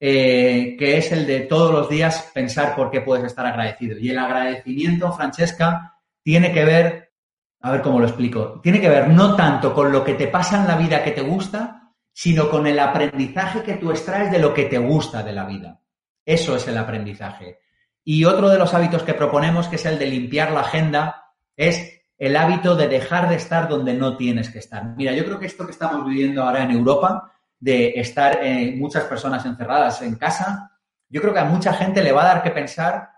eh, 0.00 0.74
que 0.76 0.98
es 0.98 1.12
el 1.12 1.28
de 1.28 1.42
todos 1.42 1.70
los 1.70 1.88
días 1.88 2.28
pensar 2.34 2.74
por 2.74 2.90
qué 2.90 3.02
puedes 3.02 3.24
estar 3.24 3.46
agradecido. 3.46 3.96
Y 4.00 4.10
el 4.10 4.18
agradecimiento, 4.18 5.12
Francesca, 5.12 5.94
tiene 6.24 6.50
que 6.50 6.64
ver, 6.64 7.12
a 7.60 7.70
ver 7.70 7.82
cómo 7.82 8.00
lo 8.00 8.06
explico, 8.08 8.60
tiene 8.64 8.80
que 8.80 8.88
ver 8.88 9.10
no 9.10 9.36
tanto 9.36 9.72
con 9.72 9.92
lo 9.92 10.02
que 10.02 10.14
te 10.14 10.26
pasa 10.26 10.60
en 10.60 10.66
la 10.66 10.76
vida 10.76 11.04
que 11.04 11.12
te 11.12 11.22
gusta, 11.22 11.85
sino 12.16 12.48
con 12.48 12.66
el 12.66 12.78
aprendizaje 12.78 13.62
que 13.62 13.74
tú 13.74 13.90
extraes 13.90 14.30
de 14.30 14.38
lo 14.38 14.54
que 14.54 14.64
te 14.64 14.78
gusta 14.78 15.22
de 15.22 15.34
la 15.34 15.44
vida. 15.44 15.82
Eso 16.24 16.56
es 16.56 16.66
el 16.66 16.78
aprendizaje. 16.78 17.58
Y 18.02 18.24
otro 18.24 18.48
de 18.48 18.56
los 18.56 18.72
hábitos 18.72 19.02
que 19.02 19.12
proponemos, 19.12 19.68
que 19.68 19.76
es 19.76 19.84
el 19.84 19.98
de 19.98 20.06
limpiar 20.06 20.50
la 20.50 20.60
agenda, 20.60 21.34
es 21.54 22.06
el 22.16 22.34
hábito 22.36 22.74
de 22.74 22.88
dejar 22.88 23.28
de 23.28 23.34
estar 23.34 23.68
donde 23.68 23.92
no 23.92 24.16
tienes 24.16 24.48
que 24.48 24.60
estar. 24.60 24.82
Mira, 24.96 25.12
yo 25.12 25.26
creo 25.26 25.38
que 25.38 25.44
esto 25.44 25.66
que 25.66 25.72
estamos 25.72 26.06
viviendo 26.06 26.42
ahora 26.42 26.62
en 26.62 26.70
Europa, 26.70 27.34
de 27.60 28.00
estar 28.00 28.38
eh, 28.42 28.74
muchas 28.74 29.04
personas 29.04 29.44
encerradas 29.44 30.00
en 30.00 30.16
casa, 30.16 30.72
yo 31.10 31.20
creo 31.20 31.34
que 31.34 31.40
a 31.40 31.44
mucha 31.44 31.74
gente 31.74 32.02
le 32.02 32.12
va 32.12 32.22
a 32.22 32.34
dar 32.34 32.42
que 32.42 32.50
pensar 32.50 33.10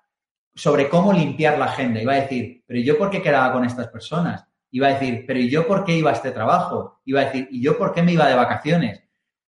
sobre 0.57 0.89
cómo 0.89 1.13
limpiar 1.13 1.57
la 1.57 1.67
agenda. 1.67 2.03
Y 2.03 2.05
va 2.05 2.15
a 2.15 2.23
decir, 2.23 2.65
pero 2.67 2.81
yo 2.81 2.99
por 2.99 3.11
qué 3.11 3.23
quedaba 3.23 3.53
con 3.53 3.65
estas 3.65 3.87
personas? 3.87 4.48
Va 4.81 4.89
a 4.89 4.93
decir, 4.95 5.25
pero 5.27 5.39
¿y 5.39 5.49
yo 5.49 5.67
por 5.67 5.85
qué 5.85 5.97
iba 5.97 6.11
a 6.11 6.15
este 6.15 6.31
trabajo? 6.31 7.01
Va 7.15 7.21
a 7.21 7.25
decir, 7.25 7.49
¿y 7.51 7.63
yo 7.63 7.79
por 7.79 7.93
qué 7.93 8.03
me 8.03 8.13
iba 8.13 8.29
de 8.29 8.35
vacaciones? 8.35 9.03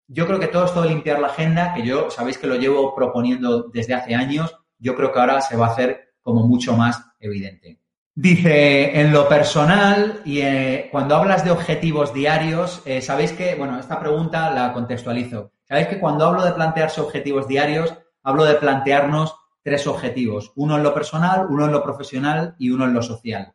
Yo 0.09 0.27
creo 0.27 0.41
que 0.41 0.49
todo 0.49 0.65
esto 0.65 0.83
de 0.83 0.89
limpiar 0.89 1.21
la 1.21 1.29
agenda, 1.29 1.75
que 1.75 1.85
yo 1.85 2.11
sabéis 2.11 2.39
que 2.39 2.47
lo 2.47 2.57
llevo 2.57 2.95
proponiendo 2.95 3.65
desde 3.65 3.95
hace 3.95 4.15
años, 4.15 4.57
yo 4.79 4.97
creo 4.97 5.13
que 5.13 5.21
ahora 5.21 5.41
se 5.41 5.57
va 5.57 5.67
a 5.67 5.71
hacer 5.73 6.15
como 6.23 6.47
mucho 6.47 6.77
más 6.77 7.05
evidente. 7.21 7.79
Dice, 8.15 9.01
en 9.01 9.13
lo 9.13 9.29
personal, 9.29 10.21
y 10.25 10.41
eh, 10.41 10.89
cuando 10.91 11.15
hablas 11.15 11.45
de 11.45 11.53
objetivos 11.53 12.13
diarios, 12.13 12.83
eh, 12.85 13.01
sabéis 13.01 13.33
que, 13.33 13.55
bueno, 13.55 13.79
esta 13.79 14.01
pregunta 14.01 14.51
la 14.51 14.73
contextualizo. 14.73 15.53
Sabéis 15.65 15.87
que 15.87 16.01
cuando 16.01 16.27
hablo 16.27 16.45
de 16.45 16.53
plantearse 16.53 17.01
objetivos 17.01 17.47
diarios, 17.47 17.95
hablo 18.23 18.45
de 18.45 18.57
plantearnos 18.57 19.37
tres 19.63 19.87
objetivos, 19.87 20.53
uno 20.57 20.77
en 20.77 20.83
lo 20.83 20.93
personal, 20.93 21.47
uno 21.49 21.67
en 21.67 21.73
lo 21.73 21.83
profesional 21.83 22.57
y 22.59 22.71
uno 22.71 22.85
en 22.87 22.95
lo 22.95 23.03
social. 23.03 23.55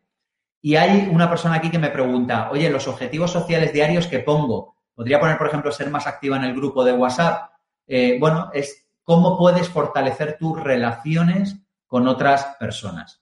Y 0.61 0.75
hay 0.75 1.09
una 1.11 1.29
persona 1.29 1.55
aquí 1.55 1.69
que 1.69 1.79
me 1.79 1.89
pregunta, 1.89 2.49
oye, 2.51 2.69
los 2.69 2.87
objetivos 2.87 3.31
sociales 3.31 3.71
diarios 3.71 4.07
que 4.07 4.19
pongo, 4.19 4.75
podría 4.95 5.19
poner, 5.19 5.37
por 5.37 5.47
ejemplo, 5.47 5.71
ser 5.71 5.89
más 5.89 6.07
activa 6.07 6.37
en 6.37 6.43
el 6.43 6.55
grupo 6.55 6.83
de 6.83 6.93
WhatsApp. 6.93 7.51
Eh, 7.87 8.17
bueno, 8.19 8.49
es 8.53 8.87
cómo 9.03 9.37
puedes 9.37 9.69
fortalecer 9.69 10.37
tus 10.39 10.59
relaciones 10.61 11.57
con 11.85 12.07
otras 12.07 12.55
personas. 12.59 13.21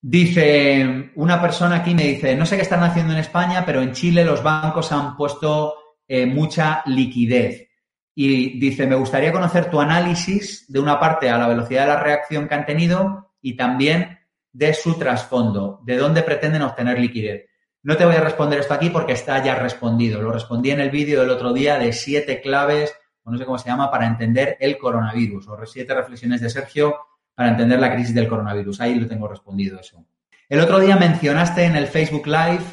Dice, 0.00 1.10
una 1.16 1.40
persona 1.40 1.76
aquí 1.76 1.94
me 1.94 2.04
dice, 2.04 2.36
no 2.36 2.46
sé 2.46 2.56
qué 2.56 2.62
están 2.62 2.84
haciendo 2.84 3.12
en 3.12 3.18
España, 3.18 3.64
pero 3.66 3.82
en 3.82 3.92
Chile 3.92 4.24
los 4.24 4.42
bancos 4.42 4.92
han 4.92 5.16
puesto 5.16 5.74
eh, 6.06 6.26
mucha 6.26 6.82
liquidez. 6.86 7.68
Y 8.14 8.58
dice, 8.60 8.86
me 8.86 8.94
gustaría 8.94 9.32
conocer 9.32 9.68
tu 9.68 9.80
análisis 9.80 10.64
de 10.72 10.80
una 10.80 11.00
parte 11.00 11.28
a 11.28 11.38
la 11.38 11.48
velocidad 11.48 11.82
de 11.82 11.88
la 11.88 12.00
reacción 12.00 12.46
que 12.46 12.54
han 12.54 12.64
tenido 12.64 13.32
y 13.42 13.56
también 13.56 14.15
de 14.56 14.72
su 14.72 14.94
trasfondo, 14.94 15.80
de 15.84 15.98
dónde 15.98 16.22
pretenden 16.22 16.62
obtener 16.62 16.98
liquidez. 16.98 17.44
No 17.82 17.94
te 17.94 18.06
voy 18.06 18.14
a 18.14 18.20
responder 18.20 18.58
esto 18.58 18.72
aquí 18.72 18.88
porque 18.88 19.12
está 19.12 19.44
ya 19.44 19.54
respondido. 19.54 20.22
Lo 20.22 20.32
respondí 20.32 20.70
en 20.70 20.80
el 20.80 20.88
vídeo 20.88 21.20
del 21.20 21.28
otro 21.28 21.52
día 21.52 21.78
de 21.78 21.92
siete 21.92 22.40
claves, 22.40 22.94
o 23.22 23.30
no 23.30 23.36
sé 23.36 23.44
cómo 23.44 23.58
se 23.58 23.68
llama, 23.68 23.90
para 23.90 24.06
entender 24.06 24.56
el 24.58 24.78
coronavirus, 24.78 25.46
o 25.46 25.66
siete 25.66 25.94
reflexiones 25.94 26.40
de 26.40 26.48
Sergio 26.48 26.96
para 27.34 27.50
entender 27.50 27.78
la 27.78 27.92
crisis 27.92 28.14
del 28.14 28.28
coronavirus. 28.28 28.80
Ahí 28.80 28.94
lo 28.94 29.06
tengo 29.06 29.28
respondido 29.28 29.78
eso. 29.78 30.02
El 30.48 30.60
otro 30.60 30.80
día 30.80 30.96
mencionaste 30.96 31.64
en 31.64 31.76
el 31.76 31.86
Facebook 31.86 32.26
Live 32.26 32.64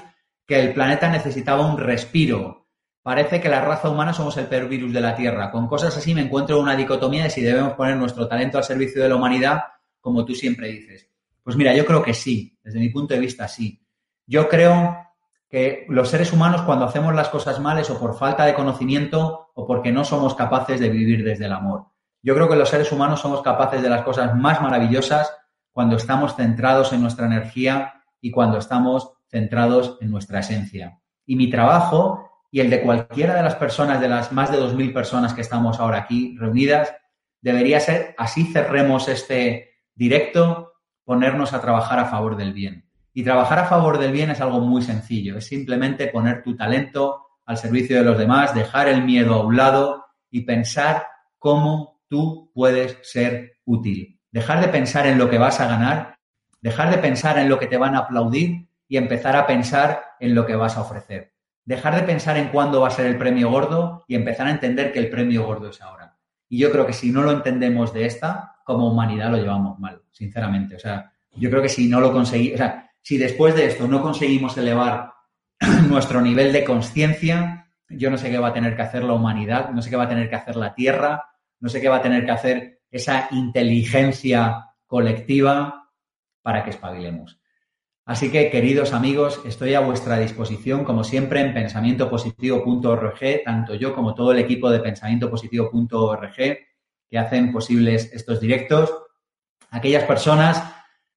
que 0.48 0.62
el 0.62 0.74
planeta 0.74 1.10
necesitaba 1.10 1.70
un 1.70 1.78
respiro. 1.78 2.70
Parece 3.02 3.42
que 3.42 3.50
la 3.50 3.60
raza 3.60 3.90
humana 3.90 4.14
somos 4.14 4.38
el 4.38 4.46
peor 4.46 4.70
virus 4.70 4.94
de 4.94 5.02
la 5.02 5.18
Tierra. 5.18 5.52
Con 5.52 5.68
cosas 5.68 5.98
así 5.98 6.16
me 6.16 6.22
encuentro 6.22 6.62
una 6.62 6.78
dicotomía 6.78 7.24
de 7.24 7.30
si 7.30 7.42
debemos 7.42 7.74
poner 7.74 7.98
nuestro 7.98 8.26
talento 8.30 8.58
al 8.58 8.64
servicio 8.64 9.04
de 9.04 9.10
la 9.10 9.16
humanidad, 9.16 9.64
como 10.00 10.24
tú 10.24 10.34
siempre 10.34 10.70
dices. 10.70 11.13
Pues 11.44 11.56
mira, 11.56 11.76
yo 11.76 11.86
creo 11.86 12.02
que 12.02 12.14
sí, 12.14 12.58
desde 12.64 12.80
mi 12.80 12.90
punto 12.90 13.14
de 13.14 13.20
vista 13.20 13.48
sí. 13.48 13.86
Yo 14.26 14.48
creo 14.48 14.98
que 15.50 15.86
los 15.90 16.10
seres 16.10 16.34
humanos 16.34 16.64
cuando 16.64 16.86
hacemos 16.86 17.14
las 17.14 17.30
cosas 17.30 17.60
mal 17.60 17.78
es 17.78 17.90
o 17.90 18.00
por 18.00 18.18
falta 18.18 18.46
de 18.46 18.56
conocimiento 18.56 19.52
o 19.54 19.68
porque 19.68 19.92
no 19.92 20.04
somos 20.04 20.36
capaces 20.36 20.80
de 20.80 20.90
vivir 20.90 21.24
desde 21.24 21.46
el 21.46 21.52
amor. 21.52 21.86
Yo 22.22 22.34
creo 22.34 22.50
que 22.50 22.56
los 22.56 22.70
seres 22.70 22.92
humanos 22.92 23.20
somos 23.20 23.42
capaces 23.42 23.82
de 23.82 23.90
las 23.90 24.04
cosas 24.04 24.36
más 24.36 24.62
maravillosas 24.62 25.32
cuando 25.72 25.98
estamos 25.98 26.36
centrados 26.36 26.94
en 26.94 27.02
nuestra 27.02 27.26
energía 27.26 28.02
y 28.22 28.32
cuando 28.32 28.58
estamos 28.58 29.12
centrados 29.30 29.98
en 30.00 30.10
nuestra 30.10 30.40
esencia. 30.40 31.02
Y 31.26 31.36
mi 31.36 31.50
trabajo 31.50 32.30
y 32.50 32.60
el 32.60 32.70
de 32.70 32.82
cualquiera 32.82 33.36
de 33.36 33.44
las 33.44 33.56
personas, 33.56 34.00
de 34.00 34.08
las 34.08 34.32
más 34.32 34.52
de 34.52 34.60
2.000 34.60 34.94
personas 34.94 35.34
que 35.34 35.42
estamos 35.42 35.80
ahora 35.80 35.98
aquí 35.98 36.38
reunidas, 36.38 36.94
debería 37.42 37.80
ser, 37.80 38.16
así 38.18 38.46
cerremos 38.46 39.08
este 39.08 39.72
directo, 39.96 40.73
ponernos 41.06 41.54
a 41.54 41.62
trabajar 41.62 42.00
a 42.00 42.06
favor 42.06 42.38
del 42.38 42.54
bien. 42.54 42.90
Y 43.14 43.24
trabajar 43.24 43.60
a 43.60 43.66
favor 43.66 44.00
del 44.00 44.12
bien 44.12 44.32
es 44.32 44.42
algo 44.42 44.60
muy 44.60 44.82
sencillo, 44.82 45.38
es 45.38 45.46
simplemente 45.46 46.08
poner 46.08 46.42
tu 46.44 46.56
talento 46.56 47.28
al 47.46 47.58
servicio 47.58 47.98
de 47.98 48.04
los 48.04 48.18
demás, 48.18 48.56
dejar 48.56 48.88
el 48.88 49.04
miedo 49.04 49.36
a 49.36 49.46
un 49.46 49.56
lado 49.56 50.06
y 50.32 50.42
pensar 50.42 51.06
cómo 51.38 52.02
tú 52.08 52.52
puedes 52.54 52.98
ser 53.04 53.58
útil. 53.66 54.20
Dejar 54.32 54.62
de 54.62 54.70
pensar 54.70 55.06
en 55.06 55.18
lo 55.18 55.30
que 55.30 55.38
vas 55.38 55.60
a 55.60 55.68
ganar, 55.68 56.18
dejar 56.62 56.90
de 56.90 56.98
pensar 56.98 57.38
en 57.38 57.50
lo 57.50 57.60
que 57.60 57.68
te 57.68 57.78
van 57.78 57.96
a 57.96 58.00
aplaudir 58.00 58.68
y 58.88 58.98
empezar 58.98 59.36
a 59.36 59.46
pensar 59.46 60.04
en 60.20 60.34
lo 60.34 60.46
que 60.46 60.56
vas 60.56 60.78
a 60.78 60.82
ofrecer. 60.82 61.34
Dejar 61.66 61.96
de 61.96 62.04
pensar 62.04 62.38
en 62.38 62.50
cuándo 62.50 62.82
va 62.82 62.88
a 62.88 62.92
ser 62.92 63.06
el 63.06 63.18
premio 63.18 63.50
gordo 63.50 64.04
y 64.08 64.16
empezar 64.16 64.48
a 64.48 64.52
entender 64.52 64.92
que 64.92 65.00
el 65.00 65.10
premio 65.10 65.46
gordo 65.46 65.70
es 65.70 65.82
ahora. 65.82 66.18
Y 66.50 66.60
yo 66.60 66.72
creo 66.72 66.86
que 66.86 66.94
si 66.94 67.12
no 67.12 67.22
lo 67.22 67.32
entendemos 67.32 67.94
de 67.94 68.06
esta, 68.06 68.53
como 68.64 68.92
humanidad 68.92 69.32
lo 69.32 69.38
llevamos 69.38 69.80
mal, 69.80 70.02
sinceramente. 70.12 70.76
O 70.76 70.80
sea, 70.80 71.12
yo 71.36 71.50
creo 71.50 71.62
que 71.62 71.70
si 71.70 71.88
no 71.88 72.00
lo 72.00 72.12
conseguimos, 72.12 72.56
o 72.56 72.58
sea, 72.58 72.92
si 73.02 73.18
después 73.18 73.56
de 73.56 73.66
esto 73.66 73.88
no 73.88 74.02
conseguimos 74.02 74.58
elevar 74.58 75.14
nuestro 75.90 76.22
nivel 76.22 76.54
de 76.54 76.64
conciencia, 76.64 77.68
yo 77.90 78.10
no 78.10 78.18
sé 78.18 78.30
qué 78.30 78.38
va 78.38 78.50
a 78.50 78.54
tener 78.54 78.76
que 78.76 78.82
hacer 78.82 79.04
la 79.04 79.14
humanidad, 79.14 79.70
no 79.72 79.82
sé 79.82 79.90
qué 79.90 79.96
va 79.96 80.04
a 80.04 80.10
tener 80.10 80.30
que 80.30 80.36
hacer 80.36 80.56
la 80.56 80.74
Tierra, 80.74 81.24
no 81.60 81.70
sé 81.70 81.82
qué 81.82 81.90
va 81.90 81.98
a 81.98 82.02
tener 82.02 82.26
que 82.26 82.32
hacer 82.32 82.82
esa 82.90 83.28
inteligencia 83.32 84.66
colectiva 84.86 85.90
para 86.42 86.64
que 86.64 86.70
espabilemos. 86.72 87.40
Así 88.06 88.30
que, 88.30 88.50
queridos 88.50 88.94
amigos, 88.94 89.42
estoy 89.46 89.74
a 89.76 89.80
vuestra 89.80 90.20
disposición, 90.20 90.84
como 90.84 91.06
siempre, 91.06 91.40
en 91.40 91.54
pensamientopositivo.org, 91.54 93.44
tanto 93.46 93.76
yo 93.76 93.96
como 93.96 94.14
todo 94.14 94.34
el 94.34 94.40
equipo 94.40 94.70
de 94.70 94.80
pensamientopositivo.org 94.80 96.36
que 97.14 97.20
hacen 97.20 97.52
posibles 97.52 98.10
estos 98.12 98.42
directos. 98.42 98.92
Aquellas 99.70 100.06
personas 100.06 100.64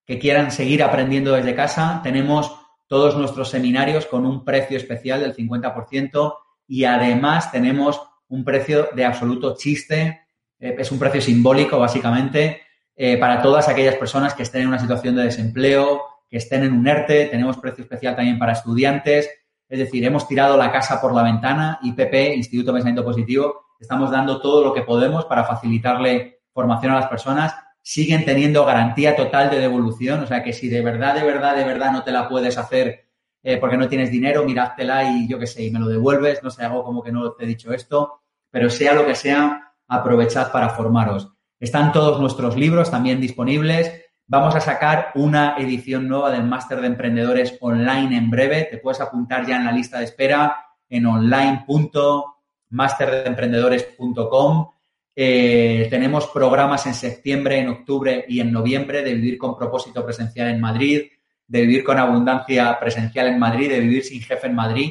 que 0.04 0.18
quieran 0.18 0.50
seguir 0.50 0.82
aprendiendo 0.82 1.32
desde 1.32 1.54
casa, 1.54 2.02
tenemos 2.02 2.54
todos 2.86 3.16
nuestros 3.16 3.48
seminarios 3.48 4.04
con 4.04 4.26
un 4.26 4.44
precio 4.44 4.76
especial 4.76 5.20
del 5.20 5.34
50% 5.34 6.34
y 6.68 6.84
además 6.84 7.50
tenemos 7.50 8.02
un 8.28 8.44
precio 8.44 8.90
de 8.94 9.06
absoluto 9.06 9.56
chiste 9.56 10.26
eh, 10.58 10.76
es 10.78 10.92
un 10.92 10.98
precio 10.98 11.22
simbólico, 11.22 11.78
básicamente, 11.78 12.60
eh, 12.94 13.16
para 13.16 13.40
todas 13.40 13.66
aquellas 13.70 13.94
personas 13.94 14.34
que 14.34 14.42
estén 14.42 14.62
en 14.62 14.68
una 14.68 14.78
situación 14.78 15.16
de 15.16 15.24
desempleo, 15.24 16.02
que 16.28 16.36
estén 16.36 16.62
en 16.62 16.74
un 16.74 16.86
ERTE. 16.86 17.28
Tenemos 17.30 17.56
precio 17.56 17.84
especial 17.84 18.16
también 18.16 18.38
para 18.38 18.52
estudiantes. 18.52 19.30
Es 19.66 19.78
decir, 19.78 20.04
hemos 20.04 20.28
tirado 20.28 20.58
la 20.58 20.70
casa 20.70 21.00
por 21.00 21.14
la 21.14 21.22
ventana. 21.22 21.78
IPP, 21.82 22.36
Instituto 22.36 22.72
de 22.72 22.76
Pensamiento 22.76 23.02
Positivo, 23.02 23.65
estamos 23.80 24.10
dando 24.10 24.40
todo 24.40 24.64
lo 24.64 24.72
que 24.72 24.82
podemos 24.82 25.24
para 25.26 25.44
facilitarle 25.44 26.40
formación 26.52 26.92
a 26.92 26.96
las 26.96 27.08
personas. 27.08 27.54
Siguen 27.82 28.24
teniendo 28.24 28.64
garantía 28.64 29.14
total 29.14 29.50
de 29.50 29.60
devolución. 29.60 30.22
O 30.22 30.26
sea 30.26 30.42
que 30.42 30.52
si 30.52 30.68
de 30.68 30.82
verdad, 30.82 31.14
de 31.14 31.22
verdad, 31.22 31.56
de 31.56 31.64
verdad 31.64 31.92
no 31.92 32.02
te 32.02 32.12
la 32.12 32.28
puedes 32.28 32.58
hacer 32.58 33.06
eh, 33.42 33.58
porque 33.58 33.76
no 33.76 33.88
tienes 33.88 34.10
dinero, 34.10 34.44
mirátela 34.44 35.04
y 35.04 35.28
yo 35.28 35.38
qué 35.38 35.46
sé, 35.46 35.64
y 35.64 35.70
me 35.70 35.78
lo 35.78 35.86
devuelves. 35.86 36.42
No 36.42 36.50
sé, 36.50 36.64
hago 36.64 36.82
como 36.82 37.02
que 37.02 37.12
no 37.12 37.32
te 37.32 37.44
he 37.44 37.46
dicho 37.46 37.72
esto. 37.72 38.22
Pero 38.50 38.70
sea 38.70 38.94
lo 38.94 39.06
que 39.06 39.14
sea, 39.14 39.72
aprovechad 39.86 40.50
para 40.50 40.70
formaros. 40.70 41.30
Están 41.60 41.92
todos 41.92 42.20
nuestros 42.20 42.56
libros 42.56 42.90
también 42.90 43.20
disponibles. 43.20 44.02
Vamos 44.26 44.56
a 44.56 44.60
sacar 44.60 45.12
una 45.14 45.56
edición 45.56 46.08
nueva 46.08 46.30
del 46.30 46.44
Máster 46.44 46.80
de 46.80 46.88
Emprendedores 46.88 47.56
online 47.60 48.16
en 48.16 48.30
breve. 48.30 48.66
Te 48.70 48.78
puedes 48.78 49.00
apuntar 49.00 49.46
ya 49.46 49.56
en 49.56 49.64
la 49.64 49.72
lista 49.72 49.98
de 49.98 50.04
espera 50.04 50.66
en 50.88 51.06
online.masterdeemprendedores.com. 52.70 54.70
Eh, 55.18 55.86
tenemos 55.88 56.26
programas 56.26 56.86
en 56.86 56.94
septiembre, 56.94 57.58
en 57.58 57.68
octubre 57.68 58.26
y 58.28 58.40
en 58.40 58.52
noviembre 58.52 59.02
de 59.02 59.14
vivir 59.14 59.38
con 59.38 59.56
propósito 59.56 60.04
presencial 60.04 60.48
en 60.48 60.60
Madrid, 60.60 61.04
de 61.46 61.60
vivir 61.62 61.84
con 61.84 61.98
abundancia 61.98 62.78
presencial 62.78 63.28
en 63.28 63.38
Madrid, 63.38 63.70
de 63.70 63.80
vivir 63.80 64.04
sin 64.04 64.20
jefe 64.20 64.48
en 64.48 64.54
Madrid. 64.54 64.90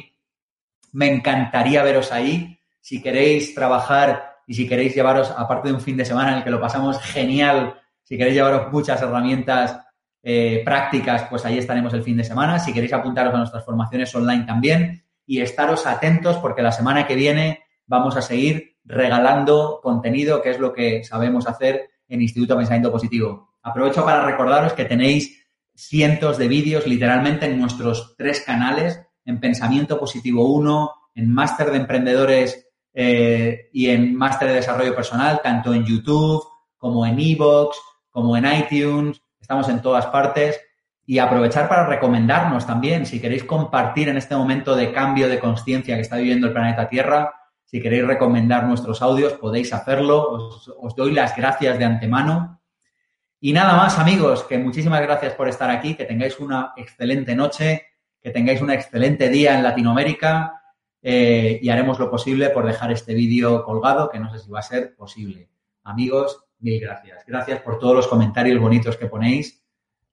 Me 0.92 1.12
encantaría 1.12 1.82
veros 1.82 2.12
ahí. 2.12 2.58
Si 2.80 3.02
queréis 3.02 3.54
trabajar 3.54 4.36
y 4.46 4.54
si 4.54 4.68
queréis 4.68 4.94
llevaros, 4.94 5.32
aparte 5.36 5.68
de 5.68 5.74
un 5.74 5.80
fin 5.80 5.96
de 5.96 6.04
semana 6.04 6.32
en 6.32 6.38
el 6.38 6.44
que 6.44 6.50
lo 6.50 6.60
pasamos 6.60 7.00
genial, 7.00 7.80
si 8.02 8.16
queréis 8.16 8.36
llevaros 8.36 8.72
muchas 8.72 9.00
herramientas 9.02 9.78
eh, 10.22 10.62
prácticas, 10.64 11.24
pues 11.30 11.44
ahí 11.44 11.58
estaremos 11.58 11.94
el 11.94 12.02
fin 12.02 12.16
de 12.16 12.24
semana. 12.24 12.58
Si 12.58 12.72
queréis 12.72 12.92
apuntaros 12.92 13.34
a 13.34 13.38
nuestras 13.38 13.64
formaciones 13.64 14.12
online 14.14 14.44
también 14.44 15.04
y 15.24 15.40
estaros 15.40 15.86
atentos 15.86 16.38
porque 16.38 16.62
la 16.62 16.72
semana 16.72 17.06
que 17.06 17.14
viene 17.14 17.65
vamos 17.86 18.16
a 18.16 18.22
seguir 18.22 18.76
regalando 18.84 19.80
contenido, 19.82 20.42
que 20.42 20.50
es 20.50 20.58
lo 20.58 20.72
que 20.72 21.04
sabemos 21.04 21.46
hacer 21.46 21.90
en 22.08 22.22
Instituto 22.22 22.56
Pensamiento 22.56 22.92
Positivo. 22.92 23.54
Aprovecho 23.62 24.04
para 24.04 24.24
recordaros 24.24 24.72
que 24.74 24.84
tenéis 24.84 25.44
cientos 25.74 26.38
de 26.38 26.48
vídeos 26.48 26.86
literalmente 26.86 27.46
en 27.46 27.58
nuestros 27.58 28.14
tres 28.16 28.40
canales, 28.40 29.00
en 29.24 29.40
Pensamiento 29.40 29.98
Positivo 29.98 30.52
1, 30.54 30.92
en 31.16 31.32
Máster 31.32 31.70
de 31.70 31.78
Emprendedores 31.78 32.68
eh, 32.94 33.68
y 33.72 33.88
en 33.90 34.16
máster 34.16 34.48
de 34.48 34.54
desarrollo 34.54 34.94
personal, 34.94 35.40
tanto 35.42 35.74
en 35.74 35.84
YouTube 35.84 36.42
como 36.78 37.04
en 37.04 37.18
Evox, 37.18 37.76
como 38.10 38.36
en 38.36 38.46
iTunes, 38.46 39.20
estamos 39.40 39.68
en 39.68 39.82
todas 39.82 40.06
partes. 40.06 40.60
Y 41.04 41.18
aprovechar 41.18 41.68
para 41.68 41.86
recomendarnos 41.86 42.66
también, 42.66 43.06
si 43.06 43.20
queréis 43.20 43.44
compartir 43.44 44.08
en 44.08 44.16
este 44.16 44.34
momento 44.34 44.74
de 44.74 44.92
cambio 44.92 45.28
de 45.28 45.38
conciencia 45.38 45.94
que 45.94 46.02
está 46.02 46.16
viviendo 46.16 46.48
el 46.48 46.52
planeta 46.52 46.88
Tierra, 46.88 47.32
si 47.66 47.82
queréis 47.82 48.06
recomendar 48.06 48.64
nuestros 48.64 49.02
audios, 49.02 49.32
podéis 49.34 49.72
hacerlo. 49.72 50.48
Os, 50.78 50.94
doy 50.94 51.12
las 51.12 51.36
gracias 51.36 51.78
de 51.78 51.84
antemano. 51.84 52.62
Y 53.40 53.52
nada 53.52 53.76
más, 53.76 53.98
amigos, 53.98 54.44
que 54.44 54.56
muchísimas 54.56 55.02
gracias 55.02 55.34
por 55.34 55.48
estar 55.48 55.68
aquí, 55.68 55.94
que 55.96 56.04
tengáis 56.04 56.38
una 56.38 56.72
excelente 56.76 57.34
noche, 57.34 57.82
que 58.22 58.30
tengáis 58.30 58.62
un 58.62 58.70
excelente 58.70 59.28
día 59.28 59.56
en 59.56 59.64
Latinoamérica 59.64 60.62
eh, 61.02 61.58
y 61.60 61.68
haremos 61.68 61.98
lo 61.98 62.08
posible 62.08 62.50
por 62.50 62.64
dejar 62.64 62.92
este 62.92 63.14
vídeo 63.14 63.64
colgado, 63.64 64.08
que 64.08 64.20
no 64.20 64.30
sé 64.32 64.38
si 64.38 64.48
va 64.48 64.60
a 64.60 64.62
ser 64.62 64.94
posible. 64.94 65.50
Amigos, 65.82 66.44
mil 66.60 66.80
gracias. 66.80 67.24
Gracias 67.26 67.60
por 67.62 67.80
todos 67.80 67.96
los 67.96 68.06
comentarios 68.06 68.60
bonitos 68.60 68.96
que 68.96 69.06
ponéis. 69.06 69.64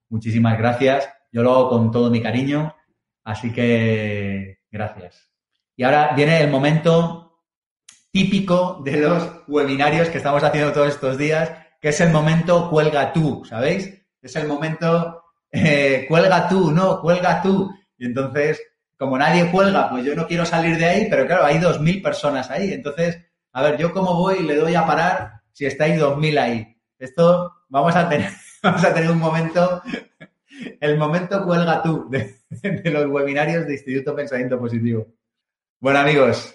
Muchísimas 0.08 0.58
gracias. 0.58 1.08
Yo 1.30 1.44
lo 1.44 1.52
hago 1.52 1.68
con 1.68 1.92
todo 1.92 2.10
mi 2.10 2.20
cariño, 2.20 2.74
así 3.22 3.52
que 3.52 4.58
gracias. 4.72 5.30
Y 5.76 5.84
ahora 5.84 6.12
viene 6.16 6.40
el 6.40 6.50
momento 6.50 7.24
típico 8.14 8.80
de 8.84 8.98
los 8.98 9.28
webinarios 9.48 10.08
que 10.08 10.18
estamos 10.18 10.44
haciendo 10.44 10.72
todos 10.72 10.90
estos 10.90 11.18
días, 11.18 11.50
que 11.80 11.88
es 11.88 12.00
el 12.00 12.12
momento 12.12 12.70
cuelga 12.70 13.12
tú, 13.12 13.44
¿sabéis? 13.44 13.92
Es 14.22 14.36
el 14.36 14.46
momento 14.46 15.24
eh, 15.50 16.06
cuelga 16.08 16.48
tú, 16.48 16.70
no, 16.70 17.00
cuelga 17.00 17.42
tú. 17.42 17.74
Y 17.98 18.06
entonces 18.06 18.62
como 18.96 19.18
nadie 19.18 19.50
cuelga, 19.50 19.90
pues 19.90 20.04
yo 20.04 20.14
no 20.14 20.28
quiero 20.28 20.46
salir 20.46 20.78
de 20.78 20.84
ahí, 20.84 21.06
pero 21.10 21.26
claro, 21.26 21.44
hay 21.44 21.58
dos 21.58 21.80
mil 21.80 22.00
personas 22.00 22.52
ahí. 22.52 22.72
Entonces, 22.72 23.18
a 23.52 23.62
ver, 23.62 23.78
yo 23.78 23.92
cómo 23.92 24.14
voy, 24.14 24.44
le 24.44 24.54
doy 24.54 24.76
a 24.76 24.86
parar 24.86 25.42
si 25.50 25.66
estáis 25.66 26.00
2.000 26.00 26.38
ahí. 26.38 26.76
Esto 26.96 27.52
vamos 27.68 27.96
a 27.96 28.08
tener, 28.08 28.30
vamos 28.62 28.84
a 28.84 28.94
tener 28.94 29.10
un 29.10 29.18
momento, 29.18 29.82
el 30.80 30.96
momento 30.98 31.44
cuelga 31.44 31.82
tú 31.82 32.08
de, 32.08 32.36
de 32.62 32.90
los 32.92 33.06
webinarios 33.06 33.66
de 33.66 33.72
Instituto 33.72 34.14
Pensamiento 34.14 34.56
Positivo. 34.56 35.08
Bueno, 35.80 35.98
amigos, 35.98 36.54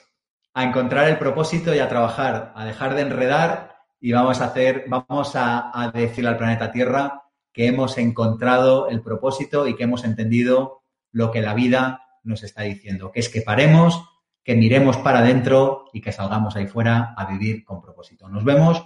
a 0.54 0.64
encontrar 0.64 1.08
el 1.08 1.18
propósito 1.18 1.74
y 1.74 1.80
a 1.80 1.90
trabajar, 1.90 2.54
a 2.56 2.66
dejar 2.66 2.96
de 2.96 3.02
enredar 3.02 3.76
y 4.00 4.12
vamos 4.12 4.42
a 4.42 4.46
hacer, 4.46 4.86
vamos 4.88 5.36
a, 5.36 5.72
a 5.74 5.92
decirle 5.92 6.30
al 6.30 6.38
planeta 6.38 6.72
Tierra 6.72 7.24
que 7.52 7.68
hemos 7.68 7.98
encontrado 7.98 8.90
el 8.90 9.02
propósito 9.02 9.68
y 9.68 9.76
que 9.76 9.84
hemos 9.84 10.04
entendido 10.04 10.82
lo 11.12 11.32
que 11.32 11.42
la 11.42 11.54
vida 11.54 12.04
nos 12.24 12.44
está 12.44 12.64
diciendo, 12.64 13.12
que 13.12 13.20
es 13.20 13.30
que 13.30 13.42
paremos, 13.42 14.04
que 14.44 14.56
miremos 14.56 14.98
para 14.98 15.20
adentro 15.20 15.86
y 15.94 16.02
que 16.02 16.12
salgamos 16.12 16.56
ahí 16.56 16.68
fuera 16.68 17.14
a 17.18 17.26
vivir 17.26 17.64
con 17.64 17.82
propósito. 17.82 18.30
Nos 18.30 18.44
vemos 18.44 18.86